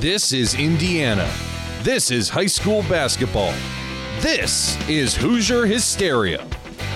[0.00, 1.30] This is Indiana.
[1.82, 3.54] This is high school basketball.
[4.18, 6.44] This is Hoosier Hysteria.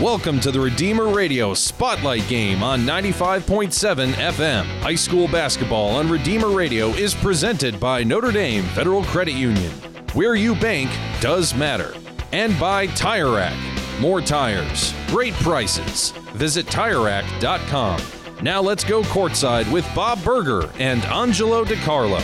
[0.00, 4.64] Welcome to the Redeemer Radio Spotlight Game on 95.7 FM.
[4.80, 9.70] High school basketball on Redeemer Radio is presented by Notre Dame Federal Credit Union.
[10.14, 11.94] Where you bank does matter.
[12.32, 13.56] And by Tire Rack.
[14.00, 16.10] More tires, great prices.
[16.34, 18.20] Visit TireRack.com.
[18.42, 22.22] Now let's go courtside with Bob Berger and Angelo DiCarlo.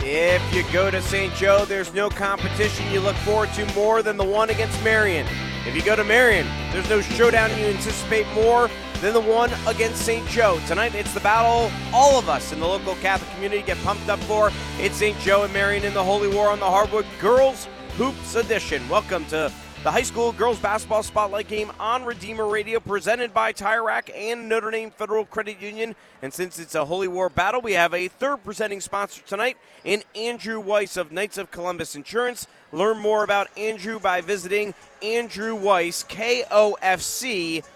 [0.00, 1.34] If you go to St.
[1.34, 5.26] Joe, there's no competition you look forward to more than the one against Marion.
[5.66, 10.02] If you go to Marion, there's no showdown you anticipate more than the one against
[10.06, 10.24] St.
[10.28, 10.60] Joe.
[10.68, 14.20] Tonight, it's the battle all of us in the local Catholic community get pumped up
[14.20, 14.52] for.
[14.78, 15.18] It's St.
[15.18, 17.66] Joe and Marion in the Holy War on the Hardwood Girls
[17.96, 18.88] Hoops Edition.
[18.88, 19.52] Welcome to
[19.84, 24.48] the high school girls basketball spotlight game on Redeemer Radio, presented by Tire Rack and
[24.48, 25.94] Notre Dame Federal Credit Union.
[26.20, 30.02] And since it's a Holy War battle, we have a third presenting sponsor tonight in
[30.16, 32.48] Andrew Weiss of Knights of Columbus Insurance.
[32.72, 37.68] Learn more about Andrew by visiting Andrew Weiss, KOFC.com.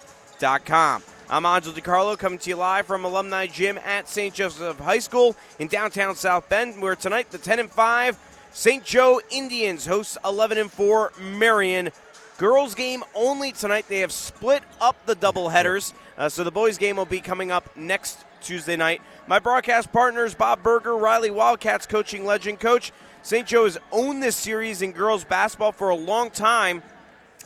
[1.30, 4.34] I'm Angelo DiCarlo coming to you live from Alumni Gym at St.
[4.34, 8.18] Joseph High School in downtown South Bend, where tonight the 10 and 5
[8.54, 8.84] St.
[8.84, 11.90] Joe Indians hosts 11 and 4 Marion.
[12.36, 13.86] Girls game only tonight.
[13.88, 17.50] They have split up the double headers, uh, so the boys game will be coming
[17.50, 19.00] up next Tuesday night.
[19.26, 22.92] My broadcast partners Bob Berger, Riley Wildcats coaching legend coach.
[23.22, 23.46] St.
[23.46, 26.82] Joe has owned this series in girls basketball for a long time.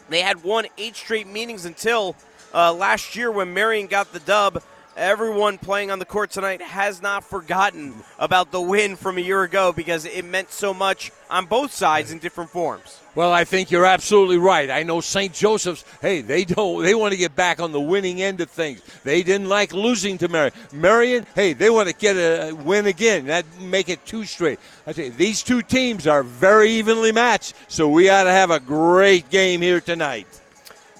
[0.08, 2.16] They had won eight straight meetings until
[2.52, 4.62] uh, last year when Marion got the dub
[4.96, 9.42] everyone playing on the court tonight has not forgotten about the win from a year
[9.42, 13.00] ago because it meant so much on both sides in different forms.
[13.14, 14.70] Well, I think you're absolutely right.
[14.70, 15.32] I know St.
[15.32, 15.84] Joseph's.
[16.00, 16.82] Hey, they don't.
[16.82, 18.82] They want to get back on the winning end of things.
[19.04, 20.52] They didn't like losing to Marion.
[20.72, 21.26] Marion.
[21.34, 23.26] Hey, they want to get a win again.
[23.26, 24.60] That make it two straight.
[24.86, 27.54] I you, these two teams are very evenly matched.
[27.68, 30.26] So we ought to have a great game here tonight.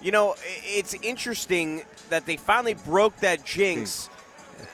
[0.03, 4.09] You know, it's interesting that they finally broke that jinx.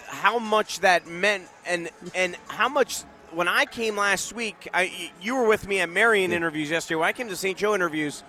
[0.06, 5.36] How much that meant, and and how much when I came last week, I, you
[5.36, 6.96] were with me at Marion interviews yesterday.
[6.96, 7.56] When I came to St.
[7.56, 8.22] Joe interviews,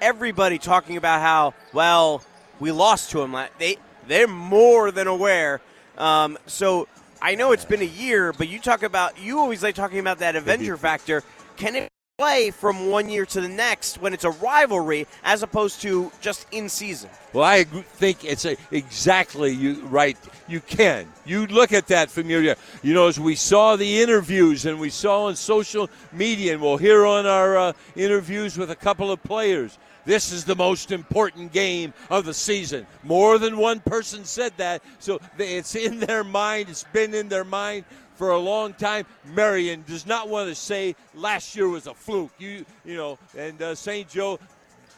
[0.00, 2.22] everybody talking about how well
[2.60, 3.36] we lost to them.
[3.58, 3.76] They
[4.06, 5.60] they're more than aware.
[5.98, 6.88] Um, so
[7.20, 10.18] I know it's been a year, but you talk about you always like talking about
[10.18, 11.22] that Avenger factor.
[11.56, 15.82] Can it play from one year to the next when it's a rivalry as opposed
[15.82, 17.10] to just in season.
[17.32, 20.16] Well, I think it's a, exactly you right.
[20.46, 21.12] You can.
[21.24, 22.54] You look at that from your,
[22.84, 26.76] you know, as we saw the interviews and we saw on social media, and we'll
[26.76, 29.76] hear on our uh, interviews with a couple of players.
[30.04, 32.86] This is the most important game of the season.
[33.02, 36.68] More than one person said that, so it's in their mind.
[36.68, 39.06] It's been in their mind for a long time.
[39.34, 42.32] Marion does not want to say last year was a fluke.
[42.38, 44.08] You you know, and uh, St.
[44.08, 44.38] Joe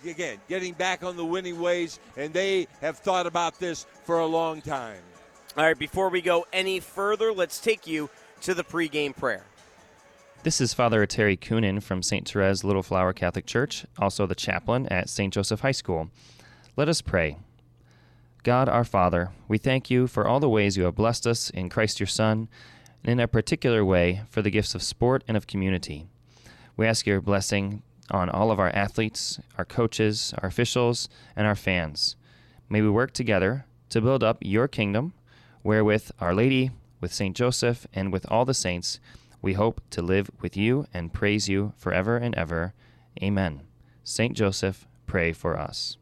[0.05, 4.27] again getting back on the winning ways, and they have thought about this for a
[4.27, 5.01] long time.
[5.57, 8.11] All right, before we go any further, let's take you
[8.43, 9.43] to the pregame prayer.
[10.43, 12.29] This is Father Terry Coonan from St.
[12.29, 15.33] Therese Little Flower Catholic Church, also the chaplain at St.
[15.33, 16.11] Joseph High School.
[16.77, 17.39] Let us pray.
[18.45, 21.69] God our Father, we thank you for all the ways you have blessed us in
[21.69, 22.49] Christ your Son
[23.07, 26.07] and in a particular way for the gifts of sport and of community.
[26.77, 31.55] We ask your blessing on all of our athletes, our coaches, our officials, and our
[31.55, 32.17] fans.
[32.69, 35.15] May we work together to build up your kingdom,
[35.63, 37.37] wherewith Our Lady, with St.
[37.37, 38.99] Joseph, and with all the saints,
[39.41, 42.75] we hope to live with you and praise you forever and ever.
[43.23, 43.63] Amen.
[44.03, 44.37] St.
[44.37, 45.97] Joseph, pray for us.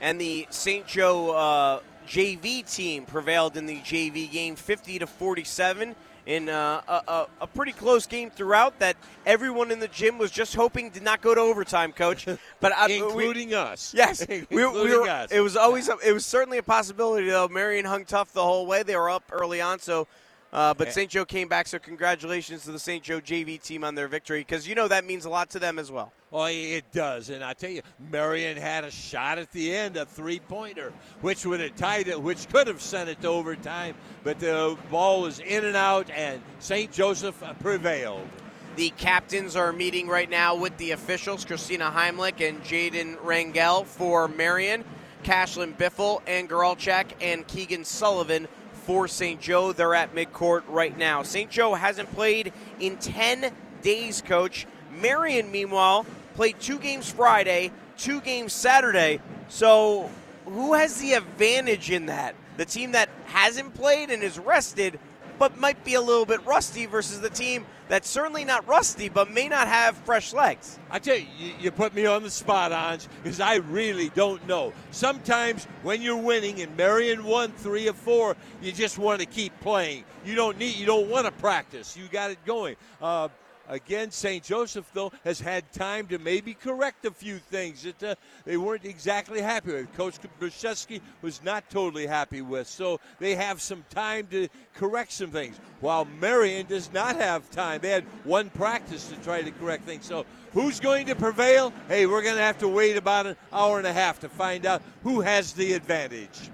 [0.00, 0.86] And the St.
[0.86, 7.02] Joe uh, JV team prevailed in the JV game 50 to 47 in uh, a,
[7.08, 11.02] a, a, pretty close game throughout that everyone in the gym was just hoping did
[11.02, 12.26] not go to overtime, coach.
[12.60, 15.30] But I, including we, us, yes, including we, we were, us.
[15.30, 17.48] It was always a, it was certainly a possibility though.
[17.48, 18.82] Marion hung tough the whole way.
[18.82, 20.06] They were up early on, so
[20.52, 21.10] uh, but St.
[21.10, 23.02] Joe came back, so congratulations to the St.
[23.02, 25.78] Joe JV team on their victory because you know that means a lot to them
[25.78, 26.12] as well.
[26.32, 30.04] Oh, it does, and I tell you, Marion had a shot at the end, a
[30.04, 30.92] three-pointer,
[31.22, 35.22] which would have tied it, which could have sent it to overtime, but the ball
[35.22, 36.92] was in and out, and St.
[36.92, 38.28] Joseph prevailed.
[38.76, 44.28] The captains are meeting right now with the officials, Christina Heimlich and Jaden Rangel for
[44.28, 44.84] Marion,
[45.24, 48.46] Cashlyn Biffle, and Garalchak, and Keegan Sullivan
[48.88, 49.38] for St.
[49.38, 49.74] Joe.
[49.74, 51.22] They're at midcourt right now.
[51.22, 51.50] St.
[51.50, 53.52] Joe hasn't played in 10
[53.82, 54.66] days, coach.
[54.90, 59.20] Marion, meanwhile, played two games Friday, two games Saturday.
[59.48, 60.08] So
[60.46, 62.34] who has the advantage in that?
[62.56, 64.98] The team that hasn't played and is rested,
[65.38, 69.30] but might be a little bit rusty versus the team that's certainly not rusty, but
[69.30, 70.78] may not have fresh legs.
[70.90, 74.72] I tell you, you, put me on the spot, Anj, because I really don't know.
[74.90, 79.58] Sometimes when you're winning and Marion won three or four, you just want to keep
[79.60, 80.04] playing.
[80.24, 81.96] You don't need, you don't want to practice.
[81.96, 82.76] You got it going.
[83.00, 83.28] Uh,
[83.68, 84.42] Again, St.
[84.42, 88.84] Joseph, though, has had time to maybe correct a few things that uh, they weren't
[88.84, 89.92] exactly happy with.
[89.94, 92.66] Coach Brzezinski was not totally happy with.
[92.66, 95.58] So they have some time to correct some things.
[95.80, 97.80] While Marion does not have time.
[97.80, 100.06] They had one practice to try to correct things.
[100.06, 101.72] So who's going to prevail?
[101.88, 104.64] Hey, we're going to have to wait about an hour and a half to find
[104.64, 106.50] out who has the advantage.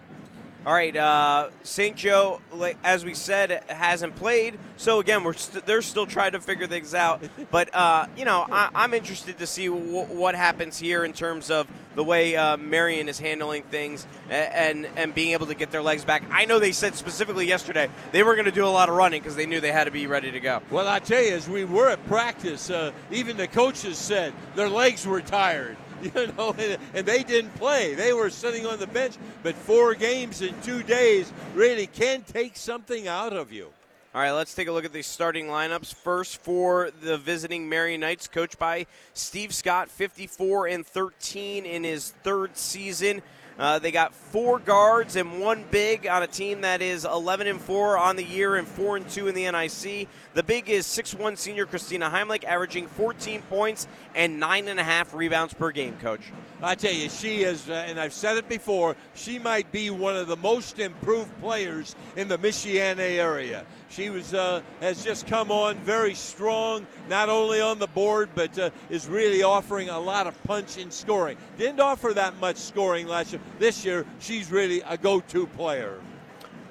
[0.66, 1.94] All right, uh, St.
[1.94, 2.40] Joe,
[2.82, 4.58] as we said, hasn't played.
[4.78, 7.22] So again, we're st- they're still trying to figure things out.
[7.50, 11.50] But uh, you know, I- am interested to see w- what happens here in terms
[11.50, 11.66] of
[11.96, 15.82] the way uh, Marion is handling things and, and and being able to get their
[15.82, 16.22] legs back.
[16.31, 19.20] I know they said specifically yesterday they were going to do a lot of running
[19.20, 20.62] because they knew they had to be ready to go.
[20.70, 24.70] Well, I tell you, as we were at practice, uh, even the coaches said their
[24.70, 25.76] legs were tired.
[26.15, 27.95] you know, and, and, they didn't play.
[27.95, 32.56] They were sitting on the bench, but four games in two days really can take
[32.56, 33.69] something out of you.
[34.15, 35.95] All right, let's take a look at the starting lineups.
[35.95, 42.11] First for the visiting Marion Knights, coached by Steve Scott, 54 and 13 in his
[42.23, 43.23] third season.
[43.59, 47.61] Uh, they got four guards and one big on a team that is 11 and
[47.61, 50.09] 4 on the year and 4 and 2 in the NIC.
[50.35, 55.15] The big is 6'1 senior Christina Heimlich, averaging 14 points and nine and a half
[55.15, 55.97] rebounds per game.
[55.99, 58.97] Coach, I tell you, she is, uh, and I've said it before.
[59.15, 63.65] She might be one of the most improved players in the Michiana area.
[63.94, 68.58] She was uh, has just come on very strong, not only on the board, but
[68.58, 71.37] uh, is really offering a lot of punch in scoring.
[71.58, 73.41] Didn't offer that much scoring last year.
[73.61, 76.00] This year, she's really a go-to player.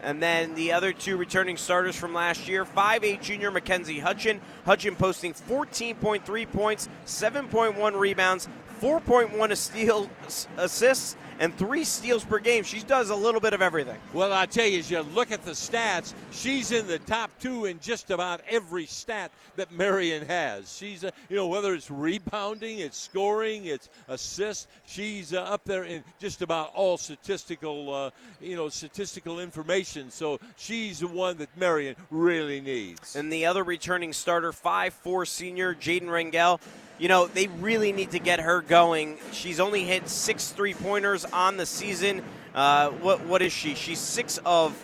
[0.02, 4.42] And then the other two returning starters from last year, 5'8 junior Mackenzie Hutchin.
[4.68, 8.50] Hutchin posting 14.3 points, 7.1 rebounds,
[8.82, 10.10] 4.1 steal
[10.58, 12.64] assists, and three steals per game.
[12.64, 13.98] She does a little bit of everything.
[14.14, 17.66] Well, I tell you, as you look at the stats, she's in the top two
[17.66, 20.76] in just about every stat that Marion has.
[20.76, 25.84] She's, uh, you know, whether it's rebounding, it's scoring, it's assists, she's uh, up there
[25.84, 28.10] in just about all statistical, uh,
[28.42, 30.12] you know, statistical information.
[30.12, 33.16] So she's the one that Marion really needs.
[33.16, 36.60] And the other returning starter, five-four senior Jaden Rangel
[37.00, 39.18] you know, they really need to get her going.
[39.32, 42.24] She's only hit six three pointers on the season.
[42.54, 43.76] Uh, what what is she?
[43.76, 44.78] She's six of.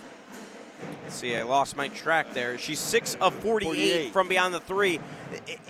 [1.04, 2.58] Let's see, I lost my track there.
[2.58, 4.14] She's six of 48, 48.
[4.14, 5.00] from beyond the three.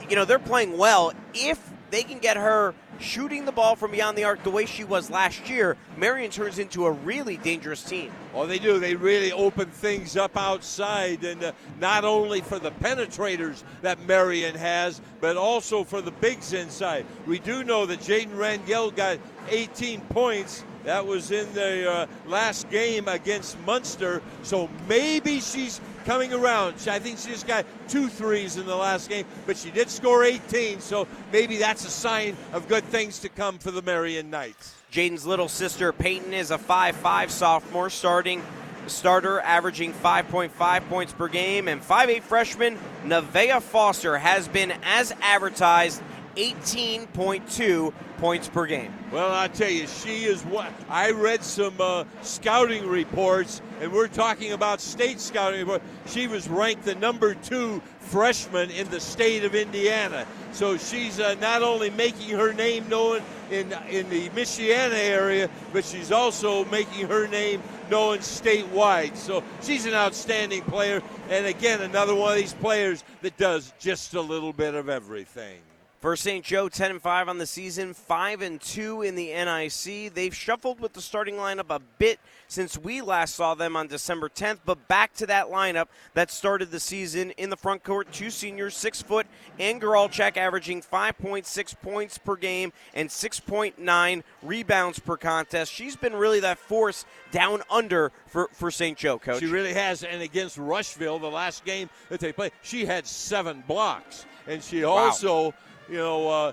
[0.10, 1.14] You know, they're playing well.
[1.34, 1.60] If
[1.92, 5.10] they can get her shooting the ball from beyond the arc the way she was
[5.10, 8.12] last year, Marion turns into a really dangerous team.
[8.34, 8.80] Oh, they do.
[8.80, 14.56] They really open things up outside, and uh, not only for the penetrators that Marion
[14.56, 17.06] has, but also for the bigs inside.
[17.26, 19.18] We do know that Jaden Rangel got
[19.50, 20.64] 18 points.
[20.84, 24.22] That was in the uh, last game against Munster.
[24.44, 26.74] So maybe she's coming around.
[26.88, 30.24] I think she just got two threes in the last game, but she did score
[30.24, 34.74] 18, so maybe that's a sign of good things to come for the Marion Knights.
[34.92, 38.42] Jaden's little sister Peyton is a 5'5 sophomore starting
[38.88, 46.02] starter averaging 5.5 points per game and 5'8 freshman Nevaeh Foster has been as advertised
[46.36, 48.94] 18.2 points per game.
[49.12, 54.08] Well, I tell you, she is what I read some uh, scouting reports, and we're
[54.08, 55.82] talking about state scouting report.
[56.06, 60.26] She was ranked the number two freshman in the state of Indiana.
[60.52, 63.22] So she's uh, not only making her name known
[63.52, 69.16] in in the Michiana area, but she's also making her name known statewide.
[69.16, 74.14] So she's an outstanding player, and again, another one of these players that does just
[74.14, 75.60] a little bit of everything.
[76.00, 76.46] For St.
[76.46, 80.14] Joe, 10 and 5 on the season, 5 and 2 in the NIC.
[80.14, 84.30] They've shuffled with the starting lineup a bit since we last saw them on December
[84.30, 88.10] 10th, but back to that lineup that started the season in the front court.
[88.14, 89.28] Two seniors, six foot,
[89.60, 95.70] and Goralchak averaging 5.6 points per game and 6.9 rebounds per contest.
[95.70, 98.98] She's been really that force down under for, for St.
[98.98, 99.42] Joe, coach.
[99.42, 100.04] She really has.
[100.04, 104.26] And against Rushville, the last game that they played, she had seven blocks.
[104.48, 105.54] And she also.
[105.90, 106.52] You know, uh,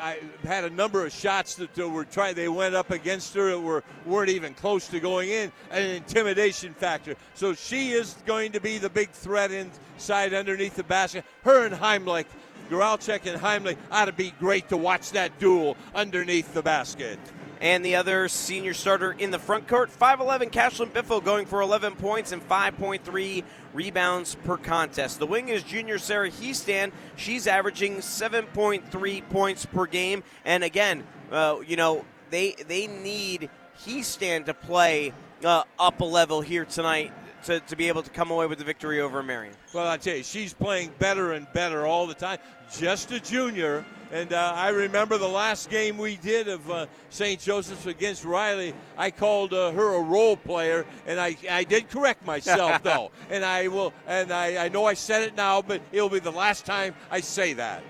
[0.00, 2.34] I had a number of shots that were trying.
[2.34, 5.52] They went up against her that were weren't even close to going in.
[5.70, 7.14] An intimidation factor.
[7.34, 11.24] So she is going to be the big threat inside underneath the basket.
[11.44, 12.26] Her and Heimlich,
[12.68, 17.18] Goralchek and Heimlich ought to be great to watch that duel underneath the basket.
[17.60, 21.96] And the other senior starter in the front court, 5'11 Cashlyn Biffle, going for 11
[21.96, 23.42] points and 5.3
[23.74, 25.18] rebounds per contest.
[25.18, 26.92] The wing is junior Sarah Heastan.
[27.16, 30.22] She's averaging 7.3 points per game.
[30.44, 33.50] And again, uh, you know, they they need
[33.84, 35.12] Heastan to play
[35.44, 37.12] uh, up a level here tonight
[37.44, 39.54] to, to be able to come away with the victory over Marion.
[39.72, 42.38] Well, I tell you, she's playing better and better all the time.
[42.72, 43.84] Just a junior.
[44.10, 47.38] And uh, I remember the last game we did of uh, St.
[47.38, 48.72] Joseph's against Riley.
[48.96, 53.10] I called uh, her a role player, and I, I did correct myself though.
[53.28, 56.32] And I will, and I, I know I said it now, but it'll be the
[56.32, 57.82] last time I say that.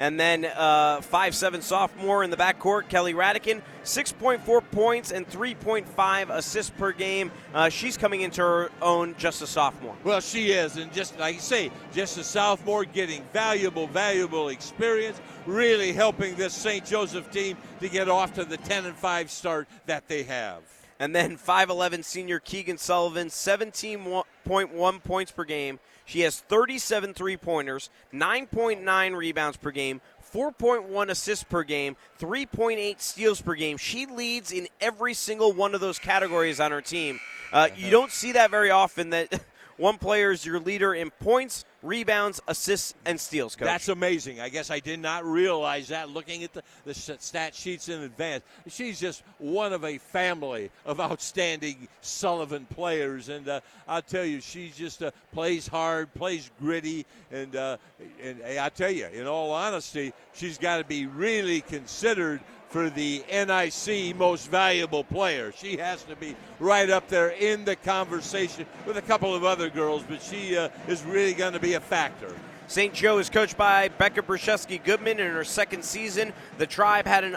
[0.00, 6.70] And then uh, five-seven sophomore in the backcourt, Kelly Radican, 6.4 points and 3.5 assists
[6.70, 7.30] per game.
[7.52, 9.94] Uh, she's coming into her own just a sophomore.
[10.02, 15.20] Well, she is, and just like you say, just a sophomore getting valuable, valuable experience,
[15.44, 16.82] really helping this St.
[16.86, 20.62] Joseph team to get off to the 10 and 5 start that they have.
[20.98, 25.78] And then 5'11 senior Keegan Sullivan, 17.1 points per game.
[26.04, 30.00] She has 37 three pointers, 9.9 rebounds per game,
[30.32, 33.76] 4.1 assists per game, 3.8 steals per game.
[33.76, 37.20] She leads in every single one of those categories on her team.
[37.52, 39.40] Uh, you don't see that very often that
[39.76, 43.66] one player is your leader in points, rebounds, assists, and steals, coach.
[43.66, 44.40] That's amazing.
[44.40, 48.44] I guess I did not realize that looking at the, the stat sheets in advance.
[48.68, 53.28] She's just one of a family of outstanding Sullivan players.
[53.28, 57.06] And uh, I'll tell you, she just uh, plays hard, plays gritty.
[57.30, 57.76] And, uh,
[58.22, 63.24] and I tell you, in all honesty, she's got to be really considered for the
[63.28, 65.52] NIC most valuable player.
[65.56, 69.68] She has to be right up there in the conversation with a couple of other
[69.68, 72.34] girls, but she uh, is really going to be a factor.
[72.68, 72.94] St.
[72.94, 76.32] Joe is coached by Becca Brzezinski Goodman in her second season.
[76.58, 77.36] The Tribe had an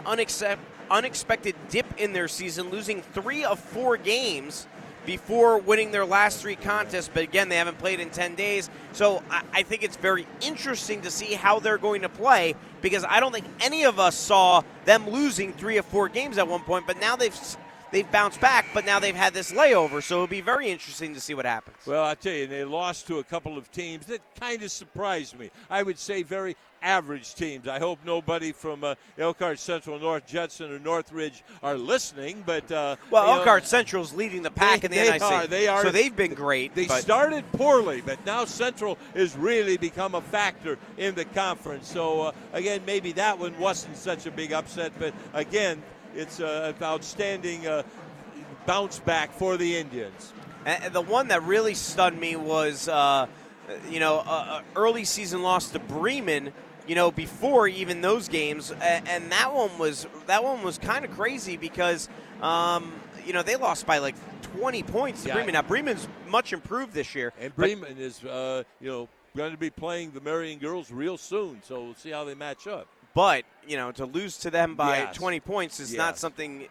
[0.91, 4.67] unexpected dip in their season, losing three of four games
[5.05, 7.09] before winning their last three contests.
[7.13, 8.69] But again, they haven't played in 10 days.
[8.93, 13.05] So I, I, think it's very interesting to see how they're going to play because
[13.07, 16.61] I don't think any of us saw them losing three or four games at one
[16.61, 16.87] point.
[16.87, 17.37] But now they've.
[17.93, 21.21] They've bounced back, but now they've had this layover, so it'll be very interesting to
[21.21, 21.77] see what happens.
[21.85, 25.37] Well, I tell you, they lost to a couple of teams that kind of surprised
[25.37, 25.51] me.
[25.69, 27.67] I would say very average teams.
[27.67, 32.41] I hope nobody from uh, Elkhart Central, North Judson, or Northridge are listening.
[32.43, 35.21] But uh, well, Elkhart Central is leading the pack they, in the they NIC.
[35.21, 35.83] Are, they are.
[35.83, 36.73] So they've been great.
[36.73, 36.99] They but.
[36.99, 41.87] started poorly, but now Central has really become a factor in the conference.
[41.87, 45.83] So uh, again, maybe that one wasn't such a big upset, but again,
[46.15, 47.83] it's uh, an outstanding uh,
[48.65, 50.33] bounce back for the Indians.
[50.65, 53.27] And the one that really stunned me was, uh,
[53.89, 56.53] you know, uh, early season loss to Bremen
[56.87, 61.11] you know, before even those games, and that one was that one was kind of
[61.11, 62.09] crazy because,
[62.41, 62.93] um,
[63.25, 64.15] you know, they lost by like
[64.57, 65.35] 20 points to yeah.
[65.35, 65.53] Bremen.
[65.53, 69.69] Now Bremen's much improved this year, and Bremen is, uh, you know, going to be
[69.69, 72.87] playing the Marion girls real soon, so we'll see how they match up.
[73.13, 75.15] But you know, to lose to them by yes.
[75.15, 75.97] 20 points is yes.
[75.97, 76.67] not something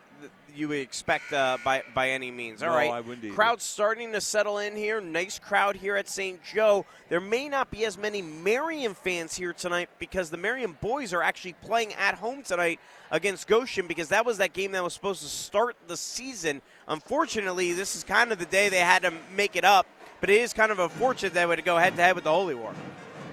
[0.55, 2.63] you would expect uh, by by any means.
[2.63, 3.35] All no, right, I wouldn't either.
[3.35, 5.01] crowd's starting to settle in here.
[5.01, 6.41] Nice crowd here at St.
[6.45, 6.85] Joe.
[7.09, 11.23] There may not be as many Marion fans here tonight because the Marion boys are
[11.23, 12.81] actually playing at home tonight
[13.11, 16.61] against Goshen because that was that game that was supposed to start the season.
[16.89, 19.87] Unfortunately, this is kind of the day they had to make it up,
[20.21, 22.55] but it is kind of unfortunate they would go head to head with the Holy
[22.55, 22.75] War.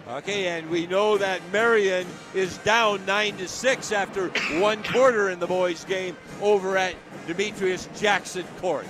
[0.09, 5.39] Okay, and we know that Marion is down nine to six after one quarter in
[5.39, 6.95] the boys' game over at
[7.27, 8.87] Demetrius Jackson Court.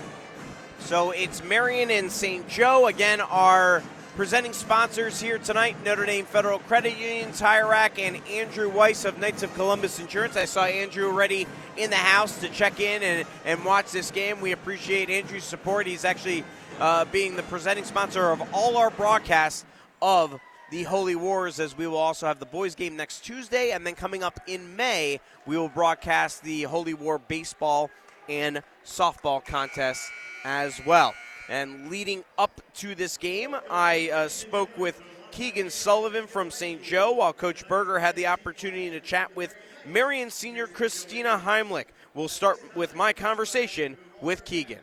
[0.79, 2.47] So it's Marion and St.
[2.47, 3.83] Joe again our
[4.15, 5.75] presenting sponsors here tonight.
[5.83, 10.37] Notre Dame Federal Credit Union, Tire and Andrew Weiss of Knights of Columbus Insurance.
[10.37, 14.39] I saw Andrew already in the house to check in and, and watch this game.
[14.39, 15.85] We appreciate Andrew's support.
[15.85, 16.45] He's actually
[16.79, 19.65] uh, being the presenting sponsor of all our broadcasts
[20.01, 20.39] of
[20.71, 23.95] the Holy Wars, as we will also have the boys' game next Tuesday, and then
[23.95, 27.89] coming up in May, we will broadcast the Holy War baseball
[28.27, 30.11] and softball contest
[30.45, 31.13] as well.
[31.49, 36.83] And leading up to this game, I uh, spoke with Keegan Sullivan from St.
[36.83, 41.85] Joe, while Coach Berger had the opportunity to chat with Marion senior Christina Heimlich.
[42.13, 44.79] We'll start with my conversation with Keegan.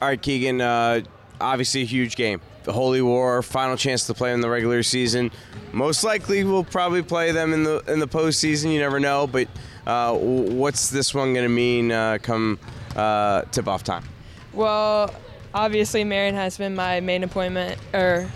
[0.00, 0.60] All right, Keegan.
[0.60, 1.02] Uh,
[1.40, 5.30] obviously, a huge game the Holy War, final chance to play in the regular season.
[5.72, 8.70] Most likely, we'll probably play them in the in the postseason.
[8.72, 9.48] You never know, but
[9.86, 12.58] uh, what's this one going to mean uh, come
[12.94, 14.04] uh, tip-off time?
[14.52, 15.14] Well,
[15.54, 18.30] obviously, Marion has been my main appointment or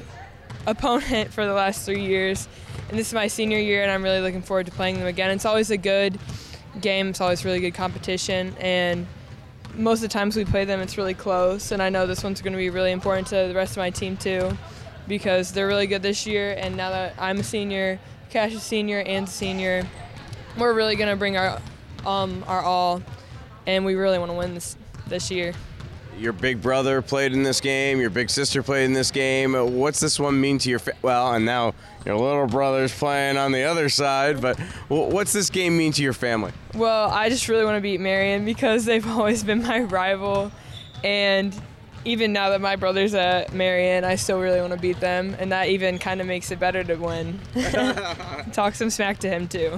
[0.66, 2.49] opponent for the last three years,
[2.88, 5.30] and this is my senior year, and I'm really looking forward to playing them again.
[5.30, 6.18] It's always a good
[6.80, 7.09] game.
[7.09, 9.06] It's always really good competition, and
[9.74, 11.72] most of the times we play them, it's really close.
[11.72, 13.90] And I know this one's going to be really important to the rest of my
[13.90, 14.56] team too,
[15.08, 16.54] because they're really good this year.
[16.58, 17.98] And now that I'm a senior,
[18.30, 19.86] Cash is senior, and senior,
[20.56, 21.60] we're really going to bring our
[22.06, 23.02] um, our all,
[23.66, 24.76] and we really want to win this
[25.06, 25.52] this year.
[26.19, 28.00] Your big brother played in this game.
[28.00, 29.54] Your big sister played in this game.
[29.54, 31.33] What's this one mean to your fa- well?
[31.33, 34.40] And now your little brother's playing on the other side.
[34.40, 36.52] But what's this game mean to your family?
[36.75, 40.52] Well, I just really want to beat Marion because they've always been my rival,
[41.02, 41.59] and
[42.04, 45.52] even now that my brother's at Marion, I still really want to beat them, and
[45.52, 47.38] that even kind of makes it better to win.
[48.52, 49.71] Talk some smack to him too.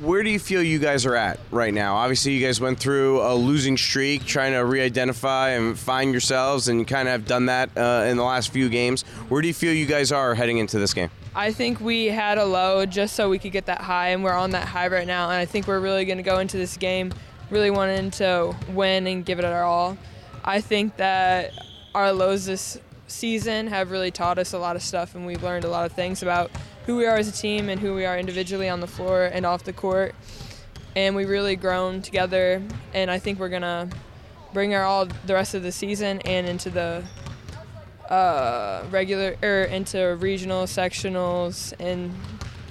[0.00, 1.96] Where do you feel you guys are at right now?
[1.96, 6.80] Obviously, you guys went through a losing streak, trying to re-identify and find yourselves, and
[6.80, 9.02] you kind of have done that uh, in the last few games.
[9.28, 11.10] Where do you feel you guys are heading into this game?
[11.34, 14.32] I think we had a low just so we could get that high, and we're
[14.32, 15.30] on that high right now.
[15.30, 17.12] And I think we're really going to go into this game
[17.52, 19.96] really wanting to win and give it our all.
[20.44, 21.52] I think that
[21.94, 25.64] our lows this season have really taught us a lot of stuff, and we've learned
[25.64, 26.50] a lot of things about
[26.86, 29.46] who we are as a team and who we are individually on the floor and
[29.46, 30.14] off the court.
[30.96, 33.88] And we've really grown together, and I think we're to
[34.52, 37.04] bring our all the rest of the season and into the
[38.10, 42.12] uh, regular or into regional sectionals and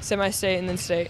[0.02, 1.10] semi-state and then state.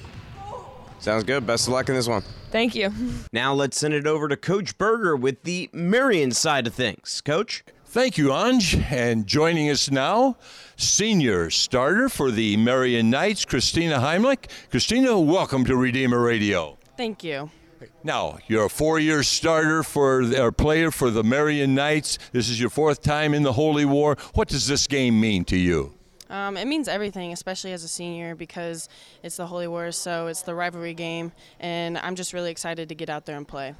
[1.02, 1.48] Sounds good.
[1.48, 2.22] Best of luck in this one.
[2.52, 2.94] Thank you.
[3.34, 7.22] Now let's send it over to Coach Berger with the Marion side of things.
[7.26, 7.64] Coach?
[7.86, 8.90] Thank you, Anj.
[8.92, 10.38] And joining us now,
[10.78, 14.50] senior starter for the Marion Knights, Christina Heimlich.
[14.70, 16.78] Christina, welcome to Redeemer Radio.
[16.96, 17.50] Thank you.
[18.04, 22.20] Now, you're a four-year starter for or player for the Marion Knights.
[22.32, 24.18] This is your fourth time in the Holy War.
[24.36, 25.96] What does this game mean to you?
[26.32, 28.88] Um, it means everything, especially as a senior, because
[29.22, 32.96] it's the Holy War, so it's the rivalry game, and I'm just really excited to
[32.96, 33.76] get out there and play.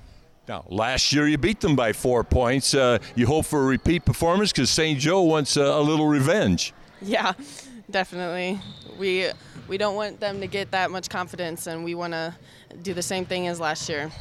[0.50, 2.74] Now, last year you beat them by four points.
[2.74, 5.00] Uh, you hope for a repeat performance because St.
[5.00, 6.74] Joe wants uh, a little revenge.
[7.02, 7.34] Yeah,
[7.90, 8.60] definitely.
[9.00, 9.30] We
[9.70, 12.36] we don't want them to get that much confidence, and we want to
[12.82, 14.12] do the same thing as last year.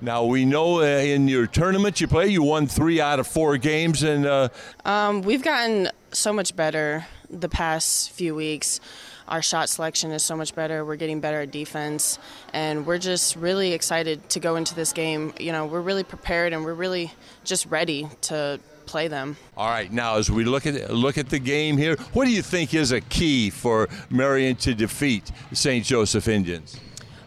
[0.00, 3.58] Now we know uh, in your tournament you play, you won three out of four
[3.58, 4.48] games, and uh,
[4.84, 7.06] Um, we've gotten so much better
[7.40, 8.80] the past few weeks.
[9.26, 10.84] Our shot selection is so much better.
[10.84, 12.18] We're getting better at defense,
[12.52, 15.32] and we're just really excited to go into this game.
[15.40, 19.34] You know, we're really prepared, and we're really just ready to play them.
[19.56, 19.90] all right.
[19.90, 22.92] Now as we look at look at the game here, what do you think is
[22.92, 25.82] a key for Marion to defeat St.
[25.82, 26.78] Joseph Indians?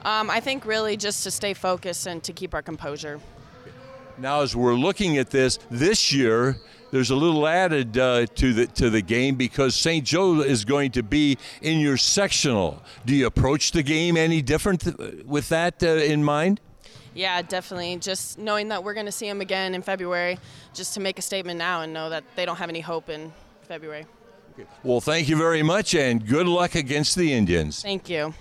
[0.05, 3.19] Um, I think really just to stay focused and to keep our composure.
[4.19, 6.57] Now, as we're looking at this this year,
[6.91, 10.05] there's a little added uh, to the to the game because St.
[10.05, 12.81] Joe is going to be in your sectional.
[13.05, 16.59] Do you approach the game any different th- with that uh, in mind?
[17.13, 17.97] Yeah, definitely.
[17.97, 20.37] Just knowing that we're going to see them again in February,
[20.73, 23.33] just to make a statement now and know that they don't have any hope in
[23.63, 24.05] February.
[24.83, 27.81] Well, thank you very much, and good luck against the Indians.
[27.81, 28.33] Thank you.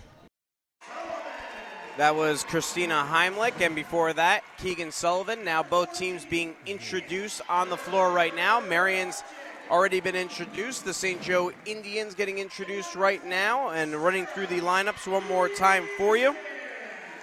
[1.96, 5.46] That was Christina Heimlich, and before that, Keegan Sullivan.
[5.46, 8.60] Now, both teams being introduced on the floor right now.
[8.60, 9.24] Marion's
[9.70, 10.84] already been introduced.
[10.84, 11.22] The St.
[11.22, 16.18] Joe Indians getting introduced right now, and running through the lineups one more time for
[16.18, 16.36] you.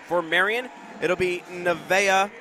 [0.07, 0.69] For Marion,
[1.03, 2.31] it'll be Nevaeh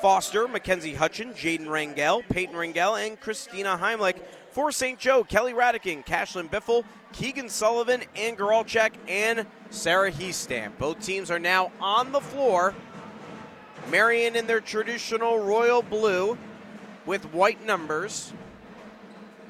[0.00, 4.16] Foster, Mackenzie Hutchin, Jaden Rangel, Peyton Rangel, and Christina Heimlich.
[4.54, 5.00] For St.
[5.00, 10.70] Joe, Kelly Radican, Cashlyn Biffle, Keegan Sullivan, and Geralchek, and Sarah Heastan.
[10.78, 12.72] Both teams are now on the floor.
[13.90, 16.38] Marion in their traditional royal blue
[17.04, 18.32] with white numbers.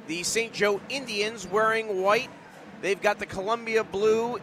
[0.06, 0.54] The St.
[0.54, 2.30] Joe Indians wearing white.
[2.80, 4.38] They've got the Columbia blue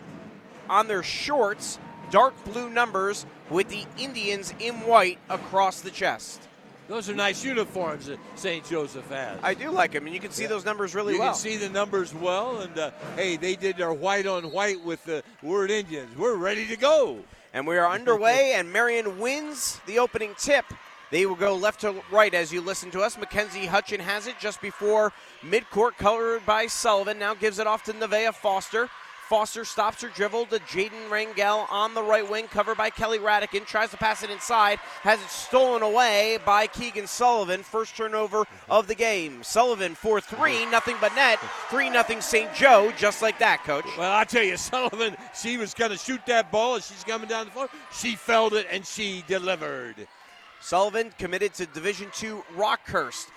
[0.70, 1.80] on their shorts,
[2.12, 6.48] dark blue numbers with the Indians in white across the chest.
[6.92, 8.66] Those are nice uniforms that St.
[8.66, 9.40] Joseph has.
[9.42, 11.30] I do like them, and you can see those numbers really you well.
[11.30, 14.84] You can see the numbers well, and uh, hey, they did their white on white
[14.84, 16.14] with the word Indians.
[16.18, 17.20] We're ready to go.
[17.54, 20.66] And we are underway, and Marion wins the opening tip.
[21.12, 23.18] They will go left to right as you listen to us.
[23.18, 27.18] Mackenzie Hutchin has it just before midcourt, colored by Sullivan.
[27.18, 28.90] Now gives it off to Nevaeh Foster.
[29.32, 33.64] Foster stops her dribble to Jaden Rangel on the right wing, covered by Kelly Radican.
[33.64, 37.64] Tries to pass it inside, has it stolen away by Keegan Sullivan.
[37.64, 39.42] First turnover of the game.
[39.42, 41.40] Sullivan for three, nothing but net.
[41.70, 42.54] Three nothing St.
[42.54, 43.86] Joe, just like that, coach.
[43.98, 47.30] Well, I tell you, Sullivan, she was going to shoot that ball as she's coming
[47.30, 47.70] down the floor.
[47.94, 50.10] She felt it and she delivered.
[50.60, 53.28] Sullivan committed to Division Two Rockhurst.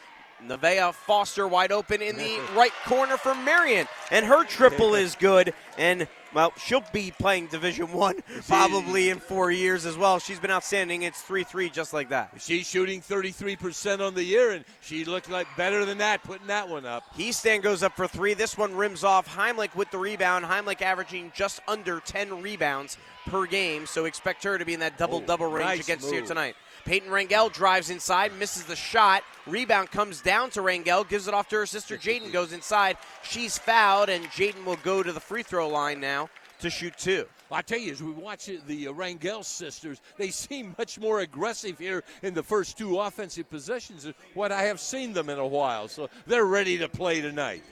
[0.43, 3.87] Nevaeh Foster wide open in the right corner for Marion.
[4.11, 5.55] And her triple is good.
[5.79, 8.17] And Well, she'll be playing Division One
[8.49, 10.19] probably in four years as well.
[10.19, 11.03] She's been outstanding.
[11.03, 12.33] It's three-three just like that.
[12.39, 16.69] She's shooting 33% on the year, and she looked like better than that, putting that
[16.69, 17.05] one up.
[17.17, 18.35] Heastan goes up for three.
[18.35, 19.29] This one rims off.
[19.29, 20.45] Heimlich with the rebound.
[20.45, 24.99] Heimlich averaging just under 10 rebounds per game, so expect her to be in that
[24.99, 26.57] double-double oh, range nice against here tonight.
[26.85, 29.23] Peyton Rangel drives inside, misses the shot.
[29.47, 31.97] Rebound comes down to Rangel, gives it off to her sister.
[31.97, 32.97] Jaden goes inside.
[33.23, 36.29] She's fouled, and Jaden will go to the free throw line now
[36.61, 37.27] to shoot two.
[37.51, 41.79] I tell you, as we watch the uh, Rangel sisters, they seem much more aggressive
[41.79, 45.47] here in the first two offensive possessions than what I have seen them in a
[45.47, 45.89] while.
[45.89, 47.63] So they're ready to play tonight.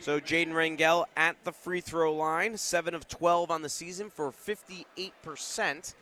[0.00, 4.32] So Jaden Rangel at the free throw line, 7 of 12 on the season for
[4.32, 5.94] 58%.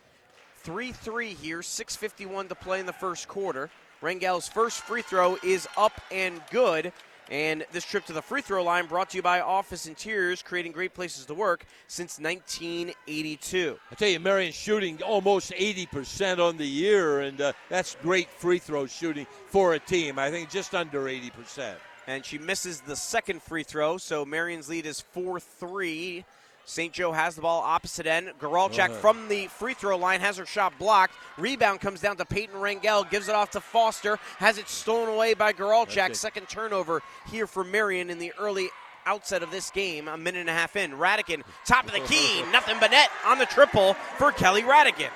[0.62, 3.70] 3 3 here, 6.51 to play in the first quarter.
[4.00, 6.92] Rangel's first free throw is up and good.
[7.30, 10.72] And this trip to the free throw line brought to you by Office Interiors, creating
[10.72, 13.78] great places to work since 1982.
[13.90, 18.58] I tell you, Marion shooting almost 80% on the year, and uh, that's great free
[18.58, 20.18] throw shooting for a team.
[20.18, 21.74] I think just under 80%.
[22.06, 23.98] and she misses the second free throw.
[23.98, 26.24] So Marion's lead is 4 3.
[26.68, 26.92] St.
[26.92, 28.30] Joe has the ball opposite end.
[28.38, 28.98] Garalchak uh-huh.
[29.00, 31.14] from the free throw line has her shot blocked.
[31.38, 35.32] Rebound comes down to Peyton Rangel, gives it off to Foster, has it stolen away
[35.32, 36.14] by Garalchak.
[36.14, 38.68] Second turnover here for Marion in the early
[39.06, 40.98] outset of this game, a minute and a half in.
[40.98, 45.10] Radican, top of the key, nothing but net on the triple for Kelly Radican.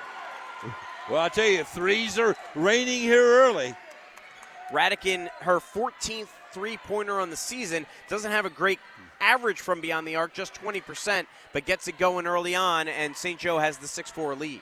[1.07, 3.75] Well, I tell you, threes are raining here early.
[4.71, 8.79] Radican, her 14th three pointer on the season, doesn't have a great
[9.23, 13.39] average from beyond the arc, just 20%, but gets it going early on, and St.
[13.39, 14.61] Joe has the 6 4 lead.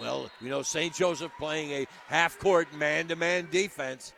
[0.00, 0.92] Well, you know, St.
[0.94, 4.12] Joseph playing a half court man to man defense.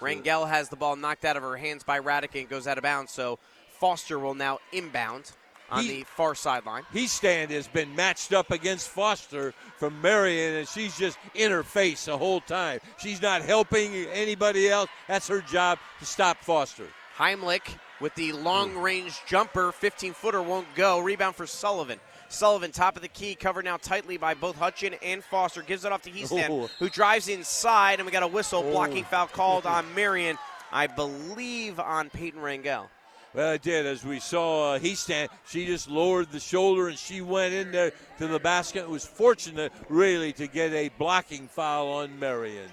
[0.00, 3.12] Rangel has the ball knocked out of her hands by Radican, goes out of bounds,
[3.12, 3.38] so
[3.78, 5.30] Foster will now inbound
[5.70, 6.84] on He- the far sideline.
[6.92, 11.62] He stand has been matched up against Foster from Marion, and she's just in her
[11.62, 12.80] face the whole time.
[12.98, 14.90] She's not helping anybody else.
[15.08, 16.88] That's her job to stop Foster.
[17.16, 20.98] Heimlich with the long range jumper, 15 footer won't go.
[20.98, 22.00] Rebound for Sullivan.
[22.28, 25.62] Sullivan, top of the key, covered now tightly by both Hutchin and Foster.
[25.62, 28.62] Gives it off to Heastan, who drives inside, and we got a whistle.
[28.62, 30.36] Blocking foul called on Marion,
[30.72, 32.88] I believe on Peyton Rangel.
[33.34, 33.86] Well, it did.
[33.86, 34.94] As we saw, uh, he.
[34.94, 38.80] She just lowered the shoulder and she went in there to the basket.
[38.80, 42.70] It Was fortunate, really, to get a blocking foul on Marion.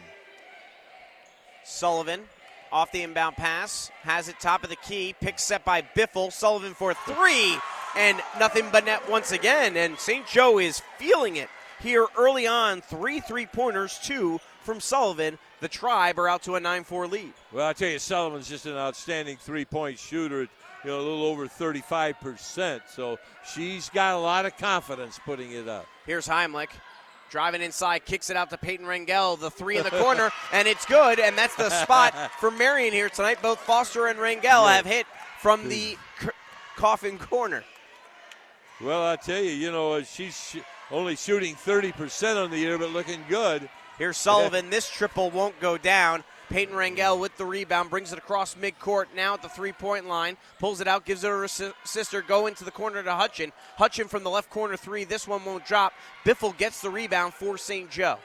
[1.64, 2.22] Sullivan
[2.72, 6.32] off the inbound pass, has it top of the key, pick set by Biffle.
[6.32, 7.58] Sullivan for three,
[7.96, 9.76] and nothing but net once again.
[9.78, 10.26] And St.
[10.28, 11.50] Joe is feeling it
[11.82, 12.82] here early on.
[12.82, 15.38] Three three pointers, two from Sullivan.
[15.62, 17.34] The Tribe are out to a 9 4 lead.
[17.52, 20.48] Well, I tell you, Sullivan's just an outstanding three-point shooter.
[20.86, 22.84] You know, a little over 35 percent.
[22.88, 25.86] So she's got a lot of confidence putting it up.
[26.06, 26.70] Here's Heimlich.
[27.30, 29.40] Driving inside, kicks it out to Peyton Rangel.
[29.40, 31.20] The three in the corner, and it's good.
[31.20, 33.42] And that's the spot for Marion here tonight.
[33.42, 35.06] Both Foster and Rangel have hit
[35.40, 36.30] from the c-
[36.76, 37.64] coffin corner.
[38.82, 40.58] Well, I tell you, you know, uh, she's sh-
[40.90, 43.70] only shooting 30 percent on the year, but looking good.
[43.98, 44.70] Here's Sullivan.
[44.70, 46.24] This triple won't go down.
[46.50, 50.36] Peyton Rangel with the rebound brings it across midcourt now at the three point line.
[50.58, 52.22] Pulls it out, gives it to her sister.
[52.22, 53.52] Go into the corner to Hutchin.
[53.78, 55.04] Hutchin from the left corner three.
[55.04, 55.94] This one won't drop.
[56.26, 57.90] Biffle gets the rebound for St.
[57.90, 58.18] Joe.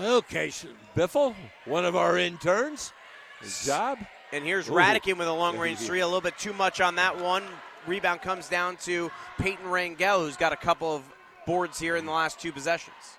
[0.00, 0.50] Okay,
[0.96, 1.34] Biffle,
[1.66, 2.92] one of our interns.
[3.40, 3.98] Good job.
[4.32, 4.74] And here's Ooh.
[4.74, 6.00] Radican with a long range three.
[6.00, 7.44] A little bit too much on that one.
[7.86, 11.02] Rebound comes down to Peyton Rangel, who's got a couple of
[11.46, 13.18] boards here in the last two possessions.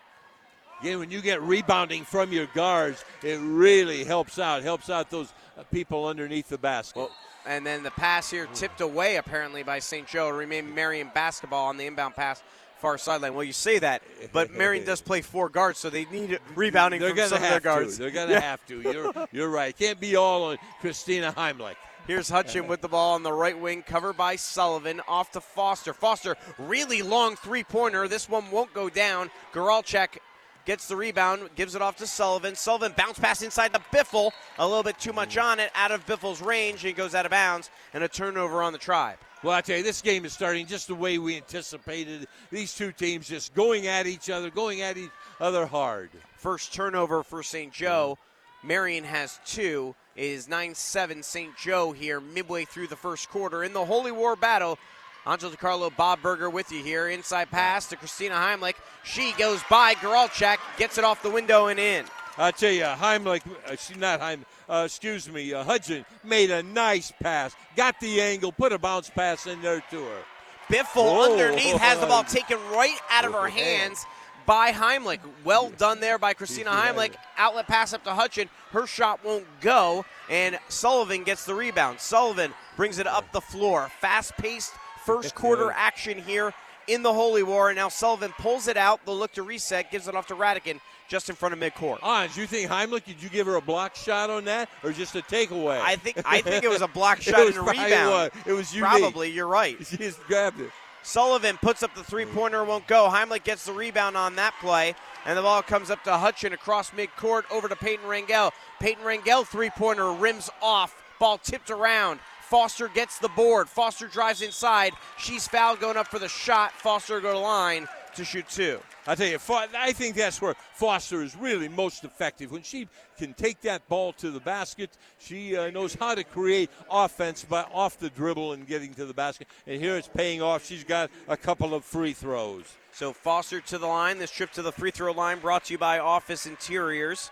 [0.82, 4.64] Again, when you get rebounding from your guards, it really helps out.
[4.64, 7.00] Helps out those uh, people underneath the basket.
[7.00, 7.12] Well,
[7.48, 10.08] and then the pass here tipped away apparently by St.
[10.08, 10.30] Joe.
[10.30, 12.44] Remain Marion basketball on the inbound pass
[12.80, 13.34] far sideline.
[13.34, 14.02] Well, you say that,
[14.34, 17.52] but Marion does play four guards, so they need rebounding They're from some of their
[17.52, 17.96] have guards.
[17.98, 18.02] to.
[18.04, 18.82] They're gonna have to.
[18.82, 19.76] You're you're right.
[19.78, 21.76] Can't be all on Christina Heimlich.
[22.08, 25.92] Here's Hutchin with the ball on the right wing, covered by Sullivan, off to Foster.
[25.92, 28.08] Foster, really long three pointer.
[28.08, 29.32] This one won't go down.
[29.54, 30.18] Goralchek
[30.66, 32.56] gets the rebound, gives it off to Sullivan.
[32.56, 34.32] Sullivan bounce pass inside the Biffle.
[34.58, 35.44] A little bit too much mm.
[35.44, 36.82] on it, out of Biffle's range.
[36.82, 39.18] He goes out of bounds, and a turnover on the tribe.
[39.44, 42.28] Well, I tell you, this game is starting just the way we anticipated.
[42.52, 46.10] These two teams just going at each other, going at each other hard.
[46.38, 47.72] First turnover for St.
[47.72, 48.18] Joe.
[48.64, 49.94] Marion has two.
[50.16, 51.56] It is 9 7 St.
[51.58, 53.64] Joe here, midway through the first quarter.
[53.64, 54.80] In the Holy War battle,
[55.28, 57.08] Angelo DiCarlo, Bob Berger with you here.
[57.10, 58.76] Inside pass to Christina Heimlich.
[59.04, 62.06] She goes by Geralchak, gets it off the window and in.
[62.38, 66.62] I tell you, Heimlich, uh, she- not Heim, uh, excuse me, uh, Hudson made a
[66.62, 70.24] nice pass, got the angle, put a bounce pass in there to her.
[70.70, 71.32] Biffle Whoa.
[71.32, 73.82] underneath has the ball taken right out of her With her hand.
[73.94, 74.06] hands
[74.46, 75.20] by Heimlich.
[75.44, 77.16] Well done there by Christina Heimlich.
[77.38, 78.50] Outlet pass up to Hutchin.
[78.72, 82.00] Her shot won't go, and Sullivan gets the rebound.
[82.00, 83.90] Sullivan brings it up the floor.
[84.02, 84.74] Fast paced
[85.06, 86.54] first quarter action here
[86.88, 89.06] in the Holy War, and now Sullivan pulls it out.
[89.06, 92.00] They'll look to reset, gives it off to Radican just in front of midcourt.
[92.00, 93.06] Hans, you think Heimlich?
[93.06, 95.80] Did you give her a block shot on that, or just a takeaway?
[95.80, 98.12] I think I think it was a block shot and a rebound.
[98.12, 98.30] one.
[98.46, 98.90] It was unique.
[98.90, 99.78] Probably, you're right.
[99.86, 100.72] She just grabbed it.
[101.04, 103.08] Sullivan puts up the three pointer, won't go.
[103.12, 106.90] Heimlich gets the rebound on that play, and the ball comes up to Hutchin across
[106.92, 108.52] midcourt over to Peyton Rangel.
[108.80, 112.20] Peyton Rangel three pointer rims off, ball tipped around.
[112.50, 113.68] Foster gets the board.
[113.68, 114.94] Foster drives inside.
[115.18, 116.72] She's fouled going up for the shot.
[116.74, 118.80] Foster go to line to shoot two.
[119.08, 119.40] I tell you,
[119.78, 122.52] I think that's where Foster is really most effective.
[122.52, 126.70] When she can take that ball to the basket, she uh, knows how to create
[126.90, 129.48] offense by off the dribble and getting to the basket.
[129.68, 130.66] And here it's paying off.
[130.66, 132.66] She's got a couple of free throws.
[132.92, 134.18] So Foster to the line.
[134.18, 137.32] This trip to the free throw line brought to you by Office Interiors.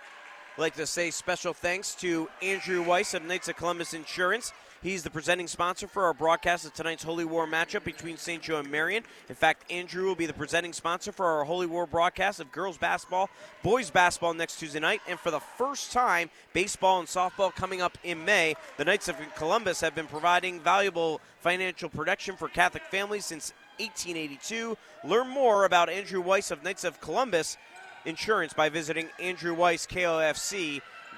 [0.56, 4.54] I'd like to say special thanks to Andrew Weiss of Knights of Columbus Insurance.
[4.84, 8.44] He's the presenting sponsor for our broadcast of tonight's Holy War matchup between St.
[8.44, 9.04] Joe and Marion.
[9.30, 12.78] In fact, Andrew will be the presenting sponsor for our Holy War broadcast of girls
[12.78, 13.30] basketball,
[13.64, 17.98] boys basketball next Tuesday night, and for the first time, baseball and softball coming up
[18.04, 18.56] in May.
[18.76, 24.78] The Knights of Columbus have been providing valuable financial protection for Catholic families since 1882.
[25.06, 27.56] Learn more about Andrew Weiss of Knights of Columbus
[28.04, 29.08] Insurance by visiting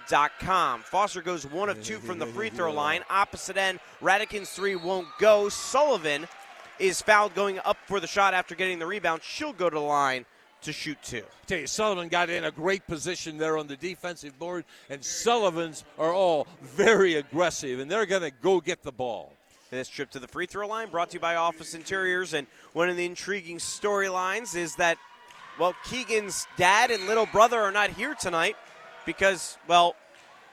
[0.05, 0.81] AndrewWeissKOFC.com.
[0.81, 3.01] Foster goes one of two from the free throw line.
[3.09, 5.49] Opposite end, Radican's three won't go.
[5.49, 6.27] Sullivan
[6.79, 9.21] is fouled going up for the shot after getting the rebound.
[9.23, 10.25] She'll go to the line
[10.61, 11.23] to shoot two.
[11.45, 15.83] tell you, Sullivan got in a great position there on the defensive board, and Sullivans
[15.99, 19.31] are all very aggressive, and they're going to go get the ball.
[19.69, 22.33] This trip to the free throw line brought to you by Office Interiors.
[22.33, 24.97] And one of the intriguing storylines is that,
[25.59, 28.55] well, Keegan's dad and little brother are not here tonight
[29.05, 29.95] because, well,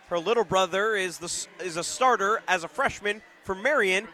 [0.09, 4.07] her little brother is the is a starter as a freshman for Marion,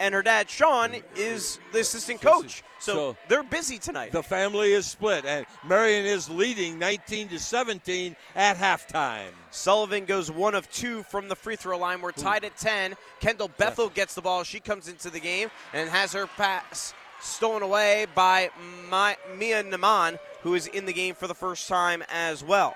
[0.00, 2.62] and her dad Sean is the assistant coach.
[2.80, 4.12] So, So- they're busy tonight.
[4.12, 9.30] The family is split, and Marion is leading 19 to 17 at halftime.
[9.50, 12.00] Sullivan goes one of two from the free throw line.
[12.00, 12.96] We're tied at 10.
[13.20, 14.42] Kendall Bethel gets the ball.
[14.42, 18.50] She comes into the game and has her pass stolen away by
[18.90, 22.74] My, Mia Naman, who is in the game for the first time as well.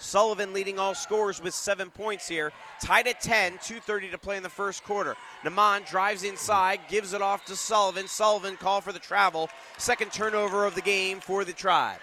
[0.00, 2.52] Sullivan leading all scorers with seven points here.
[2.82, 5.14] Tied at 10, 2.30 to play in the first quarter.
[5.44, 8.08] Naman drives inside, gives it off to Sullivan.
[8.08, 9.50] Sullivan call for the travel.
[9.78, 12.00] Second turnover of the game for the Tribe.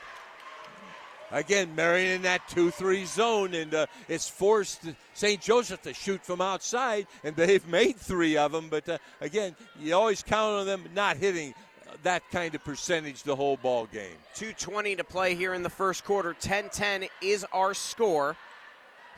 [1.32, 4.84] Again, Marion in that 2 3 zone, and uh, it's forced
[5.14, 5.42] St.
[5.42, 8.70] Joseph to shoot from outside, and they've made three of them.
[8.70, 11.54] But uh, again, you always count on them not hitting
[12.04, 14.18] that kind of percentage the whole ball game.
[14.36, 16.34] 2.20 to play here in the first quarter.
[16.40, 18.36] 10 10 is our score.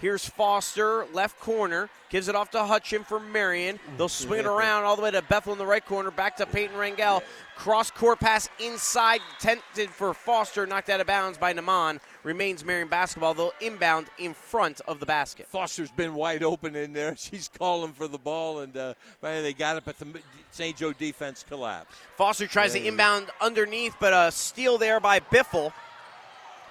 [0.01, 3.79] Here's Foster, left corner, gives it off to Hutchin for Marion.
[3.97, 6.45] They'll swing it around all the way to Bethel in the right corner, back to
[6.45, 7.21] Peyton Rangel.
[7.57, 11.99] Cross court pass inside, tempted for Foster, knocked out of bounds by Naman.
[12.23, 13.33] Remains Marion basketball.
[13.33, 15.47] They'll inbound in front of the basket.
[15.47, 17.15] Foster's been wide open in there.
[17.17, 20.07] She's calling for the ball, and uh, man, they got it, but the
[20.51, 20.77] St.
[20.77, 21.97] Joe defense collapsed.
[22.15, 25.73] Foster tries to inbound underneath, but a steal there by Biffle.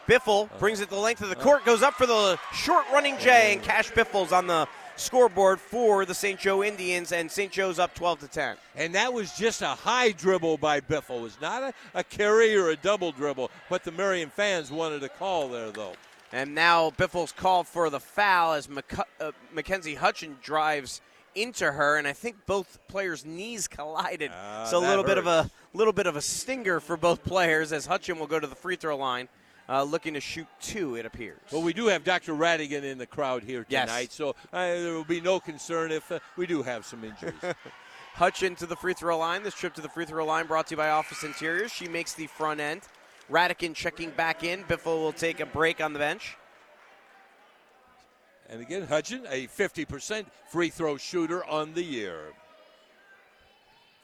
[0.08, 3.52] Biffle brings it the length of the court, goes up for the short running J,
[3.52, 4.66] and Cash Biffle's on the
[4.96, 6.40] scoreboard for the St.
[6.40, 7.52] Joe Indians, and St.
[7.52, 8.56] Joe's up 12 to 10.
[8.74, 11.18] And that was just a high dribble by Biffle.
[11.18, 15.02] It was not a, a carry or a double dribble, but the Marion fans wanted
[15.04, 15.92] a call there, though.
[16.32, 21.02] And now Biffle's called for the foul as McC- uh, Mackenzie Hutchin drives
[21.34, 24.30] into her, and I think both players' knees collided.
[24.34, 27.72] Ah, so a little bit of a little bit of a stinger for both players
[27.72, 29.28] as Hutchin will go to the free throw line,
[29.68, 30.96] uh, looking to shoot two.
[30.96, 31.38] It appears.
[31.52, 32.32] Well, we do have Dr.
[32.34, 33.88] Radigan in the crowd here Yes.
[33.88, 37.34] tonight, so uh, there will be no concern if uh, we do have some injuries.
[38.16, 39.42] Hutchin to the free throw line.
[39.42, 41.70] This trip to the free throw line brought to you by Office Interiors.
[41.72, 42.82] She makes the front end.
[43.28, 44.64] Radican checking back in.
[44.64, 46.36] Biffle will take a break on the bench.
[48.48, 52.32] and again, Hutchin, a 50% free throw shooter on the year.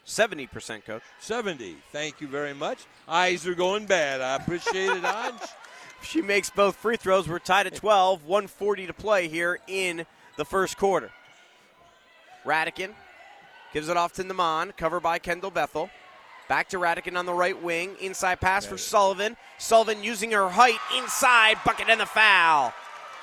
[0.05, 1.01] 70%, coach.
[1.19, 1.77] 70.
[1.91, 2.85] Thank you very much.
[3.07, 4.21] Eyes are going bad.
[4.21, 5.33] I appreciate it, Hodge.
[6.03, 7.27] She makes both free throws.
[7.27, 10.05] We're tied at 12, 140 to play here in
[10.37, 11.09] the first quarter.
[12.45, 12.93] Radican
[13.73, 15.89] gives it off to Naman, covered by Kendall Bethel.
[16.47, 17.95] Back to Radican on the right wing.
[17.99, 19.35] Inside pass for Sullivan.
[19.57, 22.71] Sullivan using her height inside, bucket and the foul.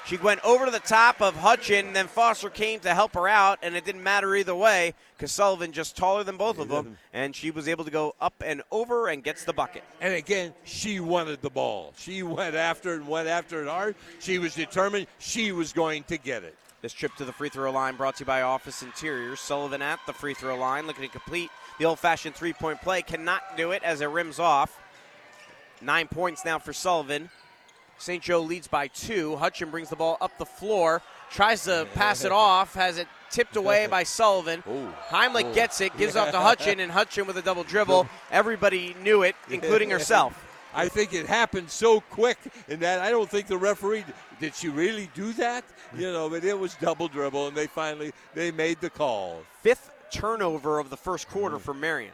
[0.04, 3.28] She went over to the top of Hutchin, and then Foster came to help her
[3.28, 6.98] out, and it didn't matter either way because Sullivan just taller than both of them,
[7.12, 9.84] and she was able to go up and over and gets the bucket.
[10.00, 11.94] And again, she wanted the ball.
[11.96, 13.94] She went after it and went after it hard.
[14.18, 16.56] She was determined she was going to get it.
[16.82, 19.38] This trip to the free throw line brought to you by Office Interiors.
[19.38, 23.02] Sullivan at the free throw line, looking to complete the old fashioned three point play.
[23.02, 24.80] Cannot do it as it rims off.
[25.80, 27.30] Nine points now for Sullivan.
[28.02, 28.20] St.
[28.20, 29.36] Joe leads by two.
[29.40, 33.54] Hutchin brings the ball up the floor, tries to pass it off, has it tipped
[33.54, 34.64] away by Sullivan.
[34.68, 34.92] Ooh.
[35.08, 35.54] Heimlich Ooh.
[35.54, 38.08] gets it, gives off to Hutchin, and Hutchin with a double dribble.
[38.32, 40.48] Everybody knew it, including herself.
[40.74, 44.04] I think it happened so quick in that I don't think the referee
[44.40, 45.64] did she really do that?
[45.94, 49.42] You know, but it was double dribble and they finally they made the call.
[49.60, 51.60] Fifth turnover of the first quarter mm.
[51.60, 52.12] for Marion.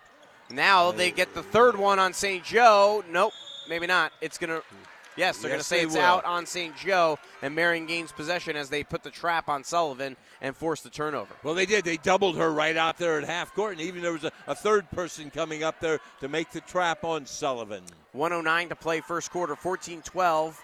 [0.51, 2.43] Now they get the third one on St.
[2.43, 3.05] Joe.
[3.09, 3.33] Nope,
[3.69, 4.13] maybe not.
[4.21, 4.59] It's going to.
[4.59, 4.98] Mm.
[5.19, 6.01] Yes, they're going to say it's will.
[6.01, 6.77] out on St.
[6.77, 10.91] Joe, and Marion gains possession as they put the trap on Sullivan and force the
[10.91, 11.35] turnover.
[11.43, 11.85] Well, they did.
[11.85, 14.55] They doubled her right out there at half court, and even there was a, a
[14.55, 17.83] third person coming up there to make the trap on Sullivan.
[18.13, 20.63] 109 to play first quarter, 14 12.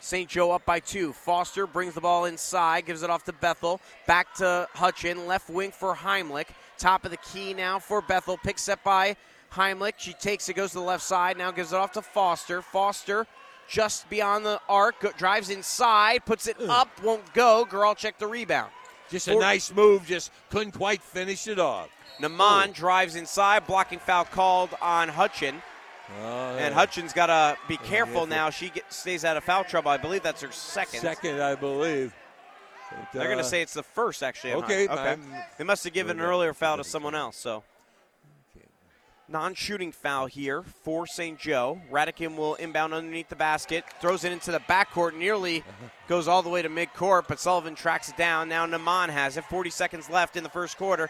[0.00, 0.28] St.
[0.28, 1.12] Joe up by two.
[1.12, 3.80] Foster brings the ball inside, gives it off to Bethel.
[4.06, 6.48] Back to Hutchin, left wing for Heimlich.
[6.76, 8.36] Top of the key now for Bethel.
[8.36, 9.16] Picks up by
[9.52, 9.94] Heimlich.
[9.98, 12.60] She takes it, goes to the left side, now gives it off to Foster.
[12.60, 13.26] Foster
[13.68, 17.64] just beyond the arc, drives inside, puts it up, won't go.
[17.64, 18.70] Girl check the rebound.
[19.10, 21.90] Just a nice move, just couldn't quite finish it off.
[22.20, 25.54] Naman drives inside, blocking foul called on Hutchin.
[26.22, 26.86] Oh, And yeah.
[26.86, 28.50] Hutchin's got to be careful now.
[28.50, 29.90] She get, stays out of foul trouble.
[29.90, 31.00] I believe that's her second.
[31.00, 32.14] second, I believe.
[32.90, 34.52] But, They're going uh, to say it's the first, actually.
[34.54, 35.16] Okay, okay.
[35.58, 37.36] They must have given an earlier foul to someone else.
[37.36, 37.64] So,
[39.28, 41.38] non-shooting foul here for St.
[41.38, 41.80] Joe.
[41.90, 45.64] Radican will inbound underneath the basket, throws it into the backcourt, nearly
[46.08, 48.48] goes all the way to midcourt, but Sullivan tracks it down.
[48.48, 49.44] Now Naman has it.
[49.44, 51.08] 40 seconds left in the first quarter.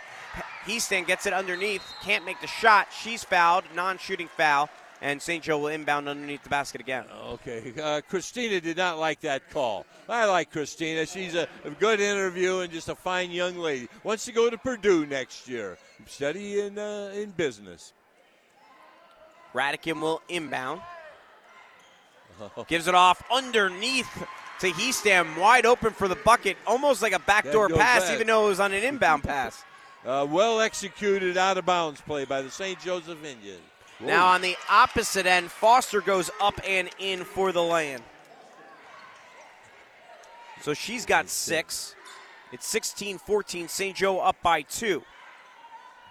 [0.64, 2.88] Heastan gets it underneath, can't make the shot.
[2.92, 4.70] She's fouled, non-shooting foul,
[5.03, 5.44] and St.
[5.44, 7.05] Joe will inbound underneath the basket again.
[7.27, 9.85] Okay, uh, Christina did not like that call.
[10.09, 11.05] I like Christina.
[11.05, 13.88] She's a, a good interview and just a fine young lady.
[14.03, 17.92] Wants to go to Purdue next year, study in uh, in business.
[19.55, 20.83] Radican will inbound.
[22.67, 24.09] Gives it off underneath
[24.61, 28.12] to Heastan, wide open for the bucket, almost like a backdoor pass, pass.
[28.12, 29.64] even though it was on an inbound pass.
[30.05, 32.79] Uh, well executed out of bounds play by the St.
[32.79, 33.62] Joseph Indians.
[34.01, 38.03] Now on the opposite end, Foster goes up and in for the lay-in.
[40.61, 41.95] So she's got six.
[42.53, 43.71] It's 16-14.
[43.71, 43.97] St.
[43.97, 45.03] Joe up by two.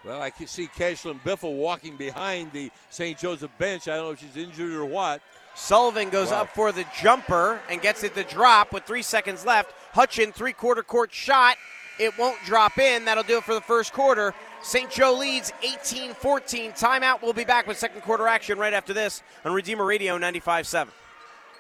[0.04, 3.18] Well, I can see Cashlyn Biffle walking behind the St.
[3.18, 3.88] Joseph bench.
[3.88, 5.22] I don't know if she's injured or what.
[5.56, 6.42] Sullivan goes Wow.
[6.42, 9.74] up for the jumper and gets it to drop with three seconds left.
[9.96, 11.58] Hutchin, three quarter court shot.
[12.00, 13.06] It won't drop in.
[13.06, 14.34] That'll do it for the first quarter.
[14.64, 14.90] St.
[14.90, 16.72] Joe leads 18 14.
[16.72, 17.22] Timeout.
[17.22, 20.88] We'll be back with second quarter action right after this on Redeemer Radio 95.7.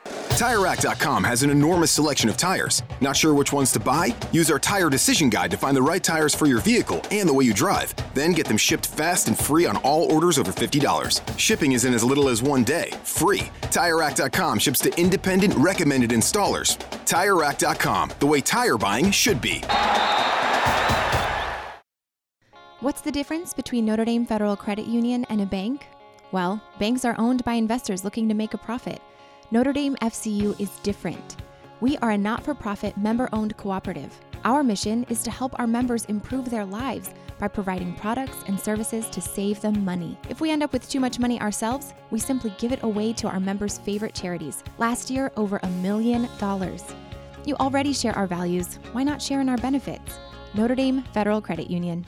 [0.06, 2.82] TireRack.com has an enormous selection of tires.
[3.00, 4.16] Not sure which ones to buy?
[4.32, 7.34] Use our tire decision guide to find the right tires for your vehicle and the
[7.34, 7.94] way you drive.
[8.14, 11.38] Then get them shipped fast and free on all orders over $50.
[11.38, 13.52] Shipping is in as little as one day, free.
[13.62, 16.78] TireRack.com ships to independent, recommended installers.
[17.06, 19.64] TireRack.com, the way tire buying should be.
[22.80, 25.88] What's the difference between Notre Dame Federal Credit Union and a bank?
[26.34, 29.00] Well, banks are owned by investors looking to make a profit.
[29.54, 31.36] Notre Dame FCU is different.
[31.80, 34.12] We are a not for profit, member owned cooperative.
[34.46, 39.08] Our mission is to help our members improve their lives by providing products and services
[39.12, 40.18] to save them money.
[40.28, 43.28] If we end up with too much money ourselves, we simply give it away to
[43.28, 44.64] our members' favorite charities.
[44.80, 46.84] Last year, over a million dollars.
[47.46, 48.80] You already share our values.
[48.94, 50.18] Why not share in our benefits?
[50.56, 52.08] Notre Dame Federal Credit Union.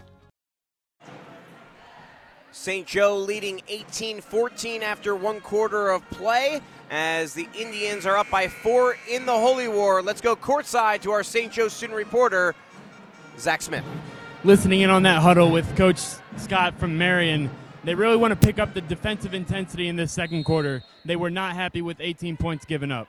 [2.52, 2.88] St.
[2.88, 8.48] Joe leading 18 14 after one quarter of play as the Indians are up by
[8.48, 10.02] four in the Holy War.
[10.02, 11.52] Let's go courtside to our St.
[11.52, 12.56] Joe student reporter,
[13.38, 13.84] Zach Smith.
[14.44, 16.00] listening in on that huddle with Coach
[16.38, 17.50] Scott from Marion,
[17.84, 20.84] they really want to pick up the defensive intensity in this second quarter.
[21.06, 23.08] They were not happy with 18 points given up.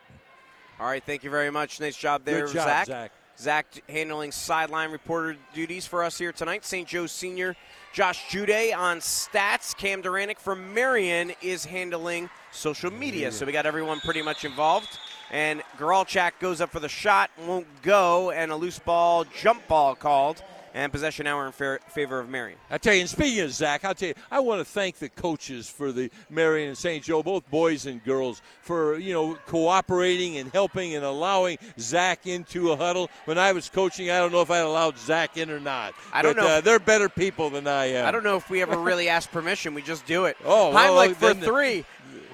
[0.79, 1.81] All right, thank you very much.
[1.81, 2.87] Nice job there, Good job, Zach.
[2.87, 3.13] Zach.
[3.39, 6.65] Zach handling sideline reporter duties for us here tonight.
[6.65, 6.89] St.
[6.89, 7.55] Joe's senior
[7.93, 9.77] Josh Jude on stats.
[9.77, 13.31] Cam Duranick from Marion is handling social media.
[13.33, 14.99] So we got everyone pretty much involved.
[15.31, 19.95] And Garalchak goes up for the shot, won't go, and a loose ball, jump ball
[19.95, 20.43] called.
[20.75, 22.59] and possession now in fa- favor of Marion.
[22.71, 25.09] I tell you, and speaking of Zach, I'll tell you, I want to thank the
[25.09, 27.03] coaches for the Marion and St.
[27.03, 32.73] Joe, both boys and girls, for you know cooperating and helping and allowing Zach into
[32.73, 33.09] a huddle.
[33.25, 35.95] When I was coaching, I don't know if I allowed Zach in or not.
[36.13, 36.49] I don't but, know.
[36.49, 38.07] Uh, they're better people than I am.
[38.07, 39.73] I don't know if we ever really ask permission.
[39.73, 40.37] We just do it.
[40.45, 41.85] Oh, well, Heimlich for then- three.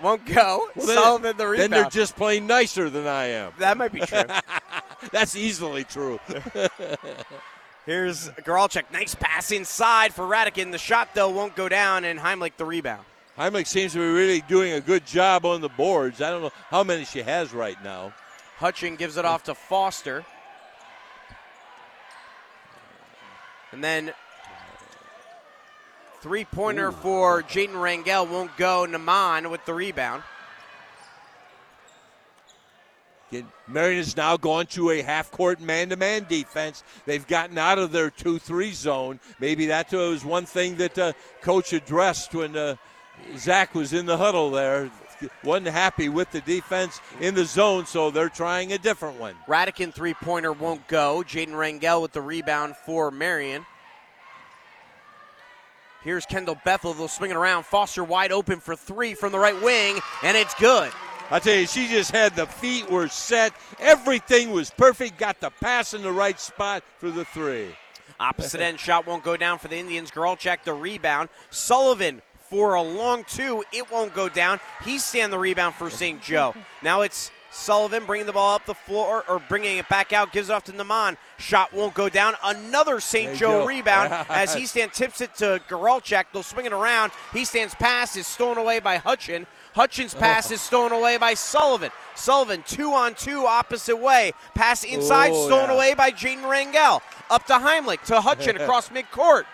[0.03, 0.69] Won't go.
[0.75, 3.53] Well, then- Sullivan the Then they're just playing nicer than I am.
[3.59, 4.25] that might be true.
[5.13, 6.19] That's easily true.
[7.87, 8.85] Here's Goralchuk.
[8.93, 10.71] Nice pass inside for Radican.
[10.71, 13.05] The shot, though, won't go down, and Heimlich the rebound.
[13.37, 16.21] Heimlich seems to be really doing a good job on the boards.
[16.21, 18.13] I don't know how many she has right now.
[18.61, 20.25] Hutchin gives it off to Foster.
[23.73, 24.13] And then
[26.23, 28.87] three pointer for Jaden Rangel won't go.
[28.89, 30.23] Naman with the rebound.
[33.67, 36.85] Marion has now gone to a half court man to man defense.
[37.07, 39.21] They've gotten out of their 2 3 zone.
[39.41, 42.77] Maybe that was one thing that uh, coach addressed when uh,
[43.37, 44.91] Zach was in the huddle there.
[45.45, 49.35] Wasn't happy with the defense in the zone, so they're trying a different one.
[49.47, 51.25] Radican three pointer won't go.
[51.27, 53.65] Jaden Rangel with the rebound for Marion.
[56.05, 56.95] Here's Kendall Bethel.
[56.95, 57.65] They'll swing it around.
[57.65, 60.91] Foster wide open for three from the right wing, and it's good.
[61.31, 63.55] I tell you, she just had the feet were set.
[63.79, 65.17] Everything was perfect.
[65.17, 67.69] Got the pass in the right spot for the three.
[68.21, 70.11] Opposite end shot won't go down for the Indians.
[70.11, 71.29] Girl check the rebound.
[71.51, 73.65] Sullivan for a long two.
[73.73, 74.61] It won't go down.
[74.81, 76.21] Heastan the rebound for St.
[76.21, 76.55] Joe.
[76.83, 80.33] Now it's Sullivan bringing the ball up the floor or bringing it back out.
[80.33, 81.17] Gives it off to Naman.
[81.39, 82.35] Shot won't go down.
[82.43, 83.37] Another St.
[83.37, 83.67] Joe go.
[83.67, 86.25] rebound as Heastan tips it to Geralchak.
[86.33, 87.13] They'll swing it around.
[87.33, 89.47] Heastan's pass is stolen away by Hutchin.
[89.77, 91.91] Hutchin's pass is stolen away by Sullivan.
[92.15, 94.33] Sullivan two on two opposite way.
[94.55, 95.77] Pass inside Oh, stolen yeah.
[95.77, 97.01] away by Jaden Rangel.
[97.31, 99.45] Up to Heimlich to Hutchin across midcourt.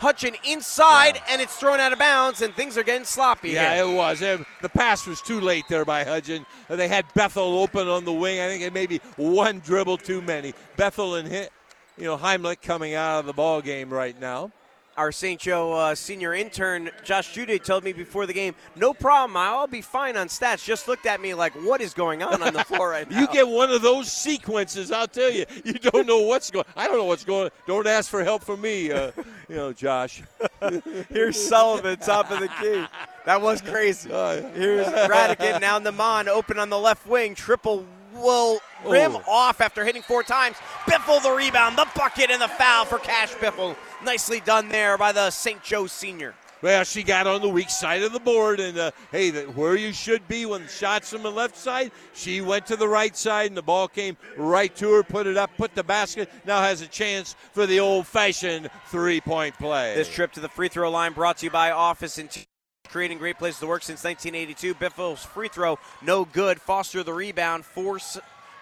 [0.00, 3.50] Hutchin inside and it's thrown out of bounds and things are getting sloppy.
[3.50, 3.84] Yeah, here.
[3.84, 4.22] it was.
[4.22, 6.44] It- the pass was too late there by Hutchin.
[6.70, 8.40] Uh, They had Bethel open on the wing.
[8.40, 10.54] I think it may be one dribble too many.
[10.76, 11.50] Bethel and hit,
[11.96, 14.52] you know Heimlich coming out of the ball game right now.
[14.98, 15.38] Our St.
[15.38, 19.80] Joe uh, senior intern Josh Judy told me before the game, no problem, I'll be
[19.80, 20.64] fine on stats.
[20.64, 23.20] Just looked at me like, what is going on on the floor right now?
[23.20, 25.46] You get one of those sequences, I'll tell you.
[25.64, 26.64] You don't know what's going.
[26.76, 27.44] I don't know what's going.
[27.44, 27.50] on.
[27.68, 29.12] Don't ask for help from me, uh,
[29.48, 30.20] you know, Josh.
[31.10, 32.84] Here's Sullivan, top of the key.
[33.24, 34.10] That was crazy.
[34.10, 37.36] Uh, Here's Radican, now Naman open on the left wing.
[37.36, 37.86] Triple
[38.18, 39.22] will rim Oh.
[39.26, 40.56] off after hitting four times.
[40.86, 43.76] Biffle the rebound, the bucket, and the foul for Cash Biffle.
[44.04, 45.62] Nicely done there by the St.
[45.62, 46.34] Joe senior.
[46.60, 49.76] Well, she got on the weak side of the board, and uh, hey, the, where
[49.76, 53.46] you should be when shots from the left side, she went to the right side,
[53.46, 56.28] and the ball came right to her, put it up, put the basket.
[56.44, 59.94] Now has a chance for the old-fashioned three-point play.
[59.94, 62.47] This trip to the free throw line brought to you by Office and T-
[62.88, 64.74] creating great places to work since 1982.
[64.74, 66.60] Biffle's free throw no good.
[66.60, 67.98] Foster the rebound for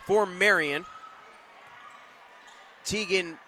[0.06, 0.84] for Marion.
[2.84, 3.38] Tegan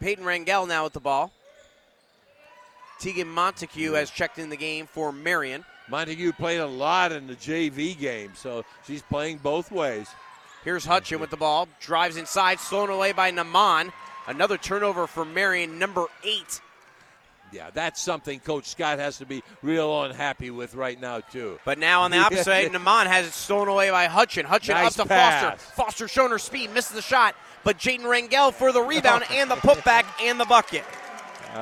[0.00, 1.32] Peyton Rangel now with the ball.
[2.98, 5.64] Tegan Montague has checked in the game for Marion.
[5.88, 10.08] Montague played a lot in the JV game, so she's playing both ways.
[10.64, 11.68] Here's Hutchin with the ball.
[11.80, 13.92] Drives inside, stolen away by Naman.
[14.26, 16.60] Another turnover for Marion, number eight.
[17.52, 21.58] Yeah, that's something Coach Scott has to be real unhappy with right now, too.
[21.64, 24.44] But now on the opposite side, Naman has it stolen away by Hutchin.
[24.44, 25.42] Hutchin Nice up to pass.
[25.42, 25.74] Foster.
[25.74, 27.34] Foster showing her speed, misses the shot,
[27.64, 30.84] but Jaden Rangel for the rebound and the putback and the bucket.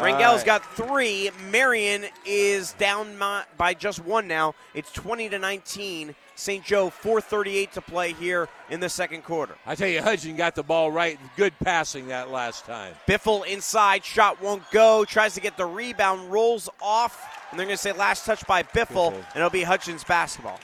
[0.03, 0.47] Rangel's right.
[0.47, 1.31] got three.
[1.51, 3.17] Marion is down
[3.57, 4.55] by just one now.
[4.75, 6.15] It's 20 to 19.
[6.37, 6.65] St.
[6.65, 9.55] Joe 4:38 to play here in the second quarter.
[9.67, 11.19] I tell you, Hutchin got the ball right.
[11.37, 12.95] Good passing that last time.
[13.07, 15.05] Biffle inside, shot won't go.
[15.05, 18.65] Tries to get the rebound, rolls off, and they're going to say last touch by
[18.65, 19.15] Biffle, Biffle.
[19.15, 20.59] and it'll be Hutchins basketball.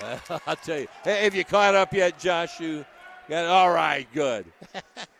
[0.46, 0.88] I'll tell you.
[1.04, 2.60] Hey, have you caught up yet, Josh?
[2.60, 2.86] You
[3.28, 4.06] got all right.
[4.14, 4.46] Good.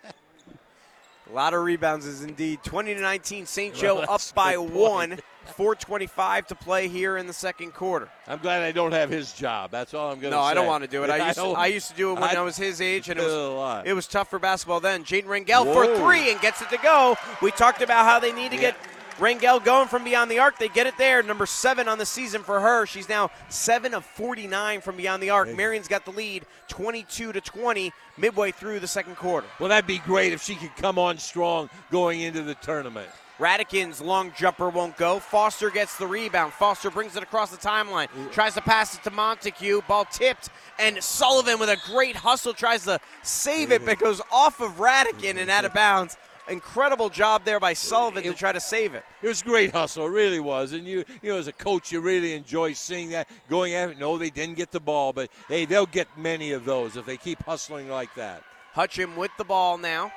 [1.31, 3.47] A lot of rebounds is indeed 20 to 19.
[3.47, 3.75] St.
[3.75, 5.19] Joe Well, up by one.
[5.57, 8.09] 425 to play here in the second quarter.
[8.27, 9.71] I'm glad I don't have his job.
[9.71, 10.41] That's all I'm going to say.
[10.41, 10.51] No, say.
[10.51, 11.11] I don't want to do it.
[11.11, 13.23] I used I used to do it when I, I- was his age, and it
[13.25, 13.87] was lot.
[13.87, 15.05] Uh, it was tough for basketball then.
[15.05, 17.17] Jaden Rangel for three and gets it to go.
[17.41, 18.77] We talked about how they need to get
[19.19, 20.59] Rangel going from beyond the arc.
[20.59, 21.23] They get it there.
[21.23, 22.87] Number seven on the season for her.
[22.87, 25.55] She's now seven of 49 from beyond the arc.
[25.55, 29.47] Marion's got the lead 22 to 20 midway through the second quarter.
[29.59, 33.09] Well, that'd be great if she could come on strong going into the tournament.
[33.39, 35.21] Radican's long jumper won't go.
[35.21, 36.53] Foster gets the rebound.
[36.53, 38.09] Foster brings it across the timeline.
[38.09, 38.33] Mm.
[38.33, 39.83] Tries to pass it to Montague.
[39.87, 40.51] Ball tipped.
[40.79, 43.87] And Sullivan with a great hustle tries to save it, mm.
[43.87, 46.17] but goes off of Radican and out of bounds.
[46.49, 49.05] Incredible job there by Sullivan to try to save it.
[49.23, 50.73] It was great hustle, it really was.
[50.73, 53.99] And you, you know, as a coach, you really enjoy seeing that going at it.
[53.99, 57.17] No, they didn't get the ball, but hey, they'll get many of those if they
[57.17, 58.43] keep hustling like that.
[58.75, 60.13] Hutchin with the ball now.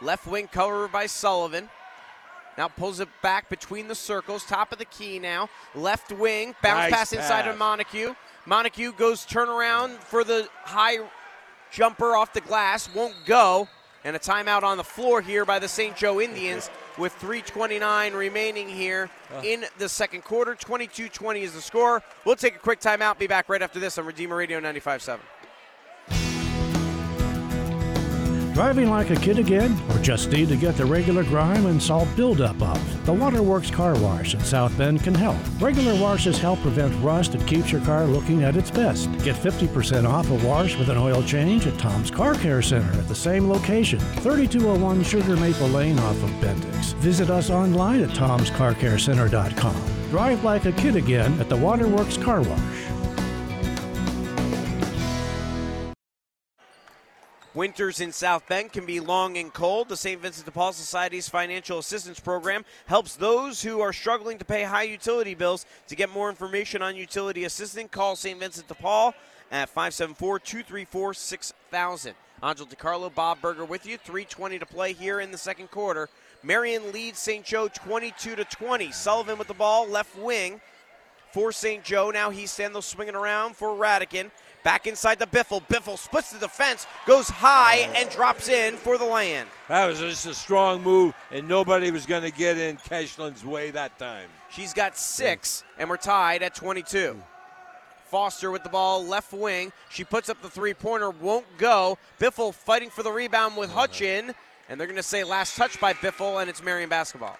[0.00, 1.70] Left wing cover by Sullivan.
[2.58, 4.44] Now pulls it back between the circles.
[4.44, 5.48] Top of the key now.
[5.74, 6.54] Left wing.
[6.62, 7.52] Bounce Nice pass inside pass.
[7.52, 8.14] of Montague.
[8.46, 10.98] Montague goes turnaround for the high
[11.70, 12.92] jumper off the glass.
[12.94, 13.68] Won't go.
[14.06, 15.96] And a timeout on the floor here by the St.
[15.96, 19.42] Joe Indians with 3.29 remaining here uh.
[19.44, 20.54] in the second quarter.
[20.54, 22.00] 22 20 is the score.
[22.24, 23.18] We'll take a quick timeout.
[23.18, 25.18] Be back right after this on Redeemer Radio 95.7.
[28.56, 32.08] Driving like a kid again, or just need to get the regular grime and salt
[32.16, 33.04] buildup off?
[33.04, 35.36] The Waterworks Car Wash in South Bend can help.
[35.60, 39.12] Regular washes help prevent rust and keeps your car looking at its best.
[39.18, 43.08] Get 50% off a wash with an oil change at Tom's Car Care Center at
[43.08, 46.94] the same location, 3201 Sugar Maple Lane off of Bendix.
[46.94, 50.08] Visit us online at tomscarcarecenter.com.
[50.08, 52.86] Drive like a kid again at the Waterworks Car Wash.
[57.56, 59.88] Winters in South Bend can be long and cold.
[59.88, 60.20] The St.
[60.20, 64.82] Vincent de Paul Society's financial assistance program helps those who are struggling to pay high
[64.82, 65.64] utility bills.
[65.88, 68.38] To get more information on utility assistance, call St.
[68.38, 69.14] Vincent de Paul
[69.50, 72.14] at 574 234 6000.
[72.42, 73.96] Angelo DiCarlo, Bob Berger with you.
[73.96, 76.10] 320 to play here in the second quarter.
[76.42, 77.42] Marion leads St.
[77.42, 78.92] Joe 22 to 20.
[78.92, 80.60] Sullivan with the ball, left wing
[81.32, 81.82] for St.
[81.82, 82.10] Joe.
[82.10, 84.30] Now he's standing swinging around for Radican.
[84.66, 85.64] Back inside the Biffle.
[85.68, 89.48] Biffle splits the defense, goes high, and drops in for the land.
[89.68, 93.70] That was just a strong move, and nobody was going to get in Cashlyn's way
[93.70, 94.28] that time.
[94.50, 97.16] She's got six, and we're tied at 22.
[98.06, 99.70] Foster with the ball, left wing.
[99.88, 101.96] She puts up the three pointer, won't go.
[102.18, 104.34] Biffle fighting for the rebound with Hutchin,
[104.68, 107.38] and they're going to say last touch by Biffle, and it's Marion basketball.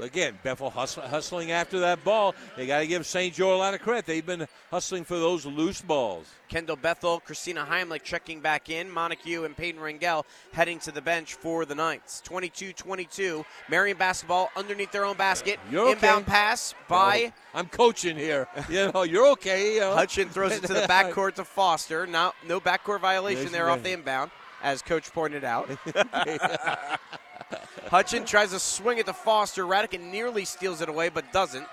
[0.00, 2.34] Again, Bethel hustle, hustling after that ball.
[2.56, 3.34] They got to give St.
[3.34, 4.06] Joe a lot of credit.
[4.06, 6.26] They've been hustling for those loose balls.
[6.48, 8.90] Kendall Bethel, Christina Heimlich checking back in.
[8.90, 12.20] Montague and Peyton Rangel heading to the bench for the Knights.
[12.22, 13.44] 22 22.
[13.68, 15.58] Marion basketball underneath their own basket.
[15.66, 16.30] Uh, you're Inbound okay.
[16.30, 18.46] pass by No, I'm coaching here.
[18.68, 19.74] You know, you're okay.
[19.74, 19.96] You know.
[19.96, 22.06] Hutchin throws it to the backcourt to Foster.
[22.06, 24.30] No, no backcourt violation there off the inbound,
[24.62, 25.70] as coach pointed out.
[27.88, 29.66] Hutchin tries to swing it to Foster.
[29.66, 31.66] Radican nearly steals it away, but doesn't.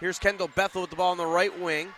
[0.00, 1.88] Here's Kendall Bethel with the ball on the right wing.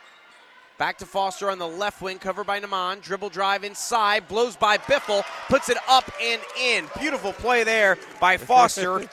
[0.78, 3.02] Back to Foster on the left wing, covered by Naman.
[3.02, 6.86] Dribble drive inside, blows by Biffle, puts it up and in.
[6.98, 9.06] Beautiful play there by Foster.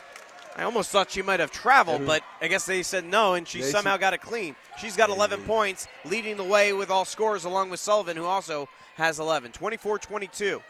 [0.56, 3.62] I almost thought she might have traveled, but I guess they said no, and she
[3.62, 4.56] They somehow said- got it clean.
[4.80, 8.70] She's got 11 points, leading the way with all scores, along with Sullivan, who also
[8.96, 9.52] has 11.
[9.52, 10.62] 24 22.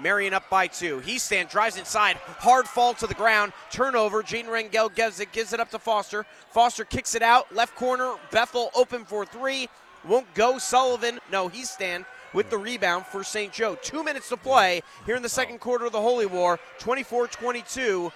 [0.00, 1.00] Marion up by two.
[1.00, 4.22] Heastan drives inside, hard fall to the ground, turnover.
[4.22, 6.24] Jaden Rangel gives it, gives it up to Foster.
[6.50, 8.14] Foster kicks it out, left corner.
[8.30, 9.68] Bethel open for three,
[10.06, 10.58] won't go.
[10.58, 13.52] Sullivan, no, Heastan with the rebound for St.
[13.52, 13.76] Joe.
[13.82, 16.58] Two minutes to play here in the second quarter of the Holy War.
[16.78, 18.12] 24-22.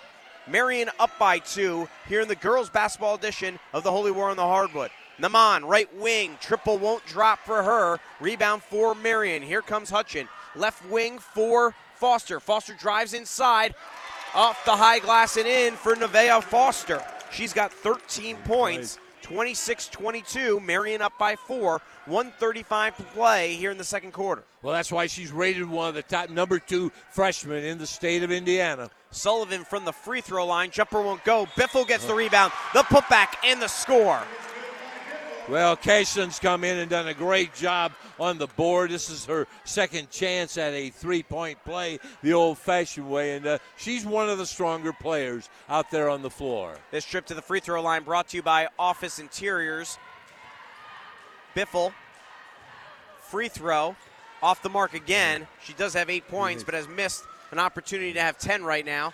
[0.49, 4.37] Marion up by two here in the girls basketball edition of the Holy War on
[4.37, 4.91] the hardwood.
[5.20, 8.01] Naman, right wing, triple won't drop for her.
[8.20, 9.43] Rebound for Marion.
[9.43, 10.27] Here comes Hutchin.
[10.57, 12.40] Left wing for Foster.
[12.40, 13.74] Foster drives inside,
[14.34, 17.03] off the high glass and in for Nevaeh Foster.
[17.30, 18.98] She's got 13 points.
[19.22, 20.61] 26 22.
[20.61, 21.80] Marion up by four.
[22.07, 24.42] 135 to play here in the second quarter.
[24.62, 28.22] Well, that's why she's rated one of the top number two freshmen in the state
[28.24, 28.90] of Indiana.
[29.11, 30.70] Sullivan from the free throw line.
[30.70, 31.46] Jumper won't go.
[31.57, 34.20] Biffle gets the rebound, the putback, and the score.
[35.49, 38.90] Well, Cashlyn's come in and done a great job on the board.
[38.90, 44.07] This is her second chance at a three-point play the old-fashioned way, and uh, she's
[44.07, 46.76] one of the stronger players out there on the floor.
[46.93, 49.99] This trip to the free throw line brought to you by Office Interiors.
[51.57, 51.93] Biffle,
[53.20, 53.97] free throw,
[54.45, 55.49] off the mark again.
[55.64, 59.12] She does have eight points, but has missed an opportunity to have 10 right now.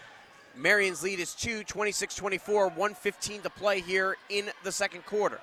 [0.55, 5.41] Marion's lead is two, 26 24, 115 to play here in the second quarter.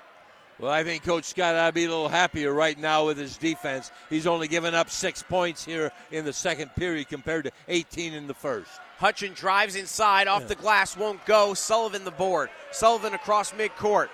[0.59, 3.35] Well, I think Coach Scott ought to be a little happier right now with his
[3.35, 3.91] defense.
[4.09, 8.27] He's only given up six points here in the second period compared to 18 in
[8.27, 8.71] the first.
[8.99, 11.53] Hutchin drives inside, off the glass, won't go.
[11.53, 12.49] Sullivan the board.
[12.71, 14.07] Sullivan across midcourt.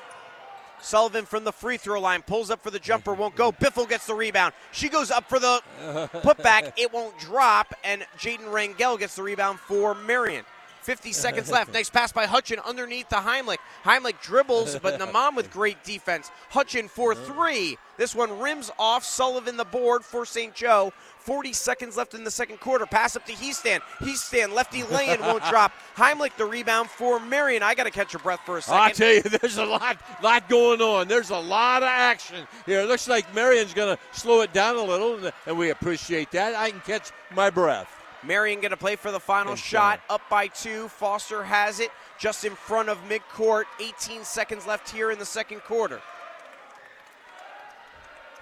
[0.81, 3.51] Sullivan from the free throw line pulls up for the jumper, won't go.
[3.51, 4.53] Biffle gets the rebound.
[4.71, 5.61] She goes up for the
[6.11, 6.73] putback.
[6.75, 10.43] It won't drop, and Jaden Rangel gets the rebound for Marion.
[10.81, 11.73] 50 seconds left.
[11.73, 13.57] Nice pass by Hutchin underneath the Heimlich.
[13.83, 16.31] Heimlich dribbles, but Naman with great defense.
[16.51, 17.77] Hutchin for three.
[17.97, 20.55] This one rims off Sullivan the board for St.
[20.55, 20.91] Joe.
[21.19, 22.87] 40 seconds left in the second quarter.
[22.87, 23.79] Pass up to Heastan.
[23.99, 25.71] Heastan, lefty lane won't drop.
[25.95, 27.61] Heimlich the rebound for Marion.
[27.61, 28.81] I got to catch your breath for a second.
[28.81, 31.07] I tell you, there's a lot, lot going on.
[31.07, 32.81] There's a lot of action here.
[32.81, 36.55] It looks like Marion's going to slow it down a little, and we appreciate that.
[36.55, 38.00] I can catch my breath.
[38.23, 39.99] Marion going to play for the final shot.
[40.09, 40.87] Up by two.
[40.89, 43.63] Foster has it just in front of midcourt.
[43.79, 46.01] 18 seconds left here in the second quarter.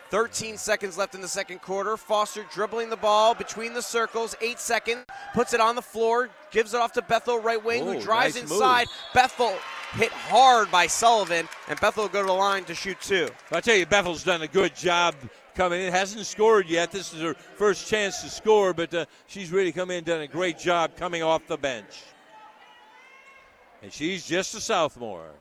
[0.09, 1.95] 13 seconds left in the second quarter.
[1.95, 4.35] Foster dribbling the ball between the circles.
[4.41, 5.05] Eight seconds.
[5.35, 6.29] Puts it on the floor.
[6.51, 8.87] Gives it off to Bethel, right wing, Oh, who drives nice inside.
[9.13, 9.53] Bethel
[9.93, 13.29] hit hard by Sullivan, and Bethel will go to the line to shoot two.
[13.51, 15.13] I tell you, Bethel's done a good job
[15.59, 15.91] coming in.
[15.91, 16.89] Hasn't scored yet.
[16.89, 20.27] This is her first chance to score, but uh, she's really come in done a
[20.27, 22.01] great job coming off the bench.
[23.83, 25.31] And she's just a sophomore.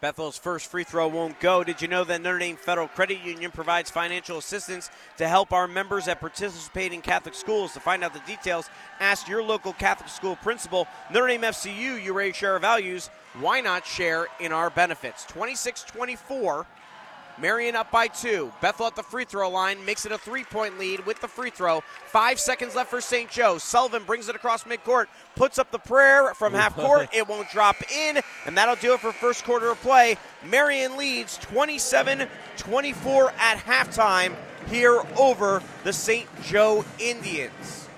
[0.00, 1.64] Bethel's first free throw won't go.
[1.64, 5.66] Did you know that Notre Dame Federal Credit Union provides financial assistance to help our
[5.66, 7.72] members at participating Catholic schools?
[7.72, 10.86] To find out the details, ask your local Catholic school principal.
[11.12, 13.10] Notre Dame FCU, you raise share values.
[13.40, 15.24] Why not share in our benefits?
[15.24, 16.64] 26 24.
[17.38, 18.52] Marion up by two.
[18.60, 21.50] Bethel at the free throw line makes it a three point lead with the free
[21.50, 21.80] throw.
[22.06, 23.28] Five seconds left for St.
[23.28, 23.58] Joe.
[23.58, 27.08] Sullivan brings it across midcourt, puts up the prayer from half court.
[27.14, 30.16] It won't drop in, and that'll do it for first quarter of play.
[30.44, 34.34] Marion leads 27 24 at halftime
[34.68, 36.26] here over the St.
[36.42, 37.88] Joe Indians.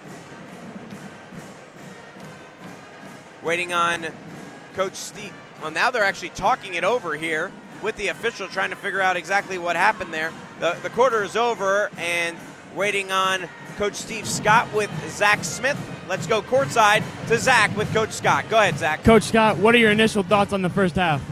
[3.43, 4.07] Waiting on
[4.75, 5.33] Coach Steve.
[5.63, 7.53] Well, now they're actually talking it over here
[7.83, 10.33] with the official, trying to figure out exactly what happened there.
[10.61, 12.37] The, the quarter is over, and
[12.75, 15.79] waiting on Coach Steve Scott with Zach Smith.
[16.09, 18.49] Let's go courtside to Zach with Coach Scott.
[18.49, 19.03] Go ahead, Zach.
[19.03, 21.23] Coach Scott, what are your initial thoughts on the first half?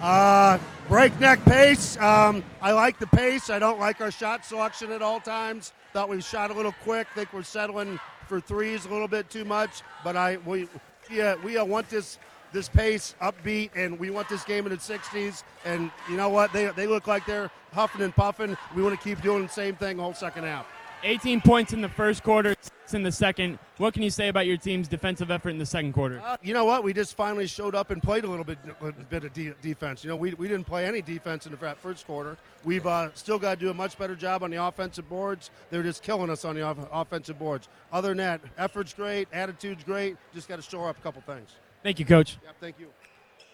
[0.00, 1.96] Uh, breakneck pace.
[1.98, 3.50] Um, I like the pace.
[3.50, 5.72] I don't like our shot selection at all times.
[5.92, 7.06] Thought we shot a little quick.
[7.14, 9.82] Think we're settling for threes a little bit too much.
[10.04, 10.68] But I we
[11.10, 12.18] yeah we uh, want this
[12.56, 15.44] this pace upbeat and we want this game in the 60s.
[15.66, 16.52] And you know what?
[16.54, 18.56] They they look like they're huffing and puffing.
[18.74, 20.66] We want to keep doing the same thing all second half.
[21.02, 23.58] 18 points in the first quarter, six in the second.
[23.76, 26.22] What can you say about your team's defensive effort in the second quarter?
[26.24, 26.82] Uh, you know what?
[26.82, 30.02] We just finally showed up and played a little bit, a bit of de- defense.
[30.02, 32.38] You know, we, we didn't play any defense in the fir- first quarter.
[32.64, 35.50] We've uh, still got to do a much better job on the offensive boards.
[35.70, 37.68] They're just killing us on the off- offensive boards.
[37.92, 40.16] Other than that, effort's great, attitude's great.
[40.34, 41.50] Just got to shore up a couple things.
[41.86, 42.36] Thank you, Coach.
[42.44, 42.88] Yep, thank you.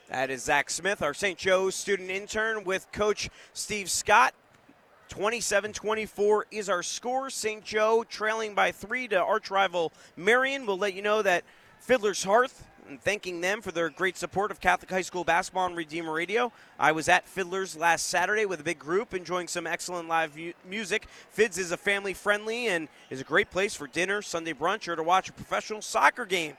[0.09, 1.37] That is Zach Smith, our St.
[1.37, 4.33] Joe's student intern with Coach Steve Scott.
[5.11, 7.29] 27 24 is our score.
[7.29, 7.63] St.
[7.63, 10.65] Joe trailing by three to arch rival Marion.
[10.65, 11.45] We'll let you know that
[11.81, 15.75] Fiddler's Hearth and thanking them for their great support of Catholic High School basketball on
[15.75, 16.53] Redeemer Radio.
[16.79, 20.53] I was at Fiddler's last Saturday with a big group enjoying some excellent live mu-
[20.67, 21.07] music.
[21.29, 24.97] Fids is a family friendly and is a great place for dinner, Sunday brunch, or
[24.97, 26.57] to watch a professional soccer game.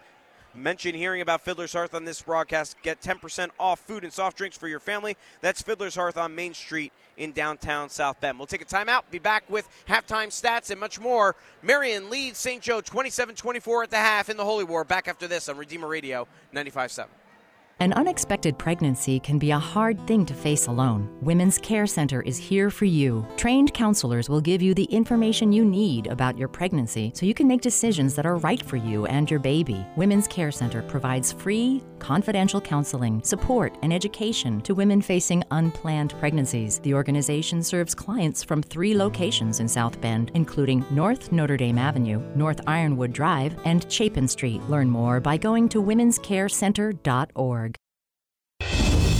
[0.55, 2.77] Mention hearing about Fiddler's Hearth on this broadcast.
[2.83, 5.17] Get 10% off food and soft drinks for your family.
[5.41, 8.37] That's Fiddler's Hearth on Main Street in downtown South Bend.
[8.37, 11.35] We'll take a timeout, be back with halftime stats and much more.
[11.63, 12.61] Marion leads St.
[12.61, 14.83] Joe 27 24 at the half in the Holy War.
[14.83, 17.07] Back after this on Redeemer Radio 95.7.
[17.83, 21.09] An unexpected pregnancy can be a hard thing to face alone.
[21.21, 23.27] Women's Care Center is here for you.
[23.35, 27.45] Trained counselors will give you the information you need about your pregnancy so you can
[27.45, 29.85] make decisions that are right for you and your baby.
[29.97, 36.79] Women's Care Center provides free, confidential counseling, support, and education to women facing unplanned pregnancies.
[36.79, 42.21] The organization serves clients from three locations in South Bend, including North Notre Dame Avenue,
[42.33, 44.61] North Ironwood Drive, and Chapin Street.
[44.69, 47.72] Learn more by going to womenscarecenter.org.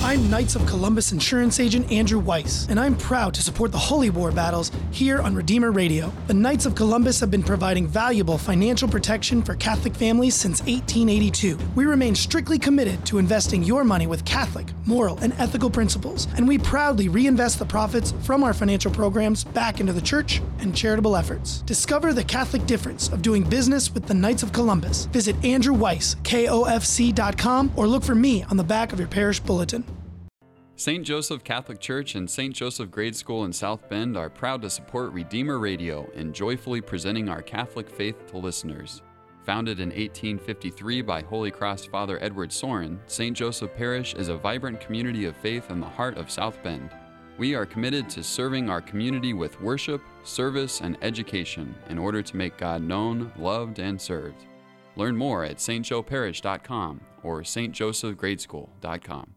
[0.04, 4.10] I'm Knights of Columbus insurance agent Andrew Weiss, and I'm proud to support the Holy
[4.10, 6.12] War battles here on Redeemer Radio.
[6.28, 11.58] The Knights of Columbus have been providing valuable financial protection for Catholic families since 1882.
[11.74, 16.46] We remain strictly committed to investing your money with Catholic, moral, and ethical principles, and
[16.46, 21.16] we proudly reinvest the profits from our financial programs back into the church and charitable
[21.16, 21.62] efforts.
[21.62, 25.06] Discover the Catholic difference of doing business with the Knights of Columbus.
[25.06, 29.86] Visit Andrew Weiss, KOFC.com, or look for me on the back of your parish bulletin.
[30.84, 31.06] St.
[31.06, 32.54] Joseph Catholic Church and St.
[32.54, 37.30] Joseph Grade School in South Bend are proud to support Redeemer Radio in joyfully presenting
[37.30, 39.02] our Catholic faith to listeners.
[39.46, 43.34] Founded in 1853 by Holy Cross Father Edward Sorin, St.
[43.34, 46.90] Joseph Parish is a vibrant community of faith in the heart of South Bend.
[47.38, 52.36] We are committed to serving our community with worship, service, and education in order to
[52.36, 54.44] make God known, loved, and served.
[54.98, 59.36] Learn more at stjoeparish.com or stjosephgradeschool.com.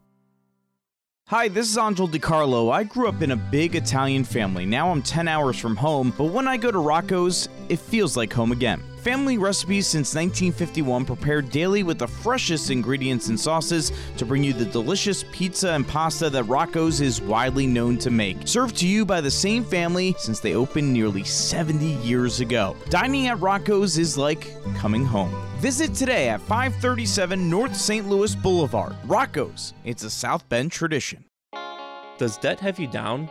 [1.29, 2.71] Hi, this is Angelo DiCarlo.
[2.71, 4.65] I grew up in a big Italian family.
[4.65, 8.31] Now I'm 10 hours from home, but when I go to Rocco's, it feels like
[8.31, 8.81] home again.
[9.07, 14.51] Family recipes since 1951 prepared daily with the freshest ingredients and sauces to bring you
[14.51, 18.45] the delicious pizza and pasta that Rocco's is widely known to make.
[18.45, 22.75] Served to you by the same family since they opened nearly 70 years ago.
[22.89, 25.33] Dining at Rocco's is like coming home.
[25.59, 28.09] Visit today at 537 North St.
[28.09, 28.93] Louis Boulevard.
[29.05, 31.23] Rocco's, it's a South Bend tradition.
[32.17, 33.29] Does debt have you down?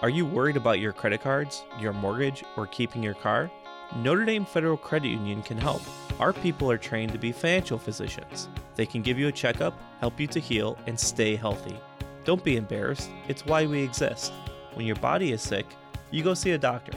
[0.00, 3.50] Are you worried about your credit cards, your mortgage, or keeping your car?
[3.96, 5.80] Notre Dame Federal Credit Union can help.
[6.20, 8.48] Our people are trained to be financial physicians.
[8.76, 11.76] They can give you a checkup, help you to heal, and stay healthy.
[12.24, 14.32] Don't be embarrassed, it's why we exist.
[14.74, 15.66] When your body is sick,
[16.10, 16.96] you go see a doctor.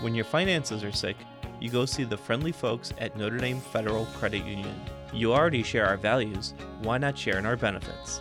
[0.00, 1.16] When your finances are sick,
[1.60, 4.74] you go see the friendly folks at Notre Dame Federal Credit Union.
[5.12, 8.20] You already share our values, why not share in our benefits?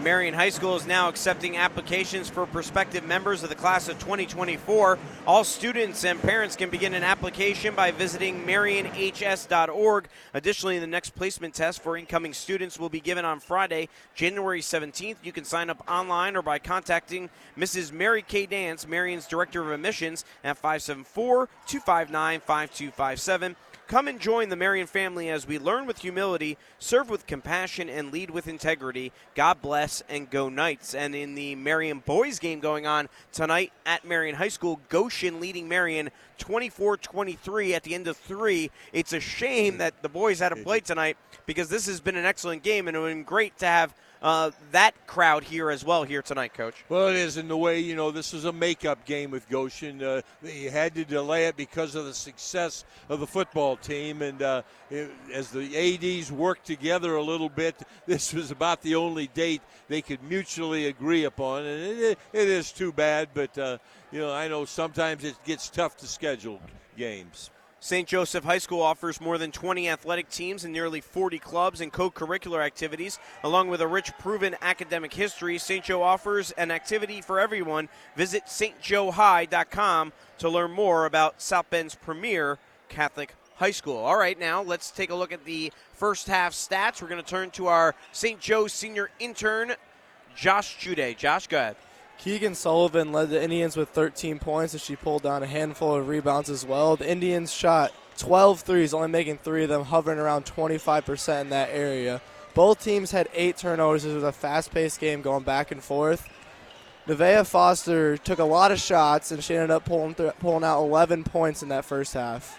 [0.00, 4.96] Marion High School is now accepting applications for prospective members of the class of 2024.
[5.26, 10.08] All students and parents can begin an application by visiting marionhs.org.
[10.34, 15.16] Additionally, the next placement test for incoming students will be given on Friday, January 17th.
[15.24, 17.28] You can sign up online or by contacting
[17.58, 17.90] Mrs.
[17.90, 18.46] Mary K.
[18.46, 23.56] Dance, Marion's Director of Admissions, at 574 259 5257.
[23.88, 28.12] Come and join the Marion family as we learn with humility, serve with compassion, and
[28.12, 29.12] lead with integrity.
[29.34, 30.94] God bless and go Knights.
[30.94, 35.70] And in the Marion boys game going on tonight at Marion High School, Goshen leading
[35.70, 38.70] Marion 24 23 at the end of three.
[38.92, 41.16] It's a shame that the boys had to play tonight
[41.46, 43.94] because this has been an excellent game and it would have been great to have
[44.22, 46.74] uh, that crowd here as well here tonight, Coach.
[46.88, 50.02] Well, it is in the way you know this is a makeup game with Goshen.
[50.02, 54.42] Uh, they had to delay it because of the success of the football team, and
[54.42, 59.28] uh, it, as the ads worked together a little bit, this was about the only
[59.28, 63.28] date they could mutually agree upon, and it, it is too bad.
[63.34, 63.78] But uh,
[64.10, 66.60] you know, I know sometimes it gets tough to schedule
[66.96, 67.50] games.
[67.80, 68.08] St.
[68.08, 72.10] Joseph High School offers more than 20 athletic teams and nearly 40 clubs and co
[72.10, 73.18] curricular activities.
[73.44, 75.84] Along with a rich, proven academic history, St.
[75.84, 77.88] Joe offers an activity for everyone.
[78.16, 82.58] Visit stjoehigh.com to learn more about South Bend's premier
[82.88, 83.96] Catholic high school.
[83.96, 87.00] All right, now let's take a look at the first half stats.
[87.00, 88.40] We're going to turn to our St.
[88.40, 89.74] Joe senior intern,
[90.34, 91.16] Josh Jude.
[91.16, 91.76] Josh, go ahead.
[92.18, 96.08] Keegan Sullivan led the Indians with 13 points as she pulled down a handful of
[96.08, 96.96] rebounds as well.
[96.96, 101.70] The Indians shot 12 threes, only making three of them, hovering around 25% in that
[101.72, 102.20] area.
[102.54, 104.04] Both teams had eight turnovers.
[104.04, 106.28] It was a fast paced game going back and forth.
[107.06, 110.82] Nevaeh Foster took a lot of shots, and she ended up pulling, th- pulling out
[110.82, 112.58] 11 points in that first half.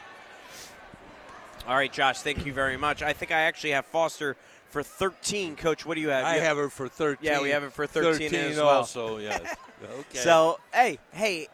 [1.68, 3.04] All right, Josh, thank you very much.
[3.04, 4.38] I think I actually have Foster
[4.70, 5.56] for 13.
[5.56, 6.26] Coach, what do you have?
[6.26, 7.26] I You have her for 13.
[7.26, 8.68] Yeah, we have it for 13, 13 as well.
[8.70, 9.42] also, yes.
[9.82, 10.18] Okay.
[10.20, 11.48] So, hey, hey,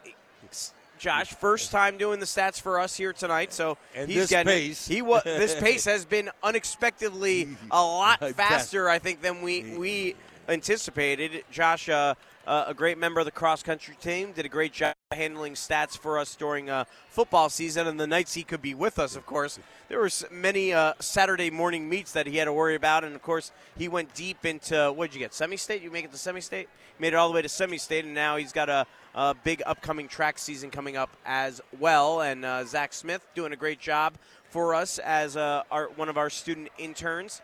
[0.98, 3.52] Josh, first time doing the stats for us here tonight.
[3.52, 4.88] So And he's getting pace.
[4.88, 10.16] he wa- this pace has been unexpectedly a lot faster, I think, than we we
[10.48, 11.44] anticipated.
[11.52, 12.14] Josh, uh,
[12.46, 15.96] uh, a great member of the cross country team, did a great job handling stats
[15.96, 19.16] for us during uh, football season and the nights he could be with us.
[19.16, 23.04] Of course, there were many uh, Saturday morning meets that he had to worry about,
[23.04, 25.32] and of course, he went deep into what did you get?
[25.32, 25.82] Semi-state?
[25.82, 26.68] You make it to semi-state?
[26.98, 30.08] Made it all the way to semi-state, and now he's got a, a big upcoming
[30.08, 32.22] track season coming up as well.
[32.22, 34.14] And uh, Zach Smith doing a great job
[34.48, 37.42] for us as uh, our, one of our student interns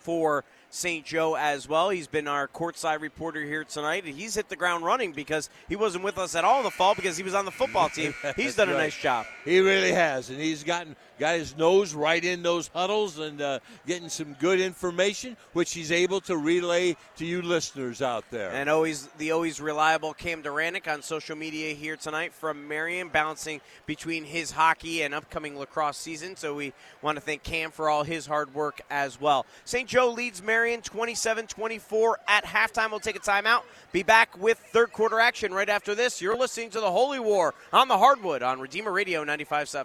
[0.00, 1.04] for St.
[1.04, 1.90] Joe as well.
[1.90, 4.04] He's been our courtside reporter here tonight.
[4.04, 6.70] and He's hit the ground running because he wasn't with us at all in the
[6.70, 8.14] fall because he was on the football team.
[8.36, 8.84] He's done a right.
[8.84, 9.26] nice job.
[9.44, 13.60] He really has, and he's gotten got his nose right in those huddles and uh,
[13.86, 18.50] getting some good information, which he's able to relay to you listeners out there.
[18.50, 23.60] And always the always reliable Cam Duranic on social media here tonight from Marion, balancing
[23.84, 26.36] between his hockey and upcoming lacrosse season.
[26.36, 29.44] So we want to thank Cam for all his hard work as well.
[29.66, 29.88] St.
[29.88, 32.90] Joe leads Marion 27-24 at halftime.
[32.90, 33.62] We'll take a timeout.
[33.92, 36.22] Be back with third quarter action right after this.
[36.22, 39.84] You're listening to the Holy War on the Hardwood on Redeemer Radio 95.7.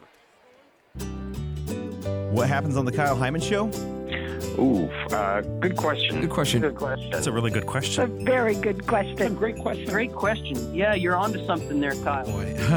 [2.35, 3.67] What happens on the Kyle Hyman Show?
[4.59, 6.19] Ooh, uh, good question.
[6.19, 6.59] Good question.
[6.59, 7.09] Good question.
[7.09, 8.03] That's a really good question.
[8.03, 9.21] A very good question.
[9.21, 9.85] A Great question.
[9.85, 10.75] Great question.
[10.75, 12.25] Yeah, you're onto something there, Kyle.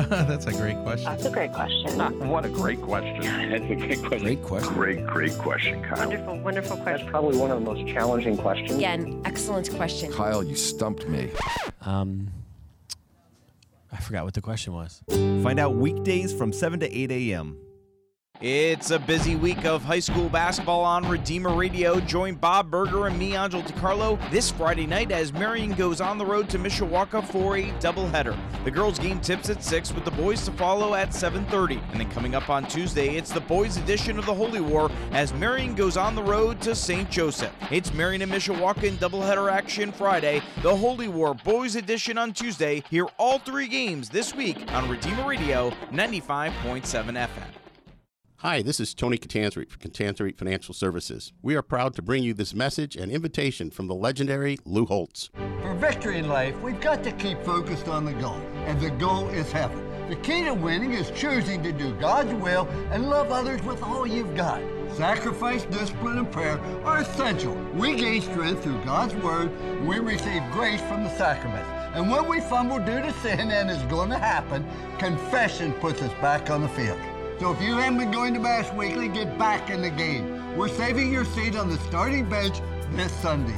[0.09, 1.07] That's a great question.
[1.07, 2.29] That's a great question.
[2.29, 3.21] what a great question.
[3.51, 4.19] That's a great question.
[4.21, 4.75] Great question.
[4.75, 6.07] Great, great question, Kyle.
[6.07, 7.07] Wonderful, wonderful question.
[7.07, 8.77] That's probably one of the most challenging questions.
[8.77, 10.13] Again, excellent question.
[10.13, 11.31] Kyle, you stumped me.
[11.83, 12.29] Um,
[13.91, 15.03] I forgot what the question was.
[15.09, 17.59] Find out weekdays from 7 to 8 a.m.
[18.41, 21.99] It's a busy week of high school basketball on Redeemer Radio.
[21.99, 26.25] Join Bob Berger and me, Angelo DiCarlo, this Friday night as Marion goes on the
[26.25, 28.39] road to Mishawaka for a doubleheader.
[28.63, 31.83] The girls' game tips at 6 with the boys to follow at 7.30.
[31.91, 35.35] And then coming up on Tuesday, it's the boys' edition of the Holy War as
[35.35, 37.11] Marion goes on the road to St.
[37.11, 37.51] Joseph.
[37.73, 42.85] It's Marion and Mishawaka in doubleheader action Friday, the Holy War boys' edition on Tuesday.
[42.89, 47.68] Hear all three games this week on Redeemer Radio 95.7 FM.
[48.43, 51.33] Hi, this is Tony Catanzarite for Catanzarite Financial Services.
[51.43, 55.31] We are proud to bring you this message and invitation from the legendary Lou Holtz.
[55.61, 59.29] For victory in life, we've got to keep focused on the goal, and the goal
[59.31, 59.85] is heaven.
[60.09, 64.07] The key to winning is choosing to do God's will and love others with all
[64.07, 64.63] you've got.
[64.93, 67.57] Sacrifice, discipline, and prayer are essential.
[67.75, 71.69] We gain strength through God's Word, and we receive grace from the sacraments.
[71.93, 74.65] And when we fumble due to sin, and it's going to happen,
[74.97, 77.01] confession puts us back on the field.
[77.41, 80.57] So if you haven't been going to Mass weekly, get back in the game.
[80.57, 82.61] We're saving your seat on the starting bench
[82.93, 83.55] this Sunday.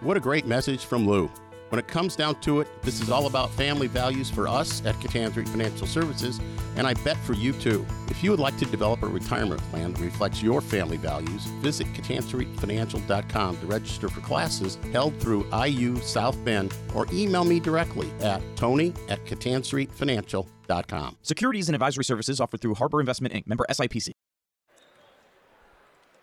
[0.00, 1.30] What a great message from Lou.
[1.70, 4.94] When it comes down to it, this is all about family values for us at
[4.96, 6.40] Catanzarite Financial Services,
[6.76, 7.86] and I bet for you too.
[8.08, 11.86] If you would like to develop a retirement plan that reflects your family values, visit
[11.88, 18.42] Catanzaritefinancial.com to register for classes held through IU South Bend or email me directly at
[18.56, 21.16] tony at CatanzariteFinancial.com.
[21.22, 24.10] Securities and advisory services offered through Harbor Investment Inc., member SIPC.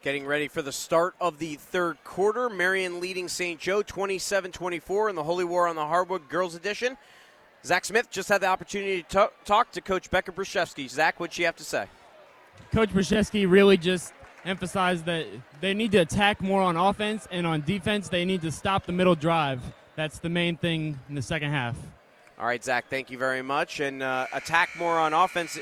[0.06, 2.48] Getting ready for the start of the third quarter.
[2.48, 3.60] Marion leading St.
[3.60, 6.96] Joe 27 24 in the Holy War on the Hardwood Girls Edition.
[7.66, 10.88] Zach Smith just had the opportunity to talk, talk to Coach Becca Brzezinski.
[10.88, 11.88] Zach, what'd she have to say?
[12.72, 14.14] Coach Brzezinski really just
[14.46, 15.26] emphasized that
[15.60, 18.94] they need to attack more on offense, and on defense, they need to stop the
[18.94, 19.60] middle drive.
[19.96, 21.78] That's the main thing in the second half.
[22.38, 23.80] All right, Zach, thank you very much.
[23.80, 25.58] And uh, attack more on offense,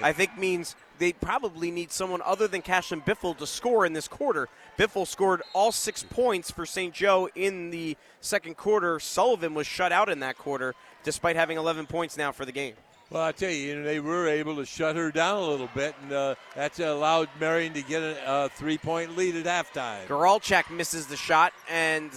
[0.00, 4.08] I think, means they probably need someone other than Cashlyn Biffle to score in this
[4.08, 4.48] quarter.
[4.78, 6.92] Biffle scored all six points for St.
[6.92, 9.00] Joe in the second quarter.
[9.00, 10.74] Sullivan was shut out in that quarter,
[11.04, 12.74] despite having 11 points now for the game.
[13.10, 15.70] Well, I tell you, you know, they were able to shut her down a little
[15.74, 20.06] bit, and uh, that's allowed Marion to get a, a three-point lead at halftime.
[20.06, 22.10] Geralchak misses the shot, and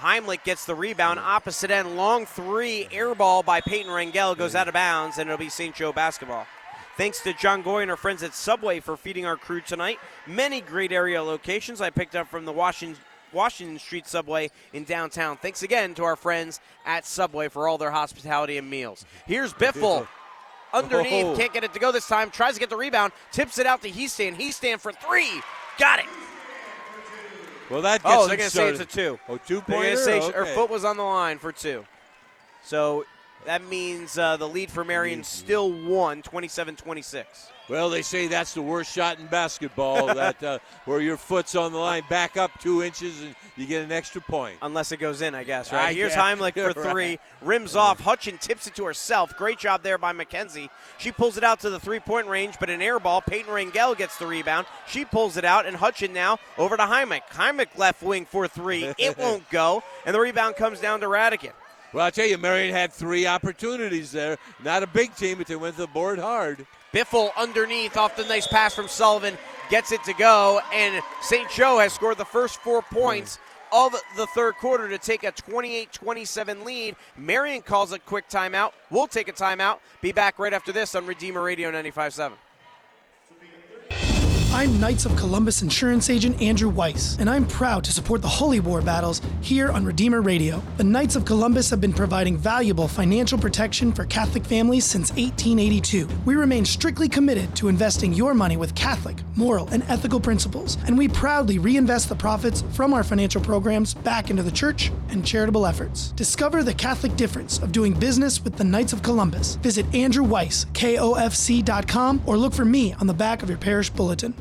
[0.00, 1.18] Heimlich gets the rebound.
[1.18, 5.36] Opposite end, long three, air ball by Peyton Rangel goes out of bounds, and it'll
[5.36, 5.74] be St.
[5.74, 6.46] Joe basketball.
[6.98, 10.00] Thanks to John Goy and our friends at Subway for feeding our crew tonight.
[10.26, 13.00] Many great area locations I picked up from the Washington,
[13.32, 15.36] Washington Street Subway in downtown.
[15.36, 19.06] Thanks again to our friends at Subway for all their hospitality and meals.
[19.28, 20.08] Here's Biffle.
[20.72, 21.36] Underneath, Oh.
[21.36, 22.32] can't get it to go this time.
[22.32, 24.36] Tries to get the rebound, tips it out to Heastan.
[24.36, 25.40] Heastan for three.
[25.78, 26.06] Got it.
[27.70, 29.20] Well, that oh, gets Oh, they're going to say it's a two.
[29.28, 29.96] Oh, two They're pointer.
[29.96, 30.36] say okay.
[30.36, 31.86] her foot was on the line for two.
[32.64, 33.04] So
[33.46, 37.50] that means uh, the lead for Marion still won 27 26.
[37.68, 40.06] Well, they say that's the worst shot in basketball.
[40.14, 43.82] that uh, where your foot's on the line, back up two inches, and you get
[43.84, 44.56] an extra point.
[44.62, 45.88] Unless it goes in, I guess, right?
[45.88, 46.22] I Here's guess.
[46.22, 46.90] Heimlich for Right.
[46.90, 47.18] three.
[47.42, 48.00] Rims off.
[48.00, 49.36] Hutchin tips it to herself.
[49.36, 50.70] Great job there by McKenzie.
[50.96, 53.20] She pulls it out to the three point range, but an air ball.
[53.20, 54.66] Peyton Rangel gets the rebound.
[54.86, 57.20] She pulls it out, and Hutchin now over to Heimlich.
[57.32, 58.94] Heimlich left wing for three.
[58.98, 61.52] It won't go, and the rebound comes down to Radican.
[61.92, 64.36] Well, I tell you, Marion had three opportunities there.
[64.62, 66.66] Not a big team, but they went to the board hard.
[66.92, 69.38] Biffle underneath off the nice pass from Sullivan
[69.70, 71.48] gets it to go, and St.
[71.50, 73.38] Joe has scored the first four points
[73.72, 76.96] of the third quarter to take a 28 27 lead.
[77.16, 78.72] Marion calls a quick timeout.
[78.90, 79.78] We'll take a timeout.
[80.00, 82.32] Be back right after this on Redeemer Radio 95.7.
[84.50, 88.60] I'm Knights of Columbus insurance agent Andrew Weiss, and I'm proud to support the Holy
[88.60, 90.60] War battles here on Redeemer Radio.
[90.78, 96.08] The Knights of Columbus have been providing valuable financial protection for Catholic families since 1882.
[96.24, 100.98] We remain strictly committed to investing your money with Catholic, moral, and ethical principles, and
[100.98, 105.66] we proudly reinvest the profits from our financial programs back into the church and charitable
[105.66, 106.12] efforts.
[106.12, 109.56] Discover the Catholic difference of doing business with the Knights of Columbus.
[109.56, 114.34] Visit Andrew Weiss, KOFC.com, or look for me on the back of your parish bulletin.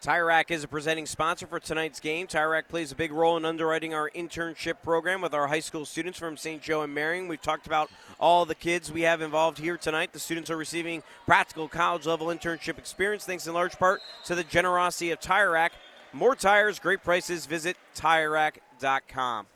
[0.00, 2.28] Tire Rack is a presenting sponsor for tonight's game.
[2.28, 5.84] Tire Rack plays a big role in underwriting our internship program with our high school
[5.84, 6.62] students from St.
[6.62, 7.26] Joe and Marion.
[7.26, 7.90] We've talked about
[8.20, 10.12] all the kids we have involved here tonight.
[10.12, 14.44] The students are receiving practical college level internship experience thanks in large part to the
[14.44, 15.72] generosity of Tire Rack.
[16.12, 17.46] More tires, great prices.
[17.46, 19.46] Visit TireRack.com.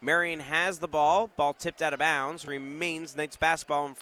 [0.00, 1.28] Marion has the ball.
[1.36, 2.46] Ball tipped out of bounds.
[2.46, 3.96] Remains Knights basketball.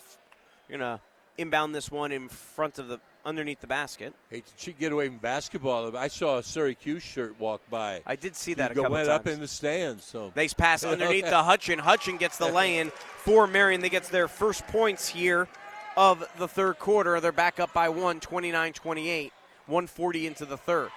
[0.68, 1.00] You're gonna
[1.36, 4.14] inbound this one in front of the underneath the basket.
[4.30, 5.94] Hey, did she get away from basketball?
[5.96, 8.00] I saw a Syracuse shirt walk by.
[8.06, 10.04] I did see that a He couple went up in the stands.
[10.04, 11.78] So Nice pass underneath the Hutchin.
[11.78, 13.80] Hutchin gets the lay-in for Marion.
[13.80, 15.48] They gets their first points here
[15.96, 17.20] of the third quarter.
[17.20, 19.30] They're back up by one, 29-28,
[19.66, 20.90] 140 into the third.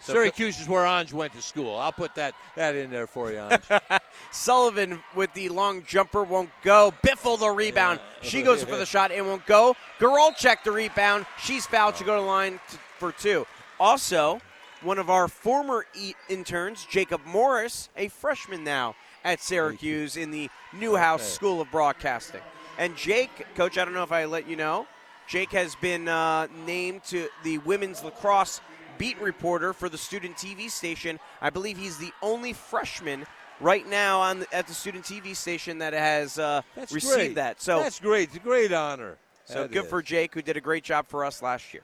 [0.00, 1.76] So Syracuse is where Ange went to school.
[1.76, 3.60] I'll put that that in there for you, Ange.
[4.30, 6.92] Sullivan with the long jumper won't go.
[7.06, 8.00] Biffle the rebound.
[8.22, 9.10] She goes for the shot.
[9.10, 9.76] It won't go.
[9.98, 11.26] Geralchek the rebound.
[11.42, 11.96] She's fouled.
[11.96, 13.46] She go to the line t- for two.
[13.78, 14.40] Also,
[14.82, 18.94] one of our former e- interns, Jacob Morris, a freshman now
[19.24, 21.28] at Syracuse in the Newhouse Okay.
[21.30, 22.40] School of Broadcasting.
[22.78, 24.86] And Jake, coach, I don't know if I let you know,
[25.26, 28.60] Jake has been uh, named to the women's lacrosse
[29.00, 31.18] beat reporter for the student TV station.
[31.40, 33.24] I believe he's the only freshman
[33.58, 37.34] right now on the, at the student TV station that has uh, received great.
[37.36, 37.62] that.
[37.62, 38.28] So that's great.
[38.28, 39.16] It's a great honor.
[39.46, 39.90] so That good is.
[39.90, 41.82] for Jake, who did a great job for us last year.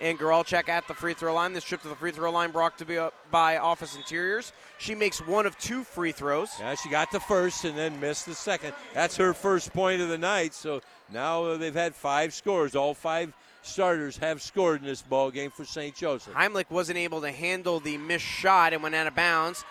[0.00, 1.54] And Geralchek at the free throw line.
[1.54, 4.52] This trip to the free throw line brought to be uh, by Office Interiors.
[4.76, 6.50] She makes one of two free throws.
[6.60, 8.74] Yeah, she got the first and then missed the second.
[8.92, 10.52] That's her first point of the night.
[10.52, 12.74] So now they've had five scores.
[12.74, 13.32] All five
[13.62, 15.94] starters have scored in this ball game for St.
[15.94, 16.34] Joseph.
[16.34, 19.64] Heimlich wasn't able to handle the missed shot and went out of bounds.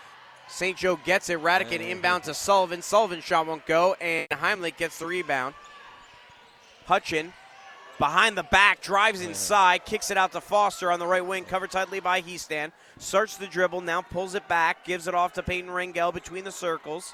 [0.48, 0.78] St.
[0.78, 1.40] Joe gets it.
[1.40, 2.82] Radican inbound to Sullivan.
[2.82, 5.56] Sullivan shot won't go, and Heimlich gets the rebound.
[6.88, 7.32] Hutchin
[8.02, 11.70] behind the back, drives inside, kicks it out to Foster on the right wing, covered
[11.70, 12.72] tightly by Heastan.
[12.98, 16.52] Starts the dribble, now pulls it back, gives it off to Peyton Rangel between the
[16.52, 17.14] circles.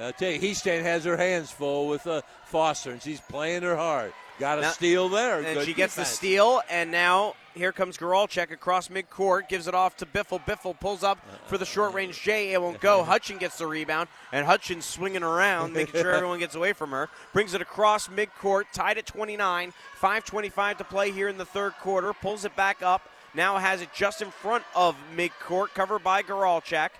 [0.00, 3.76] I tell you, Heastan has her hands full with uh, Foster, and she's playing her
[3.76, 4.12] hard.
[4.40, 5.40] Got a Now- steal there.
[5.40, 9.74] And Good she gets the steal, and now here comes Geralchek across midcourt, gives it
[9.74, 10.42] off to Biffle.
[10.46, 12.52] Biffle pulls up for the short range J.
[12.52, 13.04] It won't go.
[13.08, 17.10] Hutchin gets the rebound, and Hutchin swinging around, making sure everyone gets away from her.
[17.34, 19.74] Brings it across midcourt, tied at 29.
[20.00, 22.14] 5.25 to play here in the third quarter.
[22.14, 23.10] Pulls it back up.
[23.34, 26.90] Now has it just in front of midcourt, covered by Geralchek.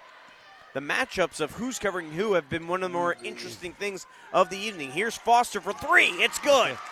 [0.75, 3.25] The matchups of who's covering who have been one of the more mm-hmm.
[3.25, 4.93] interesting things of the evening.
[4.93, 6.11] Here's Foster for three.
[6.11, 6.77] It's good.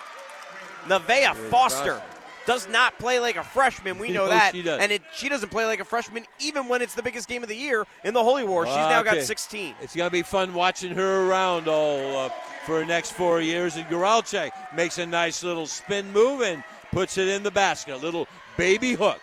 [0.87, 2.01] Nevaeh Foster
[2.47, 3.99] does not play like a freshman.
[3.99, 4.55] We know No, that.
[4.55, 7.49] And it, she doesn't play like a freshman even when it's the biggest game of
[7.49, 8.67] the year in the Holy War.
[8.67, 9.75] She's now got 16.
[9.83, 12.31] It's going to be fun watching her around all uh,
[12.65, 13.77] for the next four years.
[13.77, 17.95] And Geralchek makes a nice little spin move and puts it in the basket.
[17.95, 18.27] A little
[18.57, 19.21] baby hook.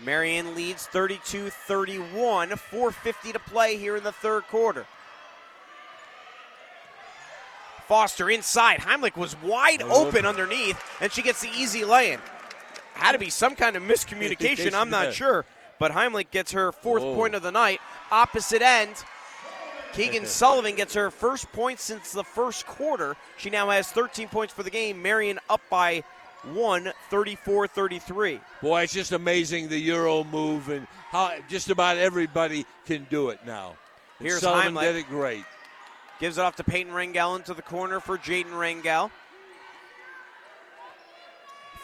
[0.00, 2.48] Marion leads 32 31.
[2.48, 4.86] 4.50 to play here in the third quarter.
[7.88, 8.80] Foster inside.
[8.80, 12.20] Heimlich was wide open underneath, and she gets the easy lay in.
[12.94, 15.44] Had to be some kind of miscommunication, I'm not sure.
[15.78, 17.14] But Heimlich gets her fourth Oh.
[17.14, 17.80] point of the night.
[18.10, 18.94] Opposite end,
[19.92, 23.16] Keegan Sullivan gets her first point since the first quarter.
[23.36, 25.02] She now has 13 points for the game.
[25.02, 26.04] Marion up by
[26.52, 28.40] one, 34 33.
[28.62, 33.40] Boy, it's just amazing the Euro move and how just about everybody can do it
[33.44, 33.74] now.
[34.20, 34.80] And Here's Sullivan Heimlich.
[34.82, 35.44] did it great.
[36.20, 39.10] Gives it off to Peyton Rangel into the corner for Jaden Rangel.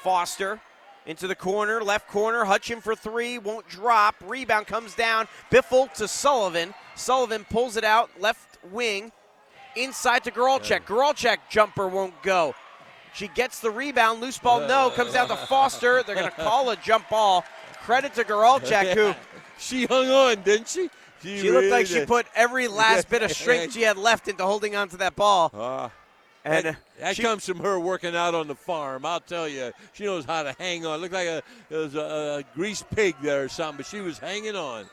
[0.03, 0.61] Foster
[1.07, 2.45] into the corner, left corner.
[2.45, 4.15] Hutchin for three, won't drop.
[4.25, 5.27] Rebound comes down.
[5.51, 6.75] Biffle to Sullivan.
[6.95, 9.13] Sullivan pulls it out, left wing,
[9.77, 10.85] inside to Geralchek.
[10.85, 12.55] Geralchek jumper won't go.
[13.13, 14.91] She gets the rebound, loose ball, no.
[14.91, 16.03] Comes down to Foster.
[16.03, 17.45] They're going to call a jump ball.
[17.83, 19.15] Credit to Geralchek, who
[19.59, 20.91] she hung on, didn't she?
[21.23, 24.77] She looked like she put every last bit of strength she had left into holding
[24.77, 25.51] on to that ball.
[25.55, 25.91] Ah.
[26.43, 29.05] And, that, uh, that she- comes from her working out on the farm.
[29.05, 31.01] I'll tell you, she knows how to hang on.
[31.01, 34.19] Looked like a, it was a, a greased pig there or something, but she was
[34.19, 34.87] hanging on.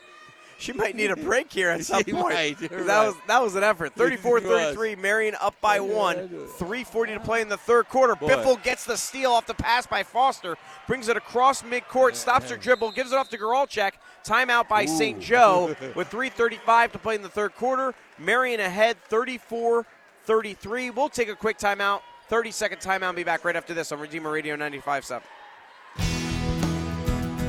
[0.60, 2.34] She might need a break here at some point.
[2.34, 3.06] might, That right.
[3.06, 3.94] was that was an effort.
[3.96, 6.28] 34-33, Marion up by one.
[6.58, 8.16] 3:40 to play in the third quarter.
[8.16, 8.26] Boy.
[8.28, 10.56] Biffle gets the steal off the pass by Foster,
[10.88, 13.92] brings it across midcourt, stops her dribble, gives it off to Geralchek.
[14.28, 15.18] Timeout by St.
[15.20, 17.94] Joe with 3:35 to play in the third quarter.
[18.18, 20.94] Marion ahead 34-33.
[20.94, 22.02] We'll take a quick timeout.
[22.28, 25.22] 30 second timeout and be back right after this on Redeemer Radio 95.7.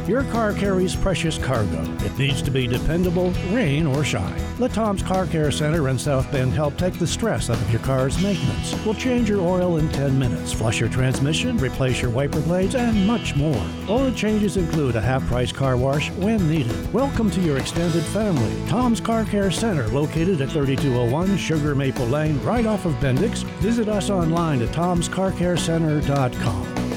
[0.09, 1.83] Your car carries precious cargo.
[2.03, 4.41] It needs to be dependable, rain or shine.
[4.57, 7.81] Let Tom's Car Care Center in South Bend help take the stress out of your
[7.81, 8.73] car's maintenance.
[8.83, 13.05] We'll change your oil in 10 minutes, flush your transmission, replace your wiper blades, and
[13.05, 13.63] much more.
[13.87, 16.91] All the changes include a half price car wash when needed.
[16.91, 18.67] Welcome to your extended family.
[18.67, 23.43] Tom's Car Care Center, located at 3201 Sugar Maple Lane, right off of Bendix.
[23.59, 26.88] Visit us online at tomscarcarecenter.com.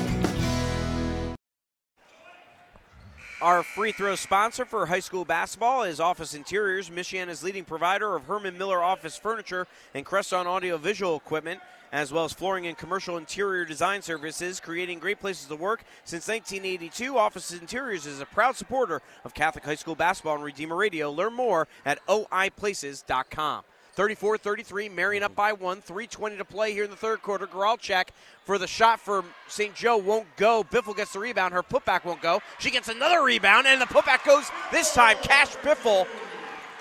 [3.43, 8.27] Our free throw sponsor for high school basketball is Office Interiors, Michiana's leading provider of
[8.27, 13.17] Herman Miller office furniture and Crestron audio visual equipment, as well as flooring and commercial
[13.17, 15.83] interior design services, creating great places to work.
[16.05, 20.77] Since 1982, Office Interiors is a proud supporter of Catholic high school basketball and Redeemer
[20.77, 21.11] Radio.
[21.11, 23.65] Learn more at oiplaces.com.
[23.95, 27.47] 34 33, Marion up by one, 320 to play here in the third quarter.
[27.47, 28.09] Gralchek
[28.45, 29.75] for the shot for St.
[29.75, 30.65] Joe won't go.
[30.65, 31.53] Biffle gets the rebound.
[31.53, 32.41] Her putback won't go.
[32.59, 35.17] She gets another rebound, and the putback goes this time.
[35.23, 36.07] Cash Biffle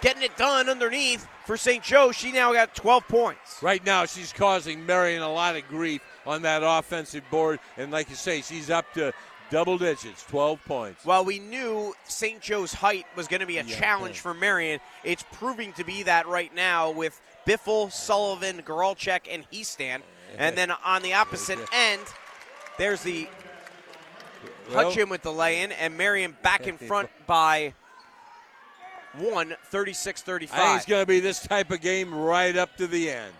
[0.01, 1.83] getting it done underneath for St.
[1.83, 2.11] Joe.
[2.11, 3.61] She now got 12 points.
[3.61, 8.09] Right now, she's causing Marion a lot of grief on that offensive board, and like
[8.09, 9.13] you say, she's up to
[9.51, 11.05] double digits, 12 points.
[11.05, 12.41] While we knew St.
[12.41, 14.21] Joe's height was going to be a Yeah, challenge yeah.
[14.21, 20.01] for Marion, it's proving to be that right now with Biffle, Sullivan, Gralchek, and Heastan.
[20.37, 22.01] And then on the opposite end,
[22.77, 23.27] there's the
[24.71, 27.73] Well- Hutchin with the lay in, and Marion back in front by
[29.13, 30.77] one, 36 I think 35.
[30.77, 33.33] it's going to be this type of game right up to the end.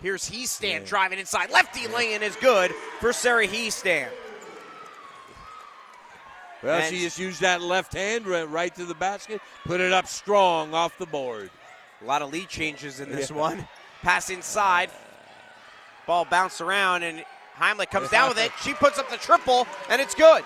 [0.00, 1.50] Here's Heastan driving inside.
[1.50, 4.08] Lefty lay-in is good for Sarah Heastan.
[6.66, 9.92] Well, And- she just used that left hand right, right to the basket, put it
[9.92, 11.50] up strong off the board.
[12.02, 13.36] A lot of lead changes in this Yeah.
[13.36, 13.68] one.
[14.02, 14.90] Pass inside.
[16.06, 17.24] Ball bounced around, and
[17.58, 18.50] Heimlich comes down with it.
[18.62, 20.44] She puts up the triple, and it's good.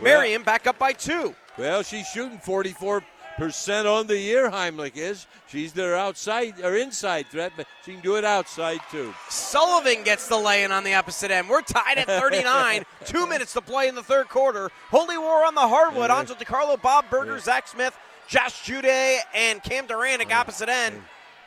[0.00, 1.34] Marion back up by two.
[1.58, 3.02] Well, she's shooting 44%
[3.40, 5.26] on the year, Heimlich is.
[5.48, 9.14] She's their outside or inside threat, but she can do it outside too.
[9.28, 11.48] Sullivan gets the lay-in on the opposite end.
[11.48, 12.84] We're tied at 39.
[13.04, 14.70] Two minutes to play in the third quarter.
[14.90, 16.10] Holy War on the hardwood.
[16.10, 21.00] Angelo DiCarlo, Bob Berger, Zach Smith, Josh Jude, and Cam Duranic opposite end.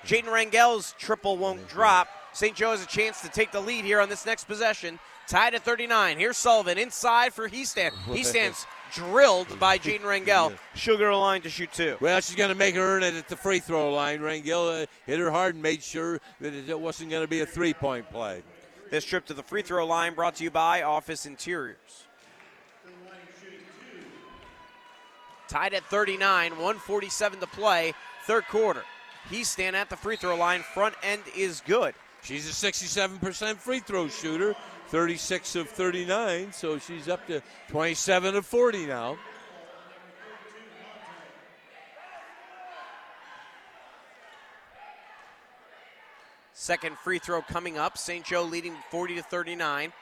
[0.05, 1.75] Jaden Rangel's triple won't mm-hmm.
[1.75, 2.07] drop.
[2.33, 2.55] St.
[2.55, 4.99] Joe has a chance to take the lead here on this next possession.
[5.27, 6.17] Tied at 39.
[6.17, 7.91] Here's Sullivan inside for Heastan.
[8.05, 10.55] Heastan's drilled by Jaden Rangel.
[10.75, 11.97] She'll go to line to shoot two.
[11.99, 14.19] Well, she's going to make her earn it at the free throw line.
[14.19, 17.45] Rangel uh, hit her hard and made sure that it wasn't going to be a
[17.45, 18.43] three point play.
[18.89, 22.05] This trip to the free throw line brought to you by Office Interiors.
[25.47, 27.93] Tied at 39, 147 to play,
[28.25, 28.83] third quarter.
[29.29, 30.61] He's standing at the free throw line.
[30.61, 31.93] Front end is good.
[32.23, 34.55] She's a 67% free throw shooter,
[34.91, 39.17] 36 of 39, so she's up to 27 of 40 now.
[46.51, 47.97] Second free throw coming up.
[47.97, 48.25] St.
[48.25, 49.93] Joe leading 40 to 39.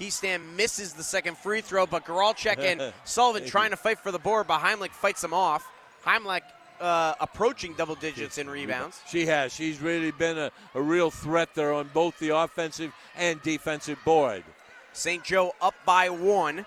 [0.00, 4.18] Heastan misses the second free throw, but Garalchek and Sullivan trying to fight for the
[4.18, 5.64] board, but Heimlich fights them off.
[6.04, 6.42] Heimlich
[6.80, 9.00] uh, approaching double digits in rebounds.
[9.08, 9.52] She has.
[9.54, 14.44] She's really been a, a real threat there on both the offensive and defensive board.
[14.92, 15.22] St.
[15.24, 16.66] Joe up by one.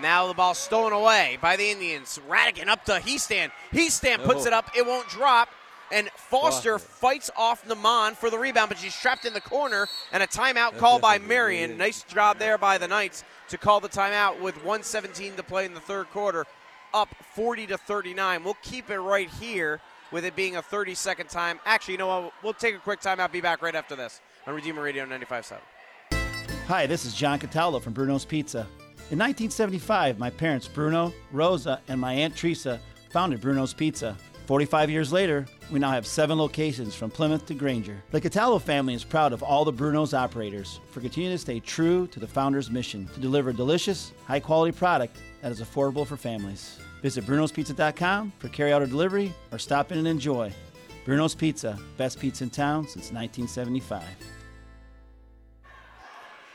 [0.00, 2.20] Now the ball stolen away by the Indians.
[2.28, 3.50] Radican up to Heastan.
[3.72, 4.48] Heastan puts Oh.
[4.48, 4.70] it up.
[4.76, 5.48] It won't drop.
[5.90, 6.78] And Foster Wow.
[6.78, 9.88] fights off Naman for the rebound, but she's trapped in the corner.
[10.12, 11.78] And a timeout called by Marion.
[11.78, 15.74] Nice job there by the Knights to call the timeout with 117 to play in
[15.74, 16.46] the third quarter.
[16.94, 18.44] Up 40 to 39.
[18.44, 19.80] We'll keep it right here
[20.10, 21.60] with it being a 30 second time.
[21.64, 22.32] Actually, you know what?
[22.42, 23.32] We'll take a quick timeout.
[23.32, 25.58] Be back right after this on Redeemer Radio 95.7.
[26.66, 28.66] Hi, this is John Cataldo from Bruno's Pizza.
[29.10, 32.78] In 1975, my parents Bruno, Rosa, and my Aunt Teresa
[33.10, 34.16] founded Bruno's Pizza.
[34.48, 38.02] 45 years later, we now have seven locations from Plymouth to Granger.
[38.12, 42.06] The Cataldo family is proud of all the Bruno's operators for continuing to stay true
[42.06, 46.78] to the founder's mission to deliver delicious, high quality product that is affordable for families.
[47.02, 50.50] Visit brunospizza.com for carryout or delivery or stop in and enjoy.
[51.04, 54.02] Bruno's Pizza, best pizza in town since 1975.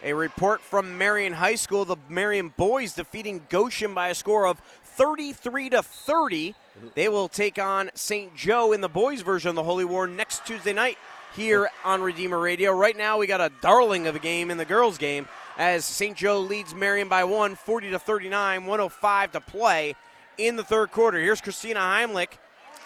[0.01, 4.59] A report from Marion High School: the Marion boys defeating Goshen by a score of
[4.83, 6.55] 33 to 30.
[6.95, 8.35] They will take on St.
[8.35, 10.97] Joe in the boys' version of the Holy War next Tuesday night
[11.35, 12.71] here on Redeemer Radio.
[12.71, 16.17] Right now, we got a darling of a game in the girls' game as St.
[16.17, 19.95] Joe leads Marion by one, 40 to 39, 105 to play
[20.37, 21.19] in the third quarter.
[21.19, 22.37] Here's Christina Heimlich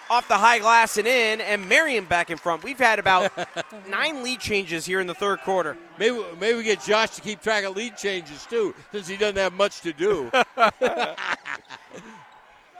[0.09, 2.63] off the high glass and in, and Marion back in front.
[2.63, 3.31] We've had about
[3.89, 5.77] nine lead changes here in the third quarter.
[5.99, 9.37] Maybe maybe we get Josh to keep track of lead changes too, since he doesn't
[9.37, 10.31] have much to do.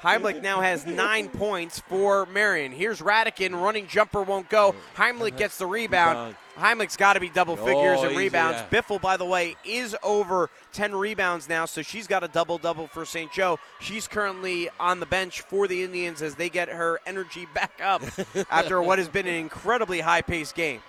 [0.07, 2.71] Heimlich now has nine points for Marion.
[2.71, 4.73] Here's Radican running jumper won't go.
[4.95, 6.35] Heimlich gets the rebound.
[6.57, 8.59] Heimlich's got to be double figures Oh, in rebounds.
[8.71, 8.81] yeah.
[8.81, 12.87] Biffle, by the way, is over 10 rebounds now, so she's got a double double
[12.87, 13.31] for St.
[13.33, 13.59] Joe.
[13.81, 18.01] She's currently on the bench for the Indians as they get her energy back up
[18.49, 20.79] after what has been an incredibly high paced game.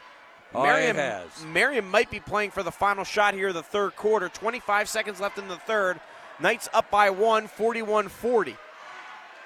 [0.54, 1.44] Oh, it has.
[1.44, 4.28] Marion might be playing for the final shot here the third quarter.
[4.28, 5.98] 25 seconds left in the third.
[6.40, 8.56] Knights up by one, 41 40.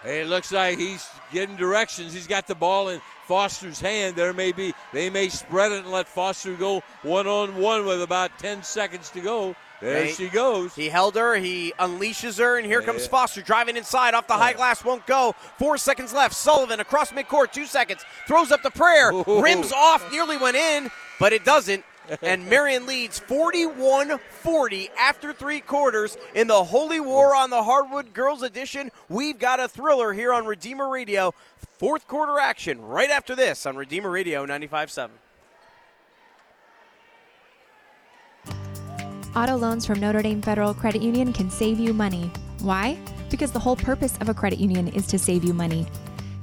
[0.05, 2.13] It looks like he's getting directions.
[2.13, 4.17] He's got the ball in Foster's hand.
[4.17, 8.03] There may be they may spread it and let Foster go one on one with
[8.03, 9.55] about ten seconds to go.
[9.81, 10.15] There Right.
[10.15, 10.75] she goes.
[10.77, 13.07] He held her, he unleashes her, and here Yeah, comes.
[13.09, 15.35] Foster driving inside off the high glass, won't go.
[15.59, 16.35] Four seconds left.
[16.37, 19.41] Sullivan across midcourt, two seconds, throws up the prayer, Ooh.
[19.43, 20.89] rims off, nearly went in,
[21.19, 21.85] but it doesn't.
[22.23, 28.13] And Marion leads 41 40 after three quarters in the Holy War on the Hardwood
[28.13, 28.91] Girls Edition.
[29.09, 31.35] We've got a thriller here on Redeemer Radio.
[31.79, 35.11] Fourth quarter action right after this on Redeemer Radio 95.7.
[39.35, 42.31] Auto loans from Notre Dame Federal Credit Union can save you money.
[42.61, 42.99] Why?
[43.31, 45.87] Because the whole purpose of a credit union is to save you money.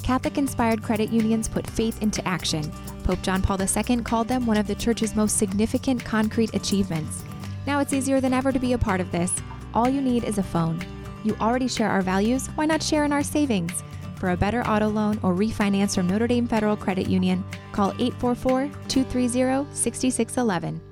[0.10, 2.64] Catholic inspired credit unions put faith into action.
[3.04, 7.24] Pope John Paul II called them one of the church's most significant concrete achievements.
[7.68, 9.32] Now it's easier than ever to be a part of this.
[9.76, 10.84] All you need is a phone.
[11.24, 13.84] You already share our values, why not share in our savings?
[14.16, 18.72] For a better auto loan or refinance from Notre Dame Federal Credit Union, call 844
[18.88, 20.89] 230 6611.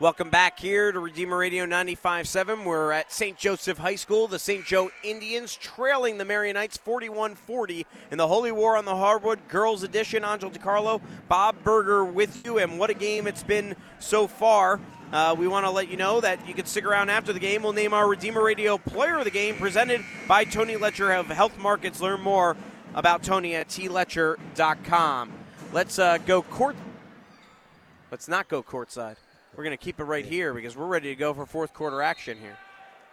[0.00, 2.64] Welcome back here to Redeemer Radio 95.7.
[2.64, 3.36] We're at St.
[3.36, 4.28] Joseph High School.
[4.28, 4.64] The St.
[4.64, 10.24] Joe Indians trailing the Marionites 41-40 in the Holy War on the Hardwood Girls Edition.
[10.24, 14.80] Angelo DiCarlo, Bob Berger with you, and what a game it's been so far.
[15.12, 17.62] Uh, we want to let you know that you can stick around after the game.
[17.62, 21.58] We'll name our Redeemer Radio Player of the Game, presented by Tony Letcher of Health
[21.58, 22.00] Markets.
[22.00, 22.56] Learn more
[22.94, 25.32] about Tony at tletcher.com.
[25.74, 26.76] Let's uh, go court.
[28.10, 29.16] Let's not go courtside.
[29.56, 32.02] We're going to keep it right here because we're ready to go for fourth quarter
[32.02, 32.56] action here.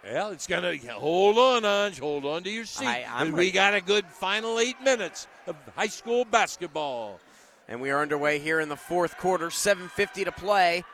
[0.04, 1.98] Well, it's gonna hold on, Ange.
[1.98, 2.86] Hold on to your seat.
[2.86, 3.48] I- I'm And ready.
[3.48, 7.18] we got a good final eight minutes of high school basketball.
[7.66, 10.84] And we are underway here in the fourth quarter, 7.50 to play.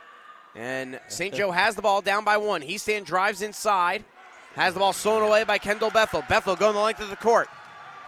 [0.55, 1.33] And St.
[1.35, 2.61] Joe has the ball down by one.
[2.63, 4.03] Heastan drives inside,
[4.55, 6.23] has the ball stolen away by Kendall Bethel.
[6.27, 7.47] Bethel going the length of the court.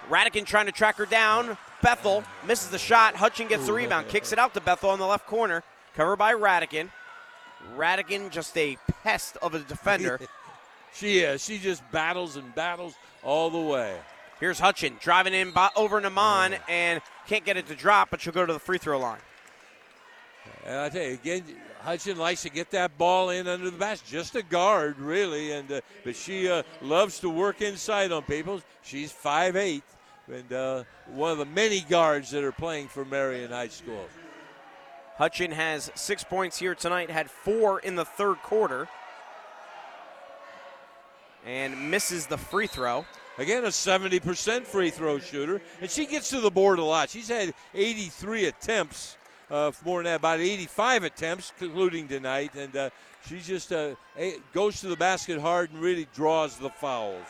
[0.09, 1.57] Radican trying to track her down.
[1.81, 3.13] Bethel misses the shot.
[3.13, 5.63] Hutchin gets the rebound, kicks it out to Bethel on the left corner,
[5.95, 6.91] covered by Radican.
[7.75, 10.19] Radican, just a pest of a defender.
[10.93, 11.43] She is.
[11.43, 13.99] She just battles and battles all the way.
[14.39, 18.33] Here's Hutchin driving in by, over Naman and can't get it to drop, but she'll
[18.33, 19.19] go to the free throw line.
[20.65, 21.43] And I tell you again,
[21.81, 24.09] Hudson likes to get that ball in under the basket.
[24.09, 28.61] Just a guard, really, and uh, but she uh, loves to work inside on people.
[28.81, 29.81] She's 5'8",
[30.33, 34.07] and uh, one of the many guards that are playing for Marion High School.
[35.19, 38.87] Hutchin has six points here tonight, had four in the third quarter,
[41.45, 43.05] and misses the free throw.
[43.39, 47.09] Again, a 70% free throw shooter, and she gets to the board a lot.
[47.09, 49.17] She's had 83 attempts,
[49.49, 52.89] uh, more than that, about 85 attempts, including tonight, and uh,
[53.27, 53.95] she just uh,
[54.53, 57.25] goes to the basket hard and really draws the fouls.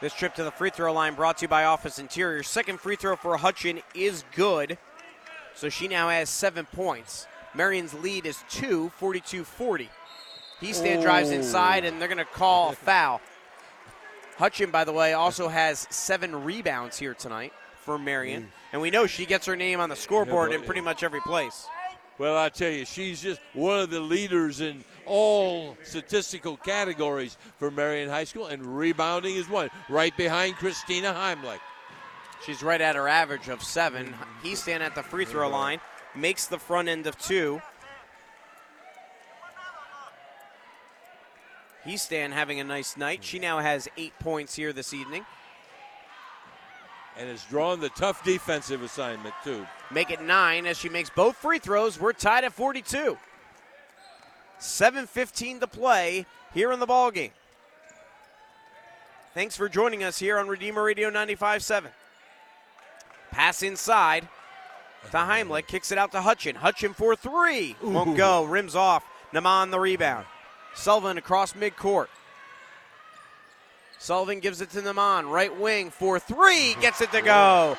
[0.00, 2.42] This trip to the free throw line brought to you by Office Interior.
[2.42, 4.76] Second free throw for Hutchin is good,
[5.54, 7.26] so she now has seven points.
[7.54, 9.88] Marion's lead is two, 42 40.
[10.60, 13.20] Heastan drives inside, and they're going to call a foul.
[14.38, 18.46] Hutchin, by the way, also has seven rebounds here tonight for Marion, mm.
[18.72, 21.20] and we know she gets her name on the scoreboard Yeah, in pretty much every
[21.20, 21.66] place.
[22.16, 27.70] Well, I tell you, she's just one of the leaders in all statistical categories for
[27.70, 31.58] Marion High School, and rebounding is one, right behind Christina Heimlich.
[32.44, 34.14] She's right at her average of seven.
[34.42, 35.80] Heastan at the free throw line,
[36.14, 37.62] makes the front end of two.
[41.84, 43.24] Heastan having a nice night.
[43.24, 45.24] She now has eight points here this evening.
[47.16, 49.66] And has drawn the tough defensive assignment, too.
[49.90, 52.00] Make it nine as she makes both free throws.
[52.00, 53.16] We're tied at 42.
[54.58, 57.30] 7.15 to play here in the ball game.
[59.32, 61.86] Thanks for joining us here on Redeemer Radio 95.7.
[63.34, 64.28] Pass inside
[65.10, 65.66] to Heimlich.
[65.66, 66.54] Kicks it out to Hutchin.
[66.54, 67.74] Hutchin for three.
[67.82, 68.44] Won't go.
[68.44, 69.04] Rims off.
[69.32, 70.24] Naman the rebound.
[70.74, 72.06] Sullivan across midcourt.
[73.98, 77.76] Sullivan gives it to Naman, right wing for three, gets it to go.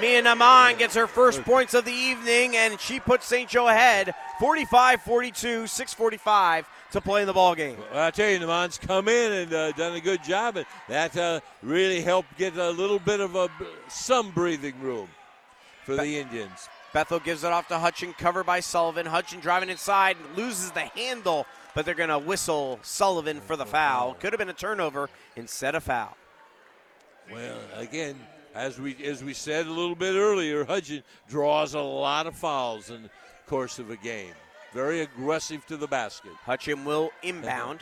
[0.00, 3.48] Mia Naman gets her first points of the evening, and she puts St.
[3.48, 7.76] Joe ahead 45 42, 645 to play in the ball game.
[7.92, 11.16] Well, I tell you, Naman's come in and uh, done a good job, and that
[11.16, 13.48] uh, really helped get a little bit of a
[13.88, 15.08] some breathing room
[15.84, 16.68] for the Indians.
[16.92, 19.06] Bethel gives it off to Hutchin, covered by Sullivan.
[19.06, 24.14] Hutchin driving inside, loses the handle, but they're going to whistle Sullivan for the foul.
[24.14, 26.16] Could have been a turnover instead of foul.
[27.32, 28.16] Well, again,
[28.54, 32.90] as we as we said a little bit earlier, Hudson draws a lot of fouls
[32.90, 33.10] in the
[33.46, 34.34] course of a game.
[34.74, 36.32] Very aggressive to the basket.
[36.46, 37.80] Hutchin will inbound.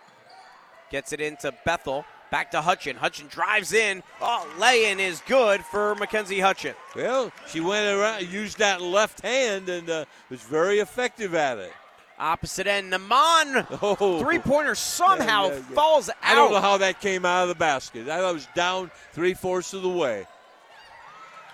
[0.90, 2.04] Gets it into Bethel.
[2.32, 2.96] Back to Hutchin.
[2.96, 4.02] Hutchin drives in.
[4.20, 6.74] Oh, lay-in is good for Mackenzie Hutchin.
[6.96, 11.72] Well, she went around, used that left hand, and uh, was very effective at it.
[12.18, 13.66] Opposite end, Naman.
[13.82, 14.20] Oh.
[14.20, 15.74] Three-pointer somehow Yeah, yeah, yeah.
[15.74, 16.16] falls out.
[16.22, 18.08] I don't know how that came out of the basket.
[18.08, 20.26] I thought it was down three fourths of the way.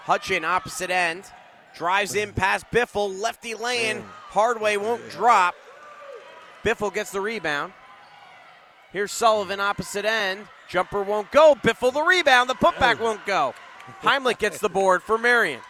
[0.07, 1.25] Hutchin, opposite end.
[1.77, 3.21] Drives in past Biffle.
[3.21, 4.03] Lefty lane.
[4.31, 5.55] Hardway won't drop.
[6.65, 7.73] Biffle gets the rebound.
[8.93, 10.47] Here's Sullivan, opposite end.
[10.69, 11.55] Jumper won't go.
[11.55, 12.49] Biffle the rebound.
[12.49, 13.55] The putback won't go.
[14.03, 15.61] Heimlich gets the board for Marion.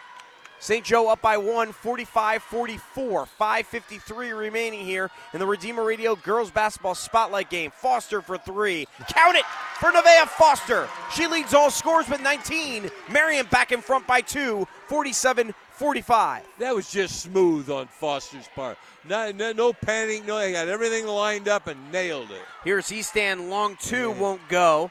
[0.59, 0.83] St.
[0.83, 3.27] Joe up by one, 45 44.
[3.39, 7.71] 5.53 remaining here in the Redeemer Radio Girls Basketball Spotlight game.
[7.71, 8.87] Foster for three.
[9.07, 9.45] Count it
[9.79, 10.87] for Nevaeh Foster.
[11.13, 12.89] She leads all scores with 19.
[13.11, 16.43] Marion back in front by two, 47 45.
[16.59, 18.77] That was just smooth on Foster's part.
[19.07, 20.25] No, no, no panic.
[20.25, 22.41] No, he got everything lined up and nailed it.
[22.63, 24.89] Here's Heastan, long two, won't go.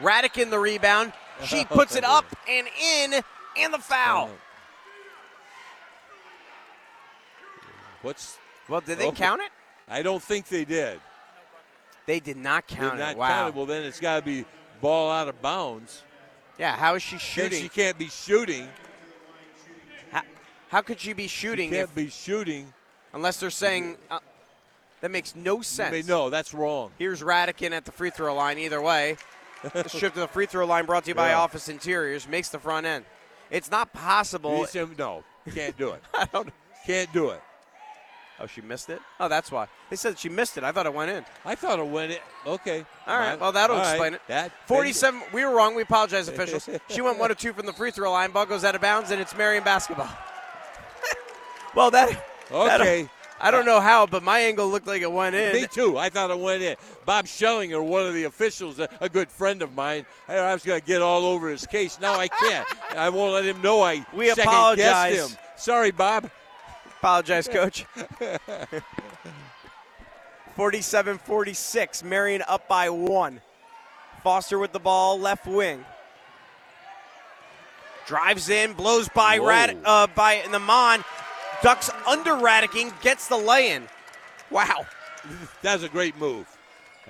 [0.00, 1.12] Radican the rebound.
[1.44, 3.22] She puts it up and in,
[3.58, 4.30] and the foul.
[8.00, 8.38] What's
[8.68, 9.12] Well, did they Oh.
[9.12, 9.50] count it?
[9.88, 10.98] I don't think they did.
[12.06, 13.18] They did not count Did not it.
[13.18, 13.28] Wow.
[13.28, 13.54] count it.
[13.54, 14.44] Well, then it's got to be
[14.80, 16.04] ball out of bounds.
[16.58, 17.62] Yeah, how is she Then shooting?
[17.62, 18.66] she can't be shooting.
[20.68, 22.72] How, could she be shooting She can't if, be shooting.
[23.12, 24.18] unless they're saying uh,
[25.00, 25.92] that makes no sense?
[25.92, 26.90] mean, no, that's wrong.
[26.98, 28.58] Here's Radican at the free throw line.
[28.58, 29.16] Either way,
[29.72, 31.38] this trip to the free throw line brought to you by Yeah.
[31.38, 33.04] Office Interiors makes the front end.
[33.50, 34.66] It's not possible.
[34.66, 35.22] Said, no,
[35.54, 36.02] can't do it.
[36.14, 36.50] I don't.
[36.84, 37.40] Can't do it.
[38.38, 39.00] Oh, she missed it.
[39.18, 40.64] Oh, that's why they said she missed it.
[40.64, 41.24] I thought it went in.
[41.44, 42.18] I thought it went in.
[42.46, 42.84] Okay.
[43.06, 43.40] All right.
[43.40, 43.92] Well, that'll All right.
[43.92, 44.20] explain it.
[44.28, 45.22] That 47.
[45.32, 45.74] We were wrong.
[45.74, 46.68] We apologize, officials.
[46.90, 48.32] she went one or two from the free throw line.
[48.32, 50.10] Ball goes out of bounds, and it's Marion basketball.
[51.76, 52.24] Well, that.
[52.50, 53.08] Okay.
[53.38, 55.52] I don't know how, but my angle looked like it went in.
[55.52, 55.98] Me too.
[55.98, 56.76] I thought it went in.
[57.04, 60.86] Bob Schellinger, one of the officials, a, good friend of mine, I, was going to
[60.86, 62.00] get all over his case.
[62.00, 62.66] Now I can't.
[62.96, 65.32] I won't let him know I We apologize.
[65.32, 65.38] him.
[65.56, 66.30] Sorry, Bob.
[66.98, 67.84] Apologize, coach.
[70.56, 72.04] 47 46.
[72.04, 73.42] Marion up by one.
[74.22, 75.84] Foster with the ball, left wing.
[78.06, 79.48] Drives in, blows by Whoa.
[79.48, 81.04] Rad, uh, by Naman,
[81.62, 83.88] ducks under Radican, gets the lay-in.
[84.50, 84.86] Wow.
[85.62, 86.46] That's a great move.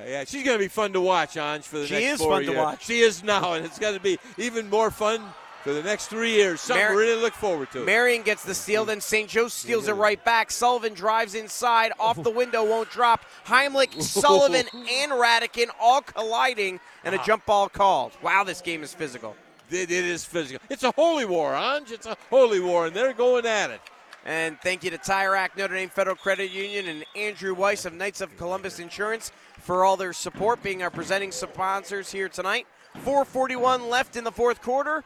[0.04, 2.32] Yeah, she's going to be fun to watch, Anj, for the She next is four
[2.32, 2.56] fun to years.
[2.58, 2.84] watch.
[2.84, 5.22] She is now, and it's going to be even more fun
[5.66, 6.60] for the next three years.
[6.60, 7.84] Something Mar- really look forward to.
[7.84, 9.28] Marion gets the steal, then St.
[9.28, 10.50] Joe steals it right back.
[10.50, 13.24] Sullivan drives inside, off the window, won't drop.
[13.46, 17.24] Heimlich, Sullivan, and Radican all colliding, and a ah.
[17.24, 18.12] jump ball called.
[18.22, 19.34] Wow, this game is physical.
[19.70, 20.64] It, it is physical.
[20.68, 21.90] It's a holy war, Anj.
[21.90, 23.80] It's a holy war, and they're going at it.
[24.26, 27.94] And thank you to Tire Rack, Notre Dame Federal Credit Union, and Andrew Weiss of
[27.94, 29.30] Knights of Columbus Insurance
[29.60, 32.66] for all their support, being our presenting sponsors here tonight.
[33.04, 35.04] 441 left in the fourth quarter.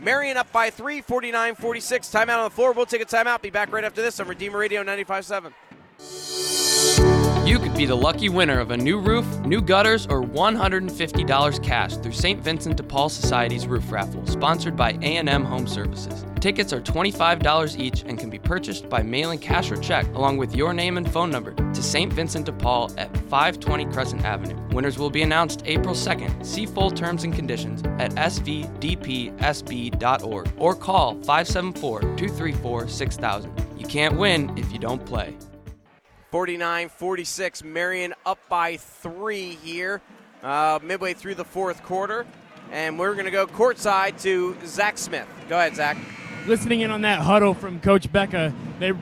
[0.00, 2.08] Marion up by three, 49 46.
[2.08, 2.72] Timeout on the floor.
[2.72, 3.42] We'll take a timeout.
[3.42, 7.21] Be back right after this on Redeemer Radio 95.7.
[7.44, 11.96] You could be the lucky winner of a new roof, new gutters, or $150 cash
[11.96, 12.40] through St.
[12.40, 16.24] Vincent de Paul Society's roof raffle, sponsored by A&M Home Services.
[16.38, 20.54] Tickets are $25 each and can be purchased by mailing cash or check, along with
[20.54, 22.12] your name and phone number, to St.
[22.12, 24.56] Vincent de Paul at 520 Crescent Avenue.
[24.68, 26.46] Winners will be announced April 2nd.
[26.46, 29.32] See full terms and conditions at svdpsb.org
[30.58, 33.80] or call 574-234-6000.
[33.80, 35.36] You can't win if you don't play.
[36.32, 37.62] 49 46.
[37.62, 40.00] Marion up by three here,
[40.42, 42.26] uh, midway through the fourth quarter.
[42.72, 45.28] And we're going to go courtside to Zach Smith.
[45.50, 45.98] Go ahead, Zach.
[46.46, 48.92] listening in on that huddle from Coach Becca, they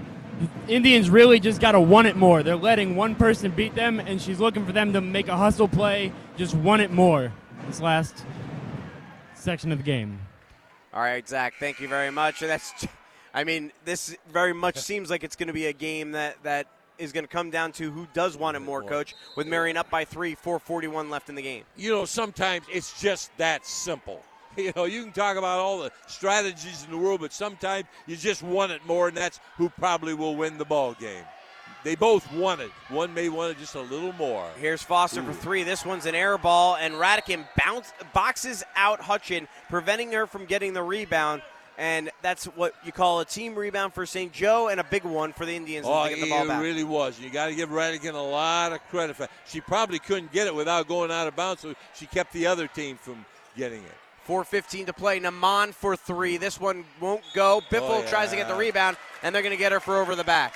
[0.40, 2.43] the Indians really just got to want it more.
[2.43, 5.69] They're letting one person beat them, and she's looking for them to make a hustle
[5.69, 7.32] play, just want it more.
[7.66, 8.24] This last
[9.35, 10.19] section of the game.
[10.94, 11.55] All right, Zach.
[11.61, 12.40] Thank you very much.
[12.40, 12.86] That's,
[13.35, 16.66] I mean, this very much seems like it's going to be a game that that
[17.01, 19.14] is going to come down to who does want it more, Coach.
[19.36, 21.64] With Marion up by three, 4:41 left in the game.
[21.77, 24.22] You know, sometimes it's just that simple.
[24.56, 28.16] You know, you can talk about all the strategies in the world, but sometimes you
[28.16, 31.24] just want it more, and that's who probably will win the ball game.
[31.82, 32.70] They both want it.
[32.89, 34.51] One may want it just a little more.
[34.59, 35.62] Here's Foster for three.
[35.62, 40.74] This one's an air ball, and Radican bounce, boxes out Hutchin, preventing her from getting
[40.74, 41.43] the rebound.
[41.81, 44.31] And that's what you call a team rebound for St.
[44.35, 46.62] Joe and a big one for the Indians Oh, to get the ball it back.
[46.62, 47.19] really was.
[47.19, 49.27] You got to give Radican a lot of credit for.
[49.47, 52.66] She probably couldn't get it without going out of bounds, so she kept the other
[52.66, 53.24] team from
[53.57, 53.94] getting it.
[54.28, 55.19] 4.15 to play.
[55.20, 56.36] Naman for three.
[56.36, 57.62] This one won't go.
[57.65, 59.97] Oh, Biffle Oh, tries to get the rebound, and they're going to get her for
[60.02, 60.52] over the back.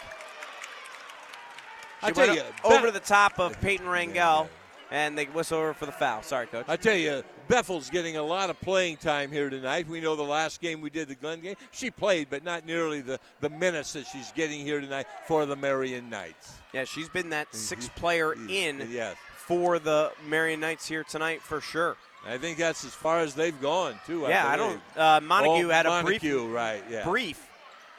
[2.03, 4.49] I She tell went you, over the top of Peyton Rangel,
[4.95, 6.23] and they whistle her for the foul.
[6.23, 6.67] Sorry, Coach.
[6.69, 9.89] I tell you, Bethel's getting a lot of playing time here tonight.
[9.89, 13.01] We know the last game we did, the Glen game, she played, but not nearly
[13.01, 16.55] the, the minutes that she's getting here tonight for the Marion Knights.
[16.73, 19.17] Yeah, she's been that sixth player in Yes.
[19.37, 21.97] for the Marion Knights here tonight for sure.
[22.27, 24.21] I think that's as far as they've gone, too.
[24.29, 24.81] yeah, I don't.
[24.97, 26.83] Uh, Montague Oh, had a Montague, brief, right?
[26.89, 27.05] Yeah.
[27.05, 27.47] brief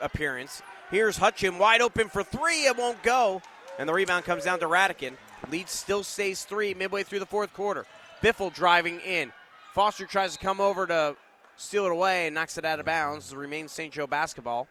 [0.02, 0.62] appearance.
[0.92, 2.66] Here's Hutchin wide open for three.
[2.66, 3.42] It won't go,
[3.78, 5.18] and the rebound comes down to Radican.
[5.52, 7.86] Lead still stays three midway through the fourth quarter.
[8.22, 9.32] Biffle driving in.
[9.74, 11.16] Foster tries to come over to
[11.58, 13.32] steal it away and knocks it out of bounds.
[13.32, 13.94] It remains St.
[13.94, 14.68] Joe basketball.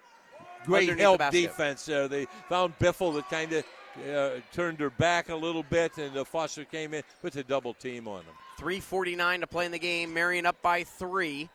[0.64, 1.42] Great Underneath the help basket.
[1.42, 2.08] defense there.
[2.08, 3.64] They found Biffle that kind of
[4.08, 7.74] uh, turned her back a little bit, and uh, Foster came in, put the double
[7.74, 8.34] team on them.
[8.60, 10.14] 3.49 to play in the game.
[10.14, 11.48] Marion up by three.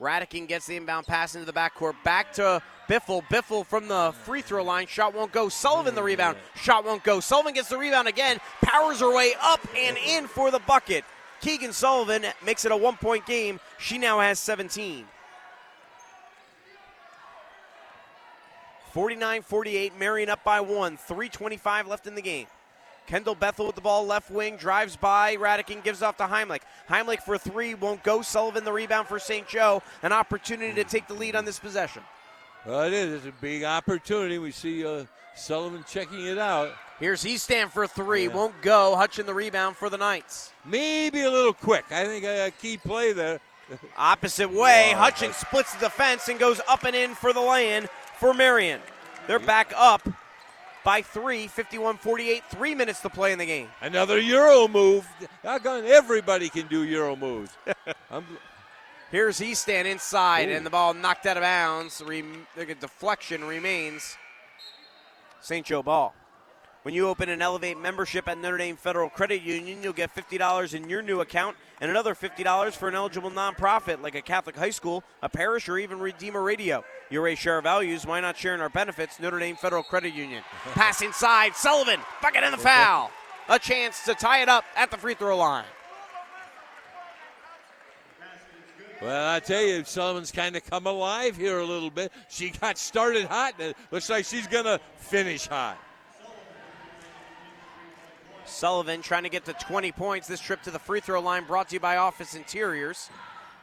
[0.00, 1.94] Radican gets the inbound pass into the backcourt.
[2.02, 3.22] Back to Biffle.
[3.28, 4.86] Biffle from the free throw line.
[4.86, 5.50] Shot won't go.
[5.50, 6.38] Sullivan the rebound.
[6.56, 7.20] Shot won't go.
[7.20, 8.38] Sullivan gets the rebound again.
[8.62, 11.04] Powers her way up and in for the bucket.
[11.42, 13.60] Keegan Sullivan makes it a one point game.
[13.78, 15.04] She now has 17.
[18.92, 19.98] 49 48.
[19.98, 20.96] Marion up by one.
[20.96, 22.46] 3.25 left in the game.
[23.10, 25.34] Kendall Bethel with the ball left wing, drives by.
[25.34, 26.60] Radican gives off to Heimlich.
[26.88, 28.22] Heimlich for three, won't go.
[28.22, 29.48] Sullivan the rebound for St.
[29.48, 29.82] Joe.
[30.04, 32.04] An opportunity to take the lead on this possession.
[32.64, 33.14] Well, it is.
[33.14, 34.38] It's a big opportunity.
[34.38, 36.70] We see uh, Sullivan checking it out.
[37.00, 38.94] Here's Heastan for three, won't go.
[38.96, 40.52] Hutchin the rebound for the Knights.
[40.64, 41.86] Maybe a little quick.
[41.90, 43.40] I think a key play there.
[43.96, 45.10] Opposite way, Wow.
[45.10, 47.88] Hutchin splits the defense and goes up and in for the lay-in
[48.20, 48.80] for Marion.
[49.26, 50.08] They're back up
[50.84, 52.42] by three, 51-48.
[52.50, 53.68] Three minutes to play in the game.
[53.80, 55.06] Another Euro move.
[55.42, 57.56] Doggone, everybody can do Euro moves.
[58.10, 58.24] I'm,
[59.10, 60.52] Here's Heastan inside, Ooh.
[60.52, 62.00] and the ball knocked out of bounds.
[62.04, 64.16] Rem- the deflection remains
[65.40, 65.66] St.
[65.66, 66.14] Joe ball.
[66.82, 70.72] When you open an Elevate membership at Notre Dame Federal Credit Union, you'll get $50
[70.72, 74.70] in your new account and another $50 for an eligible nonprofit like a Catholic high
[74.70, 76.82] school, a parish, or even Redeemer Radio.
[77.10, 78.06] You raise share our values.
[78.06, 79.20] Why not share in our benefits?
[79.20, 80.42] Notre Dame Federal Credit Union.
[80.72, 81.54] Pass inside.
[81.54, 82.00] Sullivan.
[82.22, 83.10] Bucket in the foul.
[83.50, 85.64] A chance to tie it up at the free throw line.
[89.02, 92.10] well, I tell you, Sullivan's kind of come alive here a little bit.
[92.30, 95.76] She got started hot, and it looks like she's going to finish hot.
[98.50, 100.26] Sullivan trying to get to 20 points.
[100.26, 103.08] This trip to the free throw line brought to you by Office Interiors.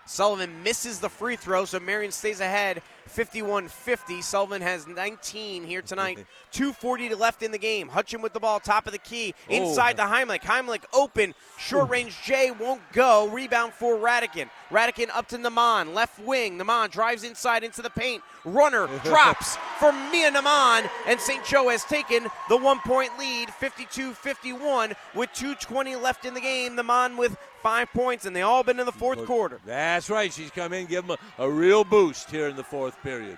[0.06, 4.22] Sullivan misses the free throw, so Marion stays ahead 51 50.
[4.22, 6.26] Sullivan has 19 here tonight.
[6.54, 7.90] 2.40 to left in the game.
[7.90, 9.34] Hutchin with the ball, top of the key.
[9.50, 9.54] Oh.
[9.54, 10.42] Inside to Heimlich.
[10.42, 11.34] Heimlich open.
[11.58, 13.28] Short range J won't go.
[13.30, 14.50] Rebound for Radican.
[14.72, 15.94] Radican up to Naman.
[15.94, 16.58] Left wing.
[16.58, 18.24] Naman drives inside into the paint.
[18.46, 20.90] Runner drops for Mia Naman.
[21.06, 21.44] And St.
[21.46, 26.76] Joe has taken the one point lead 52 51 with 2.20 left in the game.
[26.76, 27.38] Naman with
[27.68, 29.60] five points, and they all been in the fourth quarter.
[29.66, 30.32] That's right.
[30.32, 33.38] She's come in, give them a, a real boost here in the fourth period.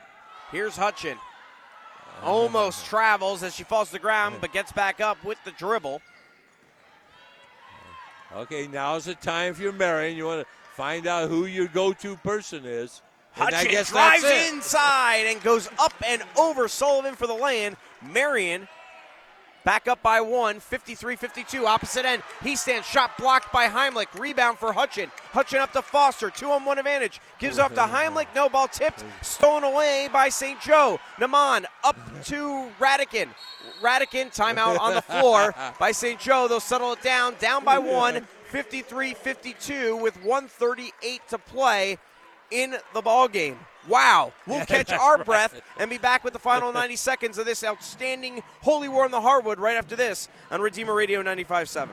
[0.52, 1.16] Here's Hutchin.
[2.24, 6.00] Almost travels as she falls to the ground, but gets back up with the dribble.
[8.36, 10.16] Okay, now's the time if you're Marion.
[10.16, 13.02] You want to find out who your go-to person is.
[13.36, 14.54] And I Hutchin guess drives that's it.
[14.54, 17.76] inside and goes up and over Sullivan for the lay-in.
[18.12, 18.68] Marion
[19.64, 22.24] back up by one, 53-52, opposite end.
[22.42, 24.08] Heastan's shot blocked by Heimlich.
[24.20, 25.12] Rebound for Hutchin.
[25.34, 27.20] Hutchin up to Foster, two on one advantage.
[27.40, 30.60] Gives off to Heimlich, no ball tipped, stolen away by St.
[30.62, 31.00] Joe.
[31.18, 33.30] Naman up to Radican.
[33.82, 36.20] Radican timeout on the floor by St.
[36.20, 36.48] Joe.
[36.48, 41.98] They'll settle it down, down by one, 53-52 with 138 to play
[42.52, 43.60] in the ball game.
[43.90, 44.32] Wow.
[44.48, 48.42] We'll catch our breath and be back with the final 90 seconds of this outstanding
[48.62, 51.90] Holy War on the Hardwood right after this on Redeemer Radio 95.7.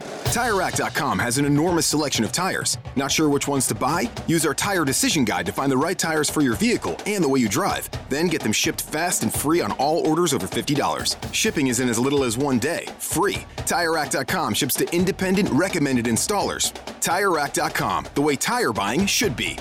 [0.00, 2.76] TireRack.com has an enormous selection of tires.
[2.94, 4.10] Not sure which ones to buy?
[4.26, 7.28] Use our tire decision guide to find the right tires for your vehicle and the
[7.28, 7.88] way you drive.
[8.10, 11.32] Then get them shipped fast and free on all orders over $50.
[11.32, 13.46] Shipping is in as little as one day, free.
[13.58, 16.72] TireRack.com ships to independent, recommended installers.
[17.00, 19.56] TireRack.com, the way tire buying should be.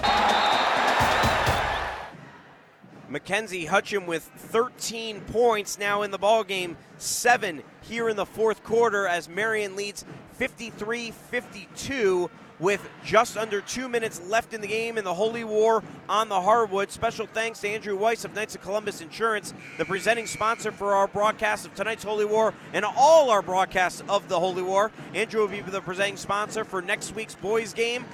[3.09, 8.63] Mackenzie Hutchin with 13 points now in the ball game, seven here in the fourth
[8.63, 10.05] quarter as Marion leads
[10.39, 12.29] 53-52
[12.59, 16.41] with just under two minutes left in the game in the Holy War on the
[16.41, 16.89] hardwood.
[16.89, 21.07] Special thanks to Andrew Weiss of Knights of Columbus Insurance, the presenting sponsor for our
[21.07, 24.91] broadcast of tonight's Holy War and all our broadcasts of the Holy War.
[25.13, 28.05] Andrew will be the presenting sponsor for next week's boys game.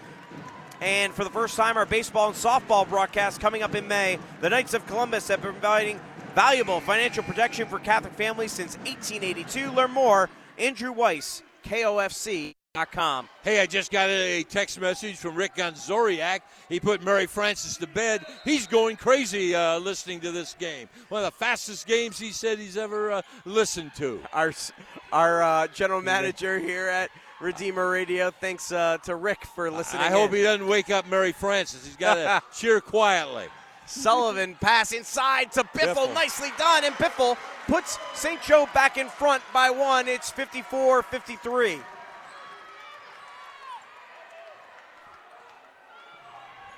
[0.81, 4.17] And for the first time, our baseball and softball broadcast coming up in May.
[4.41, 5.99] The Knights of Columbus have been providing
[6.33, 9.71] valuable financial protection for Catholic families since 1882.
[9.71, 10.27] Learn more,
[10.57, 13.29] Andrew Weiss, KOFC.com.
[13.43, 16.39] Hey, I just got a text message from Rick Gonzoriak.
[16.67, 18.25] He put Mary Francis to bed.
[18.43, 20.89] He's going crazy uh, listening to this game.
[21.09, 24.19] One of the fastest games he said he's ever uh, listened to.
[24.33, 24.51] Our,
[25.13, 28.31] our uh, general manager here at Redeemer Radio.
[28.31, 30.03] Thanks uh, to Rick for listening.
[30.03, 31.85] I hope he doesn't wake up Mary Francis.
[31.85, 33.47] He's got to cheer quietly.
[33.85, 35.95] Sullivan pass inside to Biffle.
[35.95, 36.13] Biffle.
[36.13, 36.85] Nicely done.
[36.85, 37.37] And Biffle
[37.67, 38.41] puts St.
[38.41, 40.07] Joe back in front by one.
[40.07, 41.79] It's 54 53.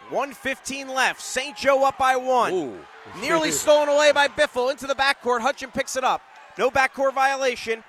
[0.10, 1.22] One fifteen left.
[1.22, 1.56] St.
[1.56, 2.80] Joe up by one.
[3.20, 5.40] Nearly stolen away by Biffle into the backcourt.
[5.40, 6.22] Hutchin picks it up.
[6.58, 7.84] No backcourt violation.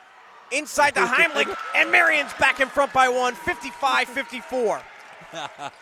[0.52, 3.34] Inside to Heimlich, and Marion's back in front by one.
[3.34, 4.82] 55 54.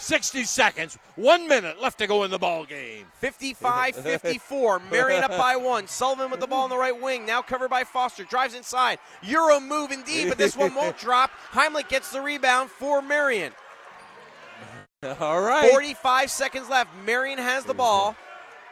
[0.00, 3.04] 60 seconds, one minute left to go in the ball game.
[3.14, 4.80] 55 54.
[4.92, 5.88] Marion up by one.
[5.88, 7.26] Sullivan with the ball on the right wing.
[7.26, 8.22] Now covered by Foster.
[8.22, 9.00] Drives inside.
[9.22, 11.32] Euro move indeed, but this one won't drop.
[11.50, 13.52] Heimlich gets the rebound for Marion.
[15.02, 15.68] All right.
[15.70, 16.90] 45 seconds left.
[17.04, 18.14] Marion has the ball.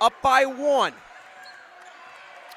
[0.01, 0.93] Up by one.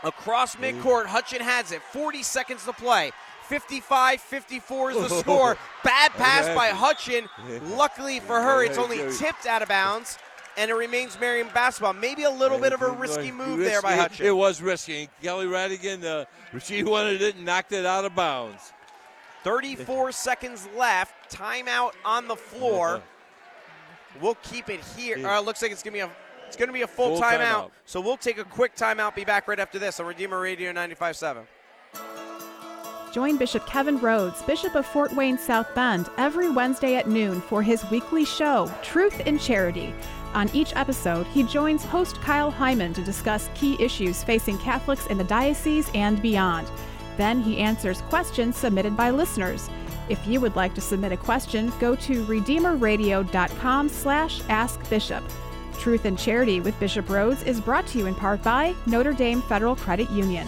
[0.03, 1.81] Across midcourt, Hutchin has it.
[1.81, 3.11] 40 seconds to play.
[3.47, 5.57] 55 54 is the score.
[5.84, 7.27] Bad pass by Hutchin.
[7.77, 10.19] Luckily for her, it's only tipped out of bounds,
[10.55, 11.93] and it remains Marion basketball.
[11.93, 13.97] Maybe a little bit of a risky move there by.
[13.97, 14.26] Hutchin.
[14.26, 15.09] It was risky.
[15.23, 16.26] Kelly Radican, uh,
[16.59, 18.71] she wanted it and knocked it out of bounds.
[19.43, 21.35] 34 seconds left.
[21.35, 23.01] Timeout on the floor.
[24.21, 25.27] We'll keep it here.
[25.27, 26.09] Uh, looks like it's gonna be a
[26.49, 27.39] it's gonna be a full, Full timeout.
[27.39, 27.71] timeout.
[27.85, 29.13] So we'll take a quick timeout.
[29.13, 31.45] Be back right after this on Redeemer Radio 95.7.
[33.13, 37.61] Join Bishop Kevin Rhoades, Bishop of Fort Wayne South Bend, every Wednesday at noon for
[37.63, 39.93] his weekly show, Truth in Charity.
[40.34, 45.17] On each episode, he joins host Kyle Hyman to discuss key issues facing Catholics in
[45.17, 46.67] the diocese and beyond.
[47.17, 49.69] Then he answers questions submitted by listeners.
[50.07, 55.23] If you would like to submit a question, go to redeemerradio.com slash askbishop.
[55.80, 59.41] Truth and Charity with Bishop Rhoades is brought to you in part by Notre Dame
[59.43, 60.45] Federal Credit Union.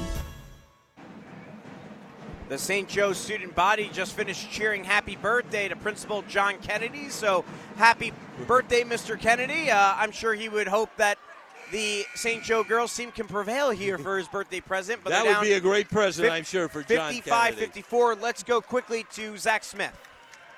[2.50, 2.90] The St.
[2.90, 7.08] Joe student body just finished cheering happy birthday to Principal John Kennedy.
[7.08, 7.46] So
[7.78, 8.12] happy
[8.46, 9.18] birthday, Mr.
[9.18, 9.72] Kennedy.
[9.72, 11.18] Uh, I'm sure he would hope that
[11.72, 12.44] the St.
[12.44, 15.00] Joe girls team can prevail here for his birthday present.
[15.02, 17.66] But that would be a great present, fif- I'm sure, for John 55 Kennedy.
[17.68, 18.16] 54.
[18.16, 19.98] Let's go quickly to Zach Smith.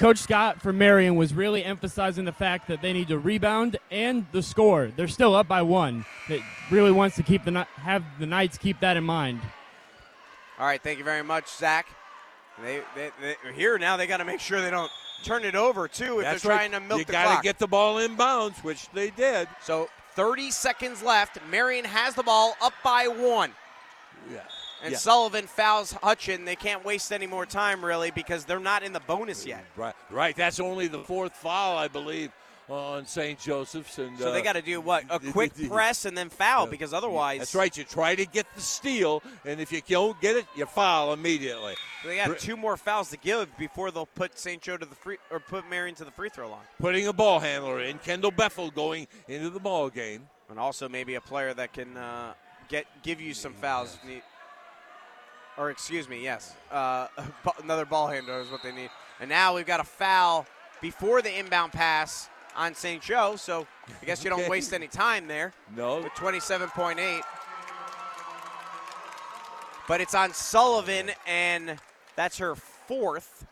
[0.04, 4.26] Coach Scott for Marion was really emphasizing the fact that they need to rebound and
[4.34, 4.92] the score.
[4.94, 6.04] They're still up by one.
[6.28, 9.40] That really wants to keep the have the Knights keep that in mind.
[10.60, 11.88] All right, thank you very much, Zach.
[12.62, 13.96] They, they, they here now.
[13.96, 14.92] They got to make sure they don't
[15.24, 16.70] turn it over too if That's they're right.
[16.70, 19.48] trying to milk you the gotta get the ball in bounds, which they did.
[19.62, 21.38] So 30 seconds left.
[21.50, 23.54] Marion has the ball up by one.
[24.30, 24.42] Yeah.
[24.84, 24.98] And Yeah.
[24.98, 26.46] Sullivan fouls Hutchin.
[26.46, 29.64] They can't waste any more time, really, because they're not in the bonus yet.
[29.78, 30.36] Right, right.
[30.36, 32.32] That's only the fourth foul, I believe,
[32.68, 33.40] on St.
[33.40, 33.98] Joseph's.
[33.98, 35.06] And So they uh, got to do what?
[35.10, 37.40] A quick press and then foul, because otherwise.
[37.40, 37.76] That's right.
[37.78, 41.76] You try to get the steal, and if you don't get it, you foul immediately.
[42.02, 44.62] So They got two more fouls to give before they'll put St.
[44.62, 46.66] Joe to the free or put Marion to the free throw line.
[46.80, 50.28] Putting a ball handler in, Kendall Bethel going into the ball game.
[50.50, 52.34] And also maybe a player that can uh,
[52.68, 53.98] get give you some fouls.
[54.06, 54.22] need-
[55.58, 57.08] Or excuse me, yes, uh,
[57.64, 58.90] another ball handler is what they need.
[59.20, 60.46] And now we've got a foul
[60.82, 63.02] before the inbound pass on St.
[63.02, 63.36] Joe.
[63.36, 63.68] So
[64.02, 64.50] I guess you don't Okay.
[64.50, 65.54] waste any time there.
[65.76, 65.98] No.
[65.98, 67.22] With 27.8.
[69.88, 71.78] But it's on Sullivan, and
[72.16, 73.46] that's her fourth.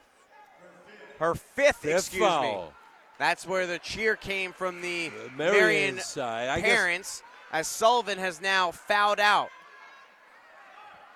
[1.19, 2.57] Her fifth, Fifth excuse me.
[3.19, 6.47] That's where the cheer came from the Marion Marion side.
[6.49, 9.49] I guess- parents, as Sullivan has now fouled out.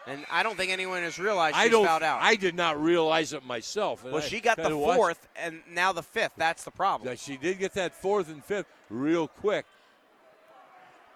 [0.07, 1.85] And I don't think anyone has realized I don't.
[1.85, 2.21] fouled out.
[2.21, 4.03] I did not realize it myself.
[4.03, 6.33] well, I she got the fourth, and now the fifth.
[6.37, 7.09] That's the problem.
[7.09, 9.65] Yeah, she did get that fourth and fifth real quick.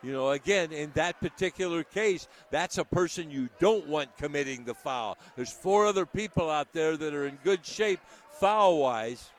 [0.01, 4.73] You know, again, in that particular case, that's a person you don't want committing the
[4.73, 5.17] foul.
[5.35, 7.99] There's four other people out there that are in good shape
[8.39, 9.29] foul wise.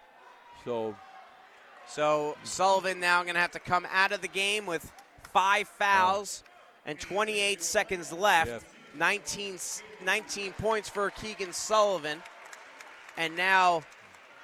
[0.65, 0.95] So,
[1.89, 4.93] So Sullivan now going to have to come out of the game with
[5.33, 6.51] five fouls oh.
[6.91, 8.67] and 28 seconds left.
[8.97, 9.59] 19,
[10.05, 12.23] 19 points for Keegan Sullivan.
[13.17, 13.83] And now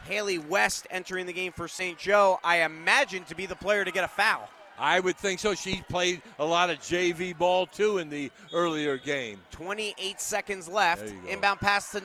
[0.05, 1.99] Haley West entering the game for St.
[1.99, 4.49] Joe, I imagine to be the player to get a foul.
[4.79, 5.55] I would think so.
[5.55, 9.41] She played a lot of JV ball too in the earlier game.
[9.53, 11.07] 28 seconds left.
[11.07, 11.29] There you go.
[11.31, 12.03] Inbound pass to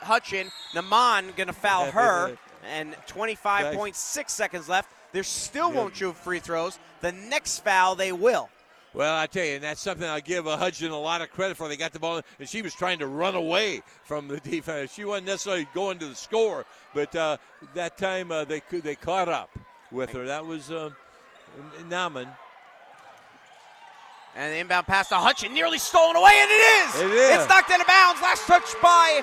[0.00, 0.50] Hutchin.
[0.74, 2.36] Naman going to foul her.
[2.68, 4.90] and 25.6 seconds left.
[5.12, 6.78] They still won't shoot free throws.
[7.00, 8.50] The next foul, they will.
[8.94, 11.56] Well, I tell you, and that's something I give uh, Hudson a lot of credit
[11.56, 11.68] for.
[11.68, 14.94] They got the ball, and she was trying to run away from the defense.
[14.94, 17.36] She wasn't necessarily going to the score, but uh,
[17.74, 19.50] that time uh, they they caught up
[19.92, 20.26] with her.
[20.26, 20.90] That was uh,
[21.88, 22.28] Naman.
[24.36, 27.00] And the inbound pass to Hutchin, nearly stolen away, and it is.
[27.00, 27.40] It is.
[27.40, 28.22] It's knocked out of bounds.
[28.22, 29.22] Last touch by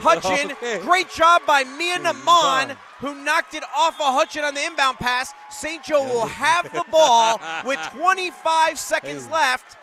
[0.00, 0.50] Hutchin.
[0.50, 0.78] Oh, okay.
[0.80, 5.32] Great job by Mia Naman, who knocked it off of Hutchin on the inbound pass.
[5.50, 5.82] St.
[5.84, 9.76] Joe will have the ball with 25 seconds left,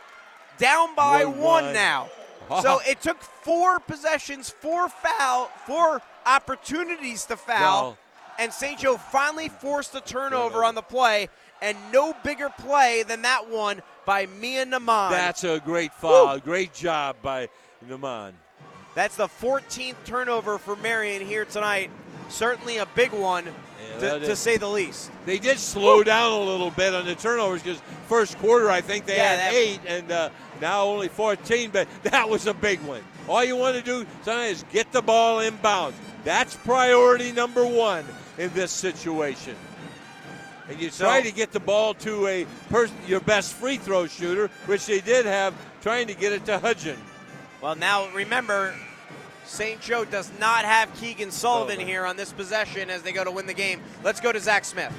[0.57, 1.73] down by One, one, one.
[1.73, 2.09] now.
[2.61, 7.97] So it took four possessions, four foul, four opportunities to foul,
[8.39, 8.79] and St.
[8.79, 11.27] Joe finally forced a turnover on the play,
[11.61, 15.09] and no bigger play than that one by Mia Naman.
[15.09, 16.39] That's a great foul.
[16.39, 17.49] Great job by
[17.85, 18.31] Naman.
[18.97, 21.91] That's the 14th turnover for Marion here tonight.
[22.29, 23.45] Certainly a big one,
[23.99, 25.11] to, to say the least.
[25.27, 29.05] They did slow down a little bit on the turnovers because first quarter I think
[29.05, 30.29] they Yeah, had that- eight and uh,
[30.59, 31.69] now only 14.
[31.69, 33.03] But that was a big one.
[33.27, 35.93] All you want to do tonight is get the ball inbounds.
[36.23, 38.03] That's priority number one
[38.39, 39.55] in this situation.
[40.69, 44.07] And you try So- to get the ball to a person, your best free throw
[44.07, 45.53] shooter, which they did have,
[45.83, 46.97] trying to get it to Hudgen.
[47.61, 48.75] Well, now remember,
[49.47, 49.79] St.
[49.81, 51.87] Joe does not have Keegan Sullivan Sullivan.
[51.87, 53.81] here on this possession as they go to win the game.
[54.03, 54.93] Let's go to Zach Smith.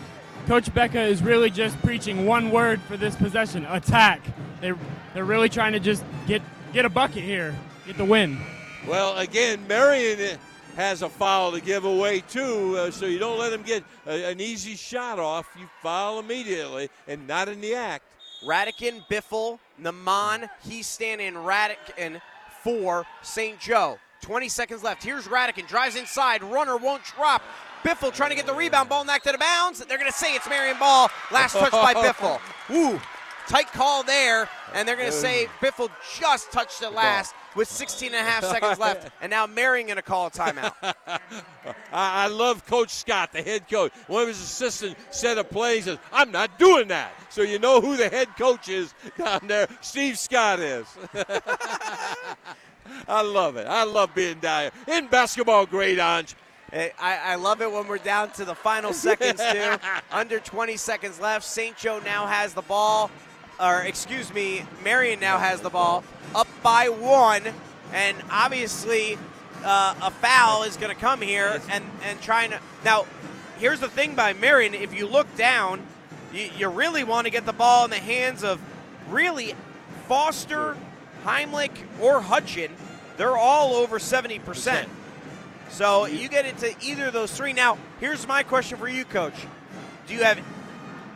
[0.46, 4.22] Coach Becca is really just preaching one word for this possession: attack.
[4.60, 4.72] They
[5.12, 6.42] they're really trying to just get
[6.72, 7.54] get a bucket here,
[7.86, 8.38] get the win.
[8.86, 10.38] Well, again, Marion
[10.76, 14.30] has a foul to give away too, uh, so you don't let him get a,
[14.30, 15.46] an easy shot off.
[15.58, 18.04] You foul immediately, and not in the act.
[18.46, 22.20] Radican, Biffle, Naman, he's standing Radican
[22.62, 23.58] for St.
[23.58, 23.98] Joe.
[24.20, 25.02] 20 seconds left.
[25.02, 27.42] Here's Radican, drives inside, runner won't drop.
[27.84, 29.84] Biffle trying to get the rebound, ball knocked out of bounds.
[29.84, 31.08] They're going to say it's Marion Ball.
[31.30, 32.40] Last touch by Biffle.
[32.68, 33.00] Woo,
[33.46, 35.88] tight call there, and they're going to say Biffle
[36.18, 39.96] just touched it last with 16 and a half seconds left, and now Marion going
[39.96, 40.74] to call a timeout.
[40.82, 41.22] I,
[41.92, 43.92] I love Coach Scott, the head coach.
[44.06, 45.76] One of his assistants said a play.
[45.76, 49.40] He says, "I'm not doing that." So you know who the head coach is down
[49.46, 49.68] there.
[49.80, 50.86] Steve Scott is.
[53.06, 53.66] I love it.
[53.66, 55.66] I love being down here in basketball.
[55.66, 56.34] Great, Ange.
[56.72, 59.76] I, I love it when we're down to the final seconds, too.
[60.10, 61.44] Under 20 seconds left.
[61.44, 61.76] St.
[61.76, 63.10] Joe now has the ball,
[63.58, 66.04] or excuse me, Marion now has the ball,
[66.34, 67.42] up by one.
[67.92, 69.18] And obviously,
[69.64, 72.60] uh, a foul is going to come here and, and trying to.
[72.84, 73.06] Now,
[73.58, 75.86] here's the thing by Marion if you look down,
[76.34, 78.60] you, you really want to get the ball in the hands of
[79.08, 79.54] really
[80.08, 80.74] Foster,
[81.28, 82.70] Heimlich, or Hutchin.
[83.18, 84.86] They're all over 70%.
[85.70, 87.52] So you get into either of those three.
[87.52, 89.34] Now, here's my question for you, Coach.
[90.06, 90.40] Do you have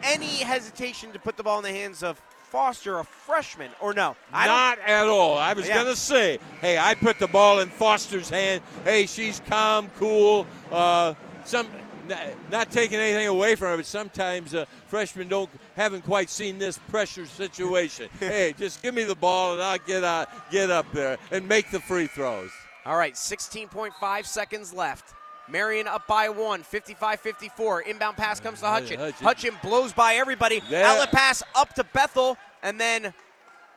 [0.03, 2.21] any hesitation to put the ball in the hands of
[2.51, 4.15] Foster, a freshman, or no?
[4.31, 5.39] I don't- Not at all.
[5.39, 5.77] I was Yeah.
[5.77, 8.61] going to say, hey, I put the ball in Foster's hand.
[8.85, 10.47] Hey, she's calm, cool.
[10.71, 11.15] Uh,
[11.47, 11.67] some
[12.09, 16.59] not, not taking anything away from her, but sometimes uh, freshmen don't haven't quite seen
[16.59, 18.09] this pressure situation.
[18.20, 21.70] hey, just give me the ball and I'll get uh, get up there and make
[21.70, 22.51] the free throws.
[22.85, 25.15] All right, 16.5 seconds left.
[25.49, 27.87] Marion up by one, 55-54.
[27.87, 28.99] Inbound pass comes to Hutchin.
[28.99, 29.12] Hutchin.
[29.12, 30.61] Hutchin blows by everybody.
[30.70, 30.85] There.
[30.85, 33.12] Outlet pass up to Bethel, and then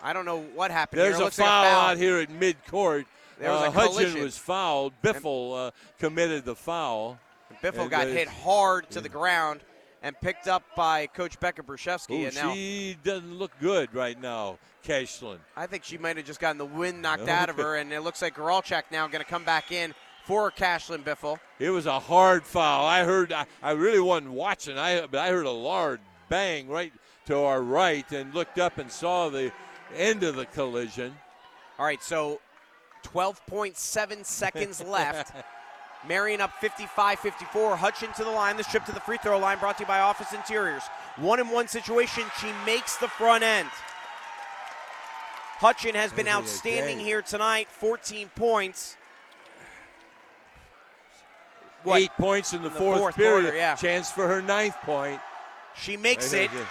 [0.01, 1.01] I don't know what happened.
[1.01, 1.21] There's here.
[1.21, 3.05] A looks like foul, foul out here at midcourt.
[3.39, 4.21] There was uh, a collision.
[4.21, 4.93] was fouled.
[5.03, 7.19] Biffle uh, committed the foul.
[7.61, 9.61] Biffle got hit hard to the ground
[10.01, 12.11] and picked up by Coach Becca Brzezinski.
[12.11, 15.39] Ooh, and now she doesn't look good right now, Cashlyn.
[15.57, 18.01] I think she might have just gotten the wind knocked out of her, and it
[18.01, 19.95] looks like Goralchak now going to come back in
[20.25, 21.39] for Cashlyn Biffle.
[21.57, 22.85] It was a hard foul.
[22.85, 23.33] I heard.
[23.33, 24.77] I, I really wasn't watching.
[24.77, 26.93] I but I heard a large bang right
[27.25, 29.51] to our right, and looked up and saw the
[29.95, 31.15] end of the collision.
[31.79, 32.41] All right, so
[33.03, 35.33] 12.7 seconds left.
[36.07, 37.77] Marion up 55 54.
[37.77, 38.57] Hutchin to the line.
[38.57, 40.83] This trip to the free throw line brought to you by Office Interiors.
[41.17, 42.23] One in one situation.
[42.39, 43.69] She makes the front end.
[45.59, 47.67] Hutchin has been outstanding here tonight.
[47.69, 48.97] 14 points.
[51.87, 53.41] Eight points in the, In the fourth, fourth period.
[53.43, 53.75] quarter, yeah.
[53.75, 55.21] Chance for her ninth point.
[55.75, 56.67] She makes Right it,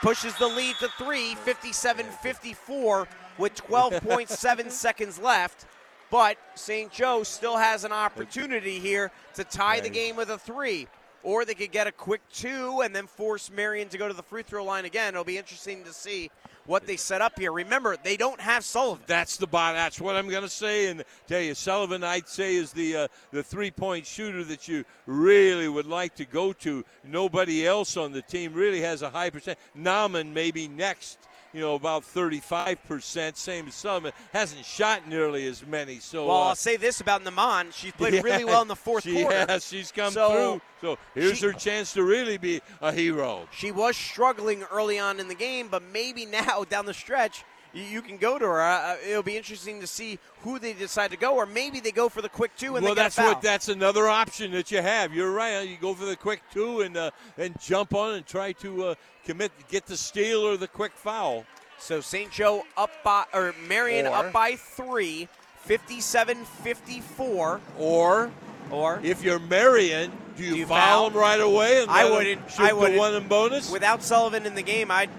[0.00, 5.66] pushes the lead to three, 57 54, with 12.7 seconds left.
[6.14, 6.92] But St.
[6.92, 10.86] Joe still has an opportunity here to tie the game with a three.
[11.24, 14.22] Or they could get a quick two and then force Marion to go to the
[14.22, 15.14] free throw line again.
[15.14, 16.30] It'll be interesting to see
[16.66, 17.50] what they set up here.
[17.50, 19.02] Remember, they don't have Sullivan.
[19.08, 19.74] That's the bot.
[19.74, 20.86] That's what I'm going to say.
[20.86, 24.84] And tell you, Sullivan, I'd say, is the uh, the three point shooter that you
[25.06, 26.84] really would like to go to.
[27.02, 29.58] Nobody else on the team really has a high percent.
[29.76, 31.18] Nauman maybe next.
[31.54, 34.12] You know, about 35%, same as Sullivan.
[34.32, 36.00] Hasn't shot nearly as many.
[36.00, 37.72] So, Well, uh, I'll say this about Naman.
[37.72, 39.46] She's played yeah, really well in the fourth she quarter.
[39.48, 40.60] Has, she's come So, through.
[40.80, 43.46] So here's she- her chance to really be a hero.
[43.52, 47.44] She was struggling early on in the game, but maybe now down the stretch,
[47.74, 48.62] you, you can go to her.
[48.62, 52.08] Uh, it'll be interesting to see who they decide to go, or maybe they go
[52.08, 53.32] for the quick two and well, they get that's a foul.
[53.34, 55.12] what that's another option that you have.
[55.14, 55.68] You're right.
[55.68, 58.94] You go for the quick two and uh, and jump on and try to uh,
[59.24, 61.44] commit, get the steal or the quick foul.
[61.78, 62.30] So St.
[62.30, 65.28] Joe up by, or Marion Or- up by three,
[65.68, 67.60] 57-54.
[67.78, 68.30] Or,
[68.70, 71.10] or if you're Marion, do you, you foul, foul?
[71.10, 72.50] them right away and I wouldn't.
[72.50, 72.98] shoot I wouldn't.
[72.98, 73.70] one in bonus?
[73.70, 75.10] Without Sullivan in the game, I'd.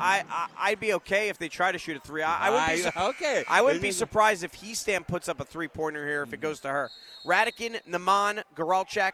[0.00, 2.22] I, I I'd be okay if they try to shoot a three.
[2.22, 3.44] I, I wouldn't be sur- okay.
[3.48, 6.42] I wouldn't be surprised if Heastan puts up a three pointer here if it mm-hmm.
[6.42, 6.90] goes to her.
[7.24, 9.12] Radican, Naman, Garalchek,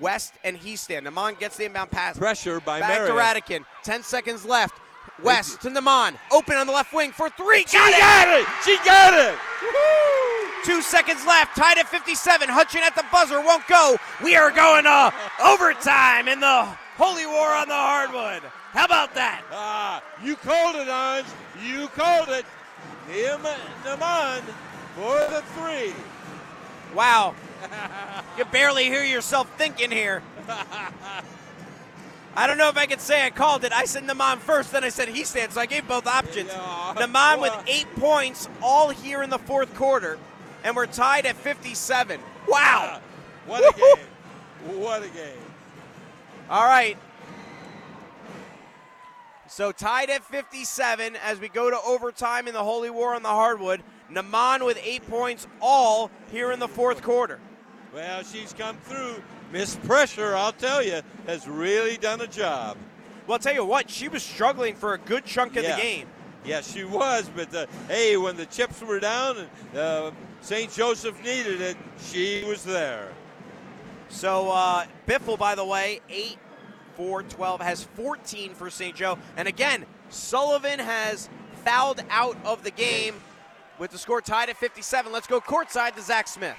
[0.00, 1.06] West, and Heastan.
[1.06, 2.16] Naman gets the inbound pass.
[2.18, 3.64] Pressure by Back to Radican.
[3.82, 4.80] Ten seconds left.
[5.22, 6.16] West to Naman.
[6.32, 7.64] Open on the left wing for three.
[7.66, 8.00] She Got it.
[8.00, 8.46] got it.
[8.64, 9.38] She got it.
[10.64, 11.56] Two seconds left.
[11.56, 12.48] Tied at 57.
[12.48, 13.96] Hutchin at the buzzer won't go.
[14.22, 15.12] We are going to
[15.44, 16.64] overtime in the
[16.96, 18.42] Holy War on the hardwood.
[18.74, 19.44] How about that?
[19.52, 21.26] Ah, you called it, Ange.
[21.64, 22.44] You called it.
[23.08, 23.40] Him,
[23.84, 24.42] Naman
[24.96, 25.94] for the three.
[26.92, 27.36] Wow.
[28.38, 30.24] you barely hear yourself thinking here.
[32.36, 33.72] I don't know if I could say I called it.
[33.72, 36.50] I said Naman first, then I said he stands, so I gave both options.
[36.50, 40.18] Naman with eight points, all here in the fourth quarter,
[40.64, 42.18] and we're tied at 57.
[42.48, 43.00] Wow.
[43.46, 44.80] What a game.
[44.80, 45.38] What a game.
[46.50, 46.98] All right.
[49.54, 53.28] So tied at 57 as we go to overtime in the Holy War on the
[53.28, 53.84] hardwood.
[54.10, 57.38] Naman with eight points, all here in the fourth quarter.
[57.94, 59.22] Well, she's come through.
[59.52, 62.76] Miss Pressure, I'll tell you, has really done a job.
[63.28, 65.76] Well, I'll tell you what, she was struggling for a good chunk of Yeah.
[65.76, 66.08] the game.
[66.44, 70.10] Yeah, she was, but uh, hey, when the chips were down and uh,
[70.40, 70.72] St.
[70.72, 73.12] Joseph needed it, she was there.
[74.08, 76.38] So uh, Biffle, by the way, 8
[76.96, 78.94] 4 12, has 14 for St.
[78.94, 79.18] Joe.
[79.36, 81.28] And again, Sullivan has
[81.64, 83.14] fouled out of the game
[83.78, 85.12] with the score tied at 57.
[85.12, 86.56] Let's go courtside to Zach Smith.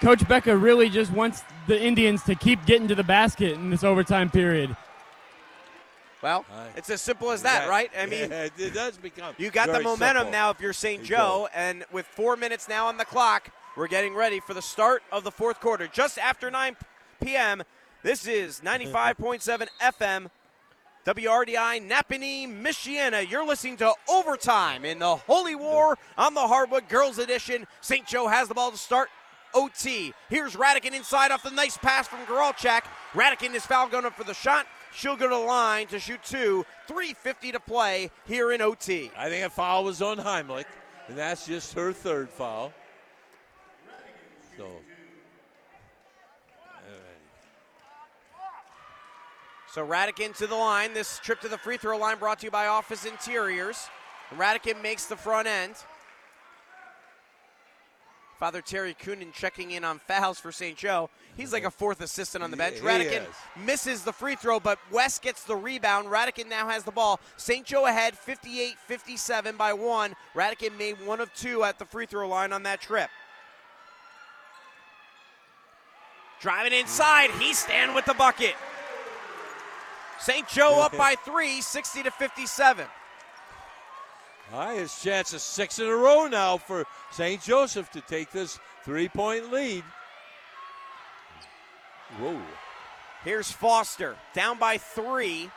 [0.00, 3.82] Coach Becca really just wants the Indians to keep getting to the basket in this
[3.82, 4.76] overtime period.
[6.22, 6.44] Well,
[6.76, 7.90] it's as simple as that, Yeah, right?
[7.96, 9.34] I mean, yeah, it does become.
[9.38, 10.32] You got the momentum simple.
[10.32, 11.02] now if you're St.
[11.04, 15.02] Joe, and with four minutes now on the clock, we're getting ready for the start
[15.12, 15.86] of the fourth quarter.
[15.86, 16.76] Just after 9
[17.22, 17.62] p.m.,
[18.02, 20.30] this is 95.7 FM,
[21.04, 23.28] WRDI, Nappanee, Michiana.
[23.28, 27.66] You're listening to Overtime in the Holy War on the Hardwood Girls Edition.
[27.80, 28.06] St.
[28.06, 29.08] Joe has the ball to start.
[29.54, 30.12] OT.
[30.28, 32.82] Here's Radican inside off the nice pass from Garalchak.
[33.14, 34.66] Radican is foul going up for the shot.
[34.92, 36.66] She'll go to the line to shoot two.
[36.88, 39.10] 3.50 to play here in OT.
[39.16, 40.66] I think a foul was on Heimlich,
[41.08, 42.72] and that's just her third foul.
[44.56, 44.66] So,
[49.72, 50.94] So Radican to the line.
[50.94, 53.88] This trip to the free throw line brought to you by Office Interiors.
[54.36, 55.74] Radican makes the front end.
[58.38, 60.76] Father Terry Coonan checking in on fouls for St.
[60.76, 61.10] Joe.
[61.36, 62.80] He's like a fourth assistant on the bench.
[62.80, 63.64] Radican is.
[63.64, 66.08] misses the free throw, but West gets the rebound.
[66.08, 67.18] Radican now has the ball.
[67.36, 67.66] St.
[67.66, 70.14] Joe ahead 58 57 by one.
[70.34, 73.10] Radican made one of two at the free throw line on that trip.
[76.40, 78.54] Driving inside, Heastan with the bucket.
[80.20, 80.48] St.
[80.48, 82.86] Joe up by three, 60 to 57.
[84.50, 87.42] highest chance of six in a row now for St.
[87.42, 89.84] Joseph to take this three point lead.
[92.18, 92.40] Whoa.
[93.24, 95.50] Here's Foster down by three.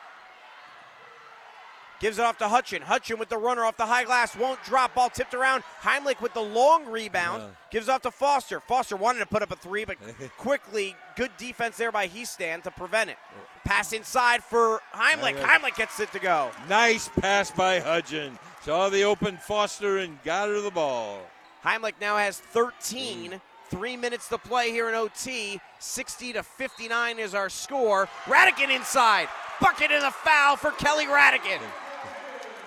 [2.02, 2.80] Gives it off to Hutchin.
[2.80, 4.34] Hutchin with the runner off the high glass.
[4.34, 4.96] Won't drop.
[4.96, 5.62] Ball tipped around.
[5.82, 7.44] Heimlich with the long rebound.
[7.44, 7.48] Yeah.
[7.70, 8.58] Gives off to Foster.
[8.58, 9.98] Foster wanted to put up a three, but
[10.36, 13.18] quickly, good defense there by Heastan to prevent it.
[13.64, 15.40] Pass inside for Heimlich.
[15.40, 16.50] Heimlich gets it to go.
[16.68, 18.36] Nice pass by Hutchin.
[18.64, 21.20] Saw the open Foster and got her the ball.
[21.64, 23.40] Heimlich now has 13.
[23.70, 25.60] Three minutes to play here in OT.
[25.78, 28.08] 60 to 59 is our score.
[28.26, 29.28] Radican inside.
[29.60, 31.60] Bucket and a foul for Kelly Radican.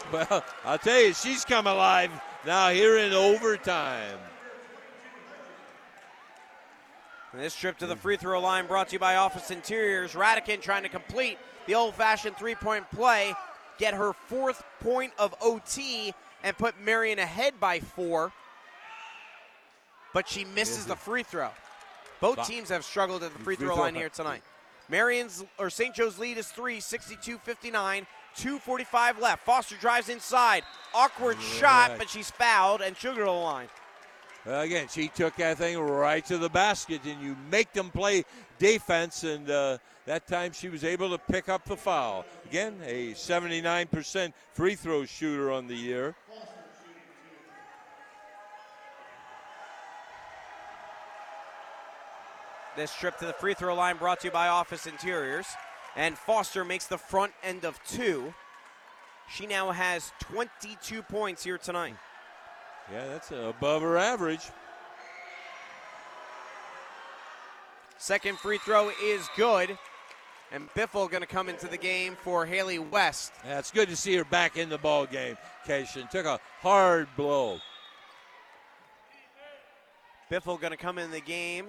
[0.11, 2.11] Well, I'll tell you, she's come alive
[2.45, 4.18] now here in overtime.
[7.34, 10.15] And this trip to the free throw line brought to you by Office Interiors.
[10.15, 13.34] Radican trying to complete the old fashioned three point play,
[13.77, 16.14] get her fourth point of OT,
[16.44, 18.32] and put Marion ahead by four.
[20.14, 21.49] But she misses the free throw.
[22.22, 23.95] Both teams have struggled at the free throw line.
[23.95, 24.41] here tonight.
[24.88, 25.94] Marion's or St.
[25.94, 28.07] Joe's lead is three, 62 59.
[28.36, 29.45] 2.45 left.
[29.45, 30.64] Foster drives inside.
[30.94, 33.68] Awkward shot, but she's fouled and to the line.
[34.45, 38.26] Well, again, she took that thing right to the basket, and you make them play
[38.60, 42.26] defense, and uh, that time she was able to pick up the foul.
[42.45, 46.16] Again, a 79% free throw shooter on the year.
[52.76, 55.48] This trip to the free throw line brought to you by Office Interiors.
[55.95, 58.34] And Foster makes the front end of two.
[59.30, 61.95] She now has 22 points here tonight.
[62.91, 64.41] Yeah, that's above her average.
[67.97, 69.77] Second free throw is good.
[70.51, 73.34] And Biffle going to come into the game for Haley West.
[73.43, 75.38] Yeah, it's good to see her back in the ball game.
[75.65, 77.59] Cation took a hard blow.
[80.31, 81.65] Biffle going to come in the game.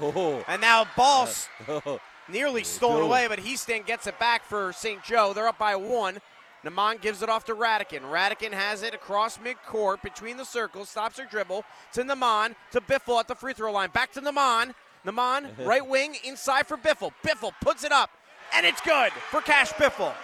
[0.00, 0.44] Oh.
[0.48, 1.98] And now ball s- Oh.
[2.28, 5.02] Nearly stolen away, but Heastan gets it back for St.
[5.02, 5.32] Joe.
[5.32, 6.20] They're up by one.
[6.64, 8.02] Naman gives it off to Radican.
[8.02, 13.18] Radican has it across midcourt between the circles, stops her dribble to Naman to Biffle
[13.18, 13.90] at the free throw line.
[13.90, 14.74] Back to Naman.
[15.04, 17.12] Naman, right wing, inside for Biffle.
[17.26, 18.10] Biffle puts it up,
[18.54, 20.14] and it's good for Cash Biffle.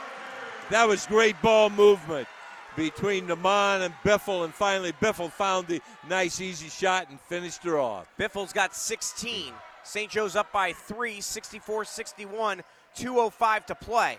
[0.71, 2.29] That was great ball movement
[2.77, 7.81] between Naman and Biffle, and finally Biffle found the nice, easy shot and finished her
[7.81, 8.07] off.
[8.17, 9.53] Biffle's got 16.
[9.89, 10.11] St.
[10.11, 12.63] Joe's up by three, 64 61,
[12.95, 14.19] 2.05 to play.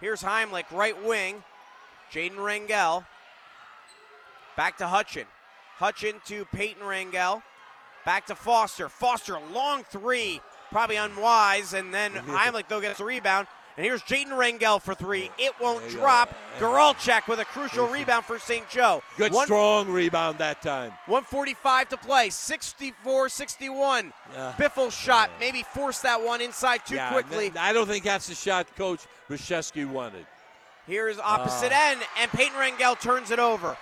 [0.00, 1.44] Here's Heimlich, right wing.
[2.12, 3.06] Jaden Rangel.
[4.56, 5.26] Back to Hutchin.
[5.78, 7.42] Hutchin to Peyton Rangel.
[8.04, 8.88] Back to Foster.
[8.88, 10.40] Foster, long three.
[10.72, 11.72] Probably unwise.
[11.72, 13.46] And then Heimlich, though, gets a rebound.
[13.76, 15.30] And here's Jaden Rangel for three.
[15.38, 16.34] It won't drop.
[16.58, 18.66] Geralchek with a crucial rebound for St.
[18.70, 19.02] Joe.
[19.18, 20.92] Good, One- strong rebound that time.
[21.06, 24.14] 145 to play, 64 61.
[24.32, 24.54] Yeah.
[24.56, 27.52] Biffle shot, maybe forced that one inside too Yeah, quickly.
[27.58, 30.26] I don't think that's the shot Coach Brzezinski wanted.
[30.86, 31.90] Here's opposite Ah.
[31.90, 33.76] end, and Peyton Rangel turns it over.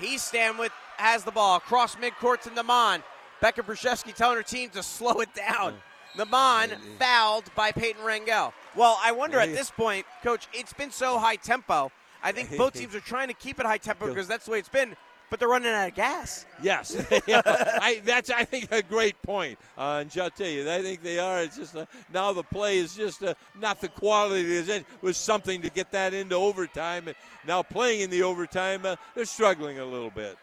[0.00, 3.02] Heastan with has the ball across midcourt to Naman.
[3.40, 5.80] Becca Brzezinski telling her team to slow it down.
[6.16, 8.52] Naman fouled by Peyton Rangel.
[8.74, 11.90] Well, I wonder at this point, Coach, it's been so high tempo.
[12.22, 14.58] I think both teams are trying to keep it high tempo because that's the way
[14.58, 14.96] it's been,
[15.30, 16.46] but they're running out of gas.
[16.62, 19.58] Yes, Yeah, I, that's I think a great point.
[19.76, 21.40] Uh, and I'll tell you, I think they are.
[21.42, 25.62] It's just uh, now the play is just uh, not the quality it was something
[25.62, 27.08] to get that into overtime.
[27.08, 27.16] And
[27.46, 30.36] now playing in the overtime, uh, they're struggling a little bit.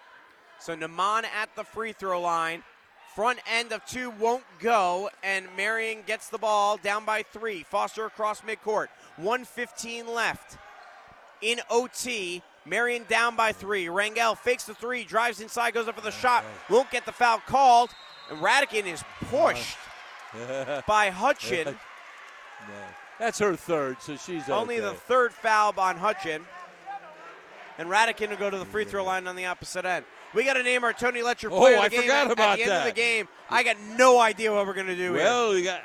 [0.59, 2.63] So Naman at the free throw line.
[3.15, 7.63] Front end of two won't go, and Marion gets the ball down by three.
[7.63, 8.87] Foster across midcourt.
[9.17, 10.57] 115 left.
[11.41, 13.85] In OT, Marion down by three.
[13.85, 16.43] Rangel fakes the three, drives inside, goes up for the oh, shot.
[16.71, 17.91] Won't get the foul called.
[18.31, 19.77] And Radican is pushed
[20.87, 21.65] by Hutchin.
[21.65, 21.73] No.
[23.19, 24.87] That's her third, so she's Only okay.
[24.87, 26.41] the third foul on Hutchin.
[27.77, 30.05] And Radican will go to the free throw line on the opposite end.
[30.33, 32.57] We got to name our Tony Letcher Oh, player of I forgot at, about at
[32.57, 33.27] the end of the game.
[33.49, 35.55] I got no idea what we're going to do Well, here.
[35.55, 35.81] we got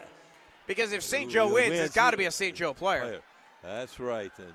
[0.66, 1.30] Because if St.
[1.30, 1.80] Joe wins, wins?
[1.80, 2.56] it's got to be a St.
[2.56, 3.20] Joe player.
[3.62, 4.32] That's right.
[4.38, 4.52] And,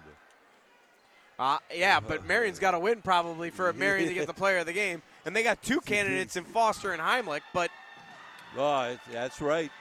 [1.38, 4.66] Uh, yeah, but Marion's got to win probably for Marion to get the player of
[4.66, 5.02] the game.
[5.26, 7.70] And they got two candidates in Foster and Heimlich, but
[8.58, 9.72] oh, that's right.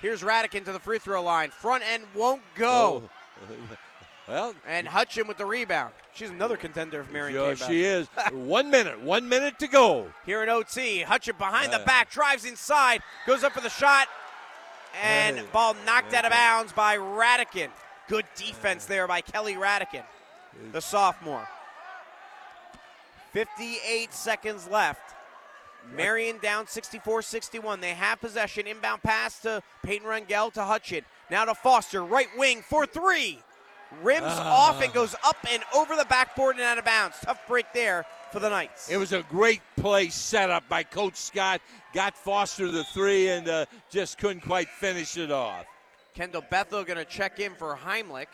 [0.00, 1.50] here's Radican to the free throw line.
[1.50, 3.02] Front end won't go.
[3.04, 3.10] Oh.
[4.30, 5.92] well, And Hutchin with the rebound.
[6.14, 8.06] She's another contender if Marion sure she is.
[8.32, 10.12] one minute, one minute to go.
[10.26, 11.84] Here in OT, Hutchin behind the Uh.
[11.84, 14.08] back, drives inside, goes up for the shot,
[15.02, 15.46] and Hey.
[15.52, 17.70] ball knocked out of bounds by Radican.
[18.08, 20.04] Good defense there by Kelly Radican,
[20.72, 21.48] the sophomore.
[23.32, 25.14] 58 seconds left.
[25.94, 27.80] Marion down 64 61.
[27.80, 28.66] They have possession.
[28.66, 31.04] Inbound pass to Peyton Rangel to Hutchin.
[31.30, 33.42] Now to Foster, right wing for three.
[34.02, 34.68] Rims Ah.
[34.68, 37.16] off and goes up and over the backboard and out of bounds.
[37.22, 38.88] Tough break there for the Knights.
[38.88, 41.60] It was a great play set up by Coach Scott.
[41.92, 45.64] Got Foster the three and uh, just couldn't quite finish it off.
[46.14, 48.26] Kendall Bethel going to check in for Heimlich.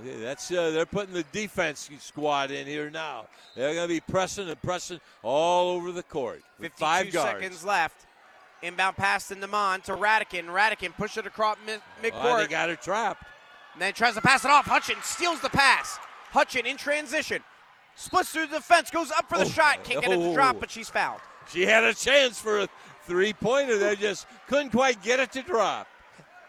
[0.00, 3.26] Okay, that's uh, they're putting the defense squad in here now.
[3.56, 6.42] They're going to be pressing and pressing all over the court.
[6.58, 7.30] With 52 five guards.
[7.30, 8.06] seconds left.
[8.62, 10.46] Inbound pass to Naman to Radican.
[10.50, 12.20] Radican push it across mid- midcourt.
[12.22, 13.24] Oh, they got her trapped.
[13.78, 14.66] And then tries to pass it off.
[14.66, 16.00] Hutchin steals the pass.
[16.32, 17.44] Hutchin in transition.
[17.94, 18.90] Splits through the defense.
[18.90, 19.48] Goes up for the Oh.
[19.48, 19.84] shot.
[19.84, 20.58] Can't get it to drop, Oh.
[20.58, 21.20] but she's fouled.
[21.52, 22.68] She had a chance for a
[23.06, 23.78] three pointer.
[23.78, 25.86] They just couldn't quite get it to drop.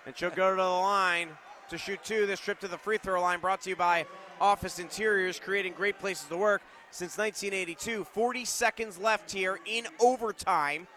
[0.08, 1.38] And she'll go to the line
[1.70, 2.26] to shoot two.
[2.26, 4.08] This trip to the free throw line brought to you by
[4.42, 8.06] Office Interiors, creating great places to work since 1982.
[8.06, 10.88] 40 seconds left here in overtime.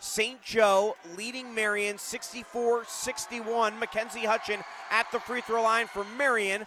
[0.00, 0.42] St.
[0.42, 3.78] Joe leading Marion 64 61.
[3.78, 6.66] Mackenzie Hutchin at the free throw line for Marion.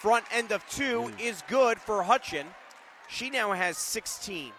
[0.00, 2.44] Front end of two is good for Hutchin.
[3.08, 4.52] She now has 16.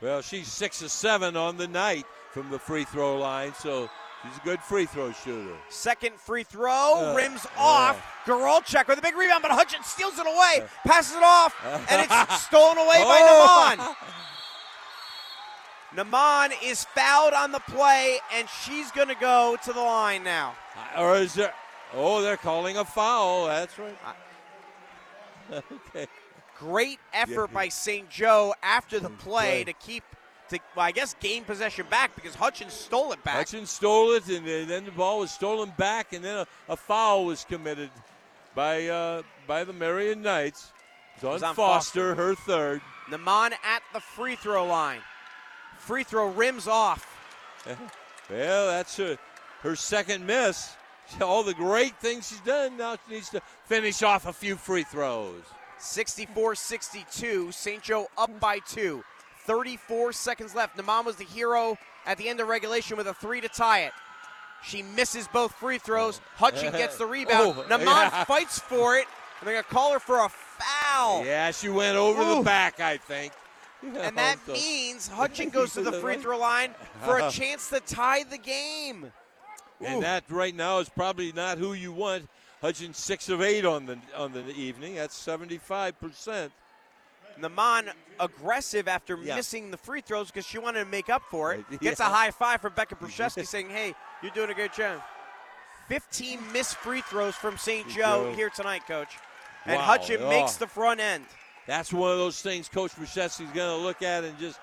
[0.00, 3.90] Well, she's six or seven on the night from the free throw line, so
[4.22, 5.56] she's a good free throw shooter.
[5.68, 7.60] Second free throw, Uh, rims uh.
[7.60, 8.02] off.
[8.24, 11.54] Geralchuk with a big rebound, but Hutchin steals it away, passes it off,
[11.90, 13.74] and it's stolen away by Oh.
[13.76, 13.96] Naman.
[15.94, 20.54] Naman is fouled on the play, and she's going to go to the line now.
[20.96, 21.54] Uh, or is there?
[21.94, 23.46] Oh, they're calling a foul.
[23.46, 23.98] That's right.
[25.50, 26.06] Uh, okay.
[26.58, 27.54] Great effort Yeah.
[27.54, 28.10] by St.
[28.10, 30.02] Joe after the mm, play to keep,
[30.50, 33.36] to well, I guess, gain possession back because Hutchins stole it back.
[33.36, 37.24] Hutchins stole it, and then the ball was stolen back, and then a, a foul
[37.24, 37.90] was committed
[38.54, 40.72] by uh, by the Marion Knights.
[41.14, 42.80] It's on, was on Foster, her third.
[43.10, 45.00] Naman at the free throw line.
[45.88, 47.16] Free throw rims off.
[48.30, 49.16] Well, that's her,
[49.62, 50.76] her second miss.
[51.22, 52.76] All the great things she's done.
[52.76, 55.44] Now she needs to finish off a few free throws.
[55.78, 57.52] 64 62.
[57.52, 57.82] St.
[57.82, 59.02] Joe up by two.
[59.46, 60.76] 34 seconds left.
[60.76, 63.92] Naman was the hero at the end of regulation with a three to tie it.
[64.62, 66.20] She misses both free throws.
[66.38, 66.50] Oh.
[66.50, 67.54] Hutchin gets the rebound.
[67.56, 68.24] Oh, Naman yeah.
[68.24, 69.06] fights for it,
[69.40, 71.24] and they're going to call her for a foul.
[71.24, 72.34] Yeah, she went over Ooh.
[72.36, 73.32] the back, I think.
[73.82, 76.74] And that means Hutchin goes to the free throw line
[77.04, 79.12] for a chance to tie the game.
[79.80, 82.28] And that right now is probably not who you want.
[82.60, 84.96] Hutchins six of eight on the on the evening.
[84.96, 86.50] That's seventy five percent.
[87.40, 89.36] Naman aggressive after Yeah.
[89.36, 91.64] missing the free throws because she wanted to make up for it.
[91.70, 92.08] Right, Gets yeah.
[92.08, 95.00] a high five from Becca Brzezinski saying, hey, you're doing a great job.
[95.86, 97.88] 15 missed free throws from St.
[97.88, 99.16] Joe here tonight, Coach.
[99.64, 99.96] And Wow.
[99.96, 100.28] Hutchin Oh.
[100.28, 101.24] makes the front end.
[101.68, 104.58] That's one of those things Coach Brzezinski's going to look at and just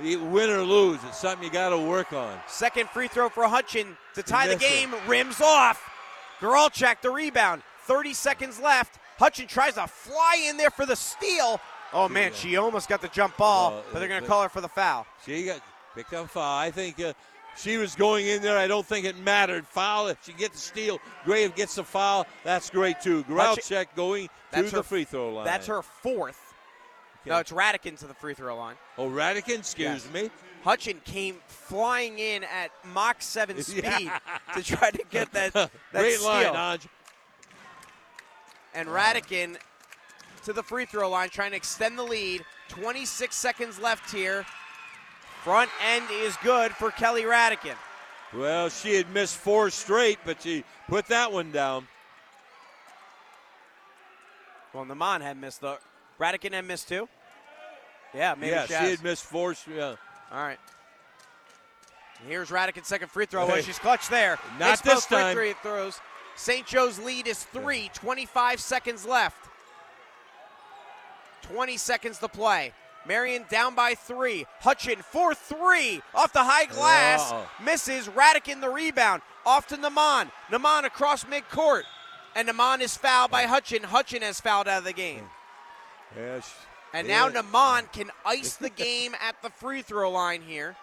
[0.00, 0.98] win or lose.
[1.06, 2.36] It's something you got to work on.
[2.48, 4.68] Second free throw for Hutchin to tie the Missed it.
[4.68, 4.94] game.
[5.06, 5.80] Rims off.
[6.40, 7.62] Geralchak the rebound.
[7.82, 8.98] 30 seconds left.
[9.20, 11.60] Hutchin tries to fly in there for the steal.
[11.92, 14.48] Oh, man, she almost got the jump ball, Well, but they're going to call her
[14.48, 15.06] for the foul.
[15.24, 15.60] She got
[15.94, 16.58] picked up foul.
[16.58, 17.12] I think uh,
[17.56, 18.58] she was going in there.
[18.58, 19.64] I don't think it mattered.
[19.64, 20.08] Foul.
[20.08, 22.26] If she gets the steal, Grave gets the foul.
[22.42, 23.22] That's great too.
[23.24, 25.44] Grauchek going to the free throw line.
[25.44, 26.47] That's her fourth.
[27.28, 28.76] No, it's Radican to the free throw line.
[28.96, 30.12] Oh, Radican, excuse Yes.
[30.12, 30.30] me.
[30.64, 34.18] Hutchin came flying in at Mach 7 speed Yeah.
[34.54, 36.28] to try to get that, that Great steal.
[36.28, 36.86] line, Anj.
[38.74, 39.56] And Radican
[40.44, 42.44] to the free throw line, trying to extend the lead.
[42.68, 44.44] 26 seconds left here.
[45.42, 47.76] Front end is good for Kelly Radican.
[48.34, 51.88] Well, she had missed four straight, but she put that one down.
[54.74, 55.78] Well, Naman had missed the.
[56.20, 57.08] Radican had missed two.
[58.14, 59.54] Yeah, maybe yeah, she, had missed four.
[59.72, 59.94] Yeah.
[60.32, 60.58] All right.
[62.26, 63.46] Here's Radican's second free throw.
[63.46, 64.38] Well, she's clutch there.
[64.58, 65.36] Not this time.
[65.36, 66.00] Free throws.
[66.36, 66.66] St.
[66.66, 67.90] Joe's lead is three.
[67.94, 69.48] 25 seconds left.
[71.42, 72.72] 20 seconds to play.
[73.06, 74.46] Marion down by three.
[74.62, 77.30] Hutchin for three off the high glass.
[77.30, 77.46] Wow.
[77.64, 78.08] Misses.
[78.08, 79.22] Radican the rebound.
[79.46, 80.30] Off to Naman.
[80.50, 81.82] Naman across midcourt.
[82.34, 83.80] And Naman is fouled by Hutchin.
[83.80, 85.24] Hutchin has fouled out of the game.
[86.16, 86.50] Yeah, she-
[86.94, 87.28] And yeah.
[87.28, 90.76] now Naman can ice the game at the free throw line here.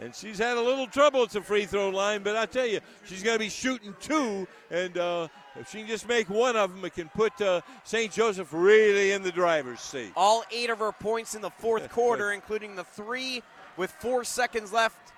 [0.00, 2.80] And she's had a little trouble at the free throw line, but I tell you,
[3.04, 6.72] she's going to be shooting two, and uh, if she can just make one of
[6.72, 8.12] them, it can put uh, St.
[8.12, 10.12] Joseph really in the driver's seat.
[10.14, 13.42] All eight of her points in the fourth quarter, including the three
[13.76, 15.12] with four seconds left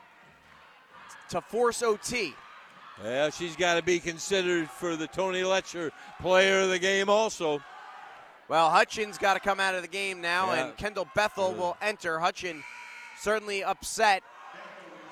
[1.30, 2.34] to force OT.
[3.02, 5.90] Well, she's got to be considered for the Tony Letcher
[6.20, 7.62] Player of the Game also.
[8.50, 10.66] Well, Hutchins got to come out of the game now, Yeah.
[10.66, 12.18] and Kendall Bethel will enter.
[12.18, 12.64] Hutchin
[13.16, 14.24] certainly upset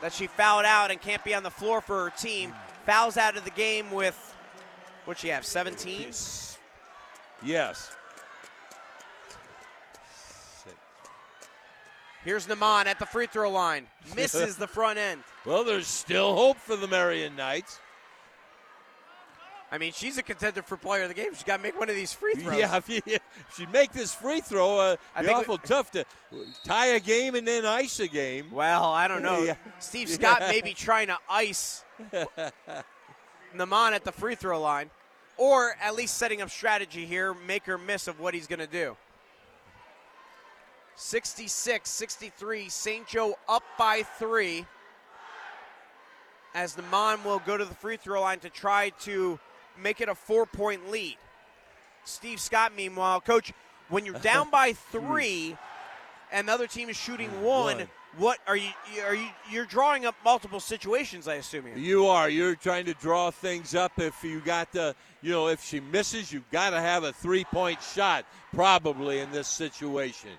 [0.01, 2.51] that she fouled out and can't be on the floor for her team.
[2.51, 2.56] Mm.
[2.85, 4.16] Fouls out of the game with
[5.05, 5.47] What'd she have?
[5.47, 6.12] 17?
[7.43, 7.97] Yes.
[12.24, 13.86] Here's Naman at the free throw line.
[14.16, 15.23] Misses the front end.
[15.47, 17.78] Well, there's still hope for the Marion Knights.
[19.70, 21.35] I mean, she's a contender for player of the game.
[21.35, 22.59] She's got to make one of these free throws.
[22.59, 23.20] Yeah, if you, if
[23.57, 26.05] she make this free throw, uh, I be awful tough to
[26.65, 28.51] tie a game and then ice a game.
[28.51, 29.43] Well, I don't know.
[29.43, 29.57] Yeah.
[29.78, 31.85] Steve Scott may be trying to ice
[33.57, 34.90] Naman at the free throw line,
[35.36, 38.66] or at least setting up strategy here, make her miss of what he's going to
[38.66, 38.97] do.
[40.97, 43.07] 66 63, St.
[43.07, 44.66] Joe up by three.
[46.55, 49.39] As Naman will go to the free throw line to try to
[49.83, 51.17] make it a four point lead.
[52.05, 53.53] Steve Scott, meanwhile, coach,
[53.89, 55.57] when you're down by three
[56.33, 57.89] and the other team is shooting one, One.
[58.17, 58.71] what are you
[59.07, 61.77] are you you're drawing up multiple situations, I assume here.
[61.77, 62.29] You are.
[62.29, 63.93] You're trying to draw things up.
[63.99, 67.83] If you got the, you know, if she misses, you've got to have a three-point
[67.83, 70.31] shot probably in this situation.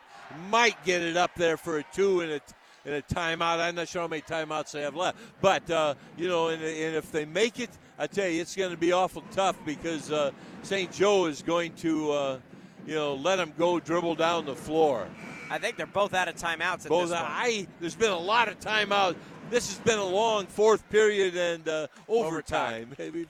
[0.50, 2.42] Might get it up there for a two in a
[2.86, 3.60] in a timeout.
[3.60, 6.96] I'm not sure how many timeouts they have left, but uh, you know, and, and
[6.96, 10.32] if they make it, I tell you, it's going to be awful tough because uh,
[10.64, 10.90] St.
[10.92, 12.40] Joe is going to, uh,
[12.88, 15.06] you know, let them go dribble down the floor.
[15.52, 17.30] I think they're both out of timeouts at Both, this point.
[17.32, 19.16] I there's been a lot of timeouts.
[19.50, 22.94] This has been a long fourth period and uh, overtime.
[22.98, 23.28] We've, we've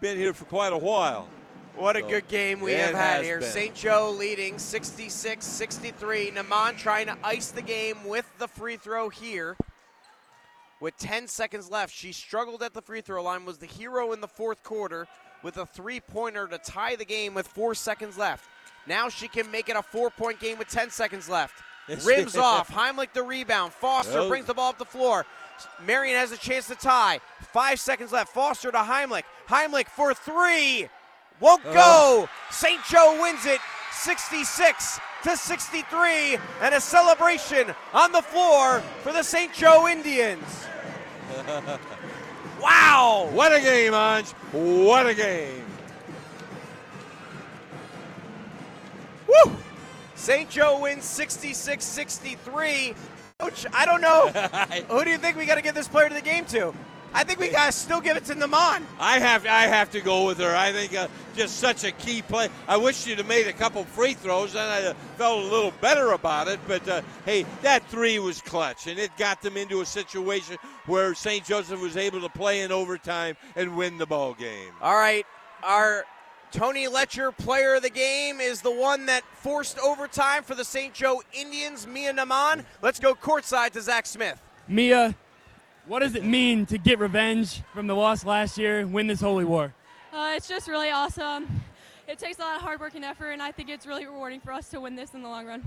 [0.00, 1.28] been here for quite a while.
[1.76, 3.40] What a So, good game we have had here.
[3.40, 3.50] been.
[3.50, 3.74] St.
[3.74, 6.30] Joe leading 66 63.
[6.30, 9.56] Naman trying to ice the game with the free throw here.
[10.82, 14.20] With 10 seconds left, she struggled at the free throw line, was the hero in
[14.20, 15.06] the fourth quarter
[15.44, 18.46] with a three pointer to tie the game with four seconds left.
[18.88, 21.54] Now she can make it a four point game with 10 seconds left.
[22.04, 22.68] Rims off.
[22.68, 23.72] Heimlich the rebound.
[23.72, 24.28] Foster Oh.
[24.28, 25.24] brings the ball up the floor.
[25.86, 27.20] Marion has a chance to tie.
[27.52, 28.32] Five seconds left.
[28.34, 29.22] Foster to Heimlich.
[29.48, 30.88] Heimlich for three.
[31.38, 31.72] Won't oh.
[31.72, 31.78] go.
[31.78, 32.28] Oh.
[32.50, 32.80] St.
[32.90, 33.60] Joe wins it
[33.92, 36.38] 66 to 63.
[36.60, 39.52] And a celebration on the floor for the St.
[39.52, 40.66] Joe Indians.
[42.60, 43.28] Wow!
[43.32, 44.30] What a game, Ange!
[44.52, 45.64] What a game!
[49.26, 49.56] Woo!
[50.14, 50.48] St.
[50.48, 52.94] Joe wins 66 63.
[53.40, 54.28] Coach, I don't know.
[54.88, 56.72] Who do you think we got to give this player to the game to?
[57.14, 58.82] I think we got to still give it to Naman.
[58.98, 60.54] I have I have to go with her.
[60.54, 62.48] I think uh, just such a key play.
[62.66, 66.12] I wish she'd have made a couple free throws, and I felt a little better
[66.12, 66.60] about it.
[66.66, 70.56] But uh, hey, that three was clutch, and it got them into a situation
[70.86, 71.44] where St.
[71.44, 74.72] Joseph was able to play in overtime and win the ball game.
[74.80, 75.26] All right,
[75.62, 76.04] our
[76.52, 80.92] Tony Letcher player of the game is the one that forced overtime for the St.
[80.92, 82.64] Joe Indians, Mia Naman.
[82.82, 84.40] Let's go courtside to Zach Smith.
[84.68, 85.14] Mia,
[85.86, 89.44] what does it mean to get revenge from the loss last year, win this holy
[89.44, 89.74] war?
[90.12, 91.62] Uh, it's just really awesome.
[92.06, 94.40] It takes a lot of hard work and effort, and I think it's really rewarding
[94.40, 95.62] for us to win this in the long run.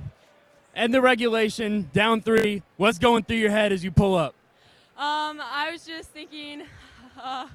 [0.76, 2.62] And the regulation, down three.
[2.78, 4.36] What's going through your head as you pull up?
[4.98, 6.64] Um, I was just thinking,
[7.22, 7.48] uh,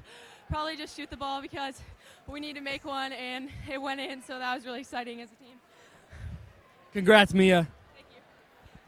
[0.49, 1.79] probably just shoot the ball because
[2.27, 5.29] we need to make one, and it went in, so that was really exciting as
[5.31, 5.55] a team.
[6.93, 7.67] Congrats, Mia.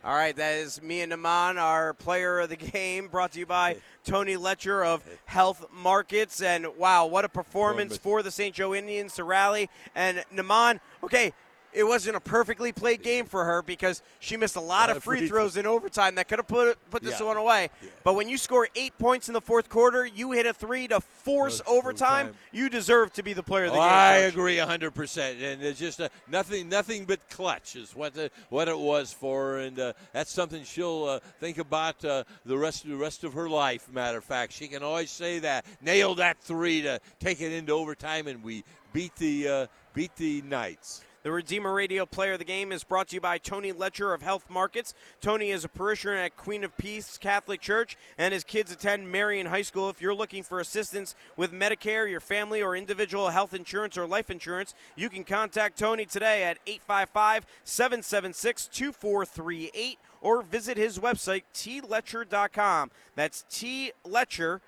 [0.06, 3.78] All right, that is Mia Naman, our player of the game, brought to you by
[4.04, 6.42] Tony Letcher of Health Markets.
[6.42, 8.54] And wow, what a performance for the St.
[8.54, 9.70] Joe Indians to rally.
[9.96, 11.32] And Naman, okay,
[11.74, 15.28] it wasn't a perfectly played game for her because she missed a lot of free
[15.28, 17.26] throws in overtime that could have put put this Yeah.
[17.26, 17.70] one away.
[18.04, 21.00] But when you score eight points in the fourth quarter, you hit a three to
[21.02, 22.36] force overtime.
[22.52, 23.90] You deserve to be the player of the Oh, game.
[23.92, 24.34] I Coach.
[24.34, 28.68] agree hundred percent, and it's just uh, nothing, nothing but clutch is what the, what
[28.68, 32.84] it was for, her, and uh, that's something she'll uh, think about uh, the rest
[32.84, 33.92] of the rest of her life.
[33.92, 37.72] Matter of fact, she can always say that nail that three to take it into
[37.74, 41.04] overtime, and we beat the uh, beat the Knights.
[41.24, 44.22] The Redeemer Radio Player of the Game is brought to you by Tony Letcher of
[44.22, 44.94] Health Markets.
[45.22, 49.48] Tony is a parishioner at Queen of Peace Catholic Church, and his kids attend Marion
[49.48, 49.90] High School.
[49.90, 54.30] If you're looking for assistance with Medicare, your family or individual health insurance or life
[54.30, 62.92] insurance, you can contact Tony today at 855 776 2438 or visit his website, tletcher.com.
[63.16, 64.60] That's T Letcher.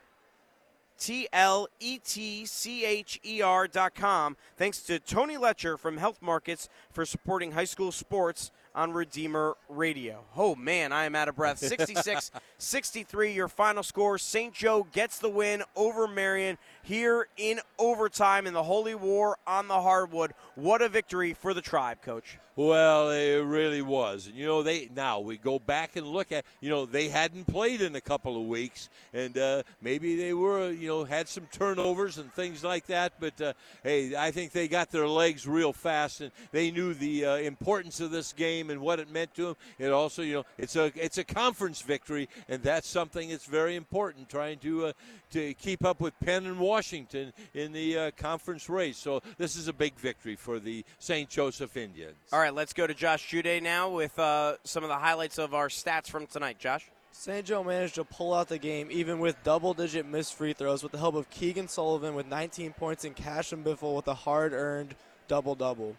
[0.99, 4.37] T L E T C H E R dot com.
[4.57, 10.25] Thanks to Tony Letcher from Health Markets for supporting high school sports on Redeemer Radio.
[10.35, 11.59] Oh man, I am out of breath.
[11.59, 14.17] 66 63, your final score.
[14.17, 14.53] St.
[14.53, 19.81] Joe gets the win over Marion here in overtime in the Holy War on the
[19.81, 20.33] hardwood.
[20.55, 22.37] What a victory for the tribe, coach.
[22.57, 24.27] Well, it really was.
[24.27, 27.47] And, you know, they now we go back and look at, you know, they hadn't
[27.47, 31.47] played in a couple of weeks, and uh, maybe they were, you know, had some
[31.51, 33.13] turnovers and things like that.
[33.19, 33.53] But uh,
[33.83, 37.99] hey, I think they got their legs real fast, and they knew the uh, importance
[37.99, 39.55] of this game and what it meant to them.
[39.77, 43.75] It also, you know, it's a it's a conference victory, and that's something that's very
[43.75, 44.29] important.
[44.29, 44.93] Trying to uh,
[45.31, 48.97] to keep up with Penn and Washington in the uh, conference race.
[48.97, 51.29] So this is a big victory for the St.
[51.29, 52.15] Joseph Indians.
[52.31, 55.53] All right, let's go to Josh Jude now with uh, some of the highlights of
[55.53, 56.59] our stats from tonight.
[56.59, 56.89] Josh?
[57.11, 57.45] St.
[57.45, 60.91] Joe managed to pull out the game even with double digit missed free throws with
[60.91, 64.95] the help of Keegan Sullivan with 19 points and Cashlyn Biffle with a hard earned
[65.27, 65.95] double double.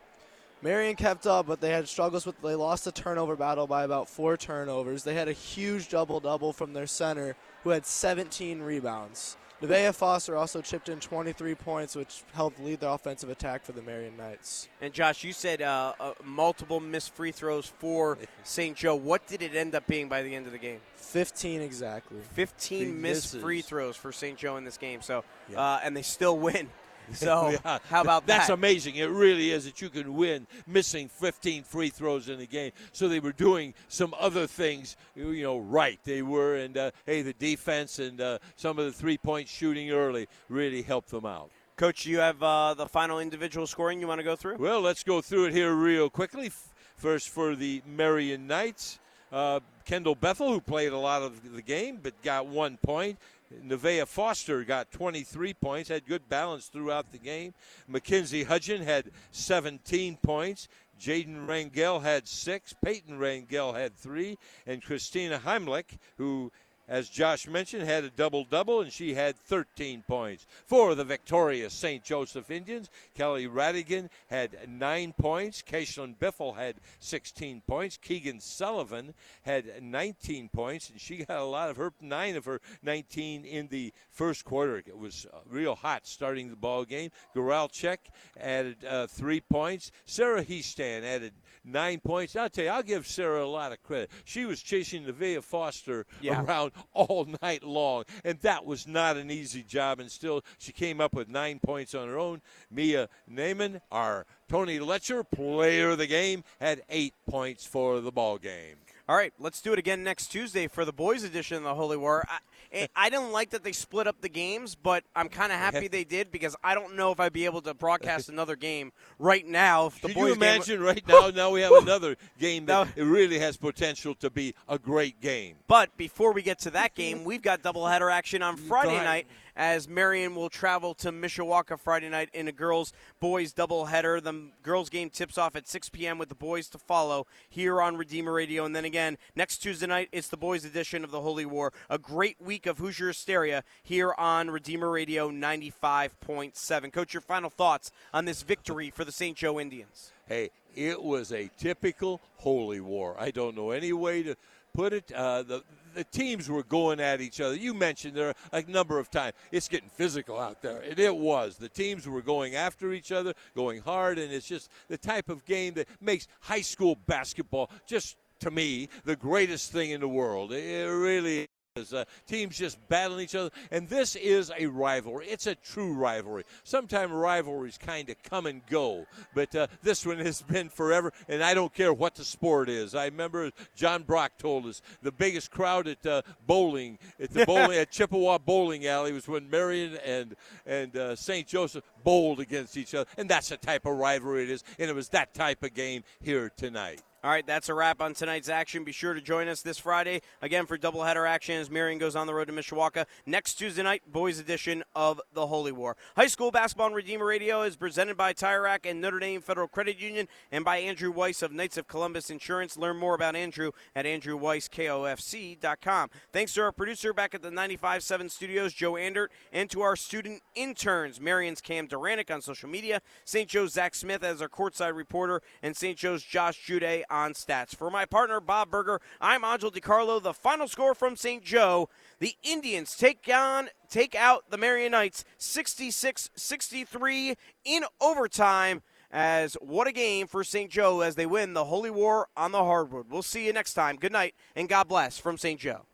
[0.62, 2.40] Marion kept up, but they had struggles with.
[2.42, 5.04] They lost the turnover battle by about four turnovers.
[5.04, 9.36] They had a huge double double from their center, who had 17 rebounds.
[9.62, 13.80] Nevaeh Foster also chipped in 23 points, which helped lead the offensive attack for the
[13.80, 14.68] Marion Knights.
[14.82, 18.76] And Josh, you said uh, uh, multiple missed free throws for St.
[18.76, 18.94] Joe.
[18.94, 20.80] What did it end up being by the end of the game?
[20.96, 22.18] 15 exactly.
[22.34, 23.42] 15 Big missed misses.
[23.42, 24.36] free throws for St.
[24.36, 25.00] Joe in this game.
[25.00, 25.60] So, Yeah.
[25.60, 26.68] uh, and they still win.
[27.14, 27.78] So, Yeah.
[27.88, 28.38] how about that?
[28.38, 28.96] That's amazing.
[28.96, 32.72] It really is that you can win missing 15 free throws in a game.
[32.92, 35.98] So they were doing some other things, you know, right.
[36.04, 40.28] They were, and uh, hey, the defense and uh, some of the three-point shooting early
[40.48, 41.50] really helped them out.
[41.76, 44.56] Coach, you have uh, the final individual scoring you want to go through?
[44.56, 46.50] Well, let's go through it here real quickly.
[46.96, 48.98] First for the Marion Knights,
[49.30, 53.18] uh, Kendall Bethel, who played a lot of the game but got one point.
[53.52, 57.54] Nevaeh Foster got 23 points, had good balance throughout the game.
[57.86, 60.68] Mackenzie Hutchin had 17 points.
[61.00, 62.74] Jaden Rangel had six.
[62.82, 64.38] Peyton Rangel had three.
[64.66, 66.50] And Christina Heimlich, who
[66.88, 70.46] as Josh mentioned, had a double double, and she had 13 points.
[70.66, 72.04] For the victorious St.
[72.04, 75.62] Joseph Indians, Kelly Radican had nine points.
[75.62, 77.96] Cashlyn Biffle had 16 points.
[77.96, 82.60] Keegan Sullivan had 19 points, and she got a lot of her nine of her
[82.82, 84.78] 19 in the first quarter.
[84.78, 87.10] It was real hot starting the ball game.
[87.34, 87.98] Goralchek
[88.40, 89.90] added uh, three points.
[90.04, 91.32] Sarah Heastan added
[91.66, 92.36] nine points.
[92.36, 94.10] I'll tell you, I'll give Sarah a lot of credit.
[94.24, 96.42] She was chasing the Nevaeh Foster Yeah.
[96.42, 100.00] around all night long, and that was not an easy job.
[100.00, 102.40] And still, she came up with nine points on her own.
[102.70, 108.38] Mia Naaman, our Tony Letcher, player of the game, had eight points for the ball
[108.38, 108.76] game.
[109.08, 111.96] All right, let's do it again next Tuesday for the boys' edition of the Holy
[111.96, 112.24] War.
[112.28, 112.38] I,
[112.72, 115.86] eh, I didn't like that they split up the games, but I'm kind of happy
[115.86, 119.46] they did because I don't know if I'd be able to broadcast another game right
[119.46, 119.86] now.
[119.86, 121.30] If the Can boys you game- imagine right now?
[121.36, 125.56] Now we have another game that it really has potential to be a great game.
[125.68, 129.26] But before we get to that game, we've got doubleheader action on Friday night
[129.56, 134.22] as Marion will travel to Mishawaka Friday night in a girls boys doubleheader.
[134.22, 136.18] The girls game tips off at 6 p.m.
[136.18, 138.64] with the boys to follow here on Redeemer Radio.
[138.64, 141.72] And then again, next Tuesday night, it's the boys edition of the Holy War.
[141.88, 146.92] A great week of Hoosier Hysteria here on Redeemer Radio 95.7.
[146.92, 149.36] Coach, your final thoughts on this victory for the St.
[149.36, 150.12] Joe Indians?
[150.28, 153.16] Hey, it was a typical holy war.
[153.18, 154.36] I don't know any way to
[154.74, 155.10] put it.
[155.12, 155.62] Uh, the
[155.96, 157.56] the teams were going at each other.
[157.56, 159.34] You mentioned there a number of times.
[159.50, 161.56] It's getting physical out there, and it was.
[161.56, 165.44] The teams were going after each other, going hard, and it's just the type of
[165.46, 170.52] game that makes high school basketball just to me the greatest thing in the world.
[170.52, 171.92] It really is.
[171.92, 175.26] Uh, teams just battling each other, and this is a rivalry.
[175.26, 176.44] It's a true rivalry.
[176.64, 181.12] Sometimes rivalries kind of come and go, but uh, this one has been forever.
[181.28, 182.94] And I don't care what the sport is.
[182.94, 187.78] I remember John Brock told us the biggest crowd at uh, bowling at the bowling
[187.78, 191.46] at Chippewa Bowling Alley was when Marion and and uh, St.
[191.46, 194.64] Joseph bowled against each other, and that's the type of rivalry it is.
[194.78, 197.02] And it was that type of game here tonight.
[197.26, 198.84] All right, that's a wrap on tonight's action.
[198.84, 202.28] Be sure to join us this Friday again for doubleheader action as Marion goes on
[202.28, 205.96] the road to Mishawaka next Tuesday night, boys edition of the Holy War.
[206.14, 209.66] High school basketball on Redeemer Radio is presented by Tire Rack and Notre Dame Federal
[209.66, 212.76] Credit Union and by Andrew Weiss of Knights of Columbus Insurance.
[212.76, 216.10] Learn more about Andrew at andrewweisskofc.com.
[216.32, 220.42] Thanks to our producer back at the 95.7 studios, Joe Andert, and to our student
[220.54, 223.48] interns, Marion's Cam Duranic on social media, St.
[223.48, 225.98] Joe's Zach Smith as our courtside reporter, and St.
[225.98, 226.84] Joe's Josh Jude
[227.16, 227.74] on stats.
[227.74, 230.22] For my partner, Bob Berger, I'm Angelo DiCarlo.
[230.22, 231.42] The final score from St.
[231.42, 231.88] Joe,
[232.18, 238.82] the Indians take on take out the Marion Knights 66-63 in overtime.
[239.10, 240.70] As what a game for St.
[240.70, 243.06] Joe as they win the Holy War on the hardwood.
[243.08, 243.96] We'll see you next time.
[243.96, 245.58] Good night and God bless from St.
[245.60, 245.86] Joe.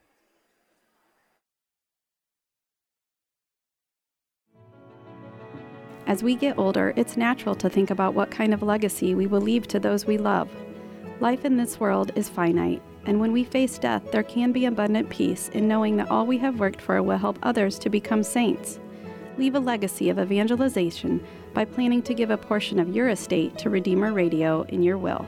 [6.07, 9.41] As we get older, it's natural to think about what kind of legacy we will
[9.41, 10.49] leave to those we love.
[11.23, 15.09] Life in this world is finite, and when we face death, there can be abundant
[15.09, 18.81] peace in knowing that all we have worked for will help others to become saints.
[19.39, 21.25] Leave a legacy of evangelization
[21.55, 25.25] by planning to give a portion of your estate to Redeemer Radio in your will.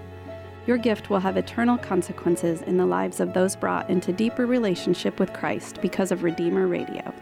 [0.67, 5.21] Your gift will have eternal consequences in the lives of those brought into deeper relationship
[5.21, 7.15] with Christ because of Redeemer Radio.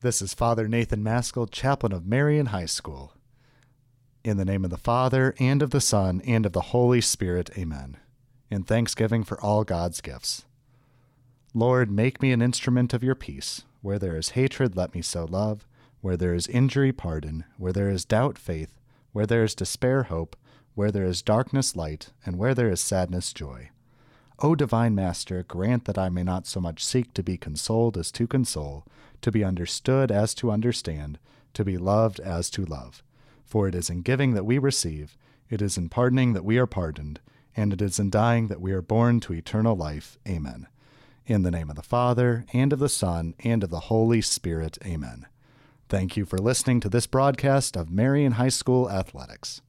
[0.00, 3.14] This is Father Nathan Maskell, chaplain of Marion High School.
[4.22, 7.48] In the name of the Father, and of the Son, and of the Holy Spirit,
[7.56, 7.96] amen.
[8.50, 10.44] In thanksgiving for all God's gifts.
[11.54, 13.62] Lord, make me an instrument of your peace.
[13.80, 15.66] Where there is hatred, let me sow love.
[16.02, 17.44] Where there is injury, pardon.
[17.56, 18.78] Where there is doubt, faith.
[19.12, 20.36] Where there is despair, hope.
[20.74, 22.10] Where there is darkness, light.
[22.26, 23.70] And where there is sadness, joy.
[24.40, 28.10] O divine Master, grant that I may not so much seek to be consoled as
[28.12, 28.84] to console,
[29.22, 31.18] to be understood as to understand,
[31.54, 33.02] to be loved as to love.
[33.50, 35.18] For it is in giving that we receive,
[35.48, 37.18] it is in pardoning that we are pardoned,
[37.56, 40.16] and it is in dying that we are born to eternal life.
[40.28, 40.68] Amen.
[41.26, 44.78] In the name of the Father, and of the Son, and of the Holy Spirit.
[44.86, 45.26] Amen.
[45.88, 49.62] Thank you for listening to this broadcast of Marion High School Athletics.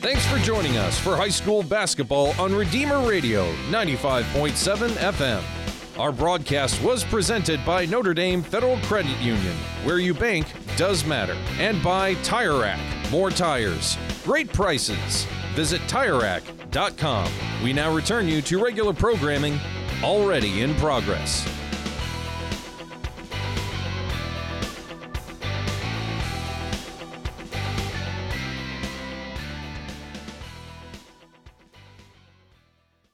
[0.00, 5.61] Thanks for joining us for high school basketball on Redeemer Radio 95.7 FM.
[5.98, 9.54] Our broadcast was presented by Notre Dame Federal Credit Union,
[9.84, 10.46] where you bank
[10.76, 12.80] does matter, and by Tire Rack.
[13.10, 15.26] More tires, great prices.
[15.54, 17.30] Visit TireRack.com.
[17.62, 19.60] We now return you to regular programming
[20.02, 21.46] already in progress.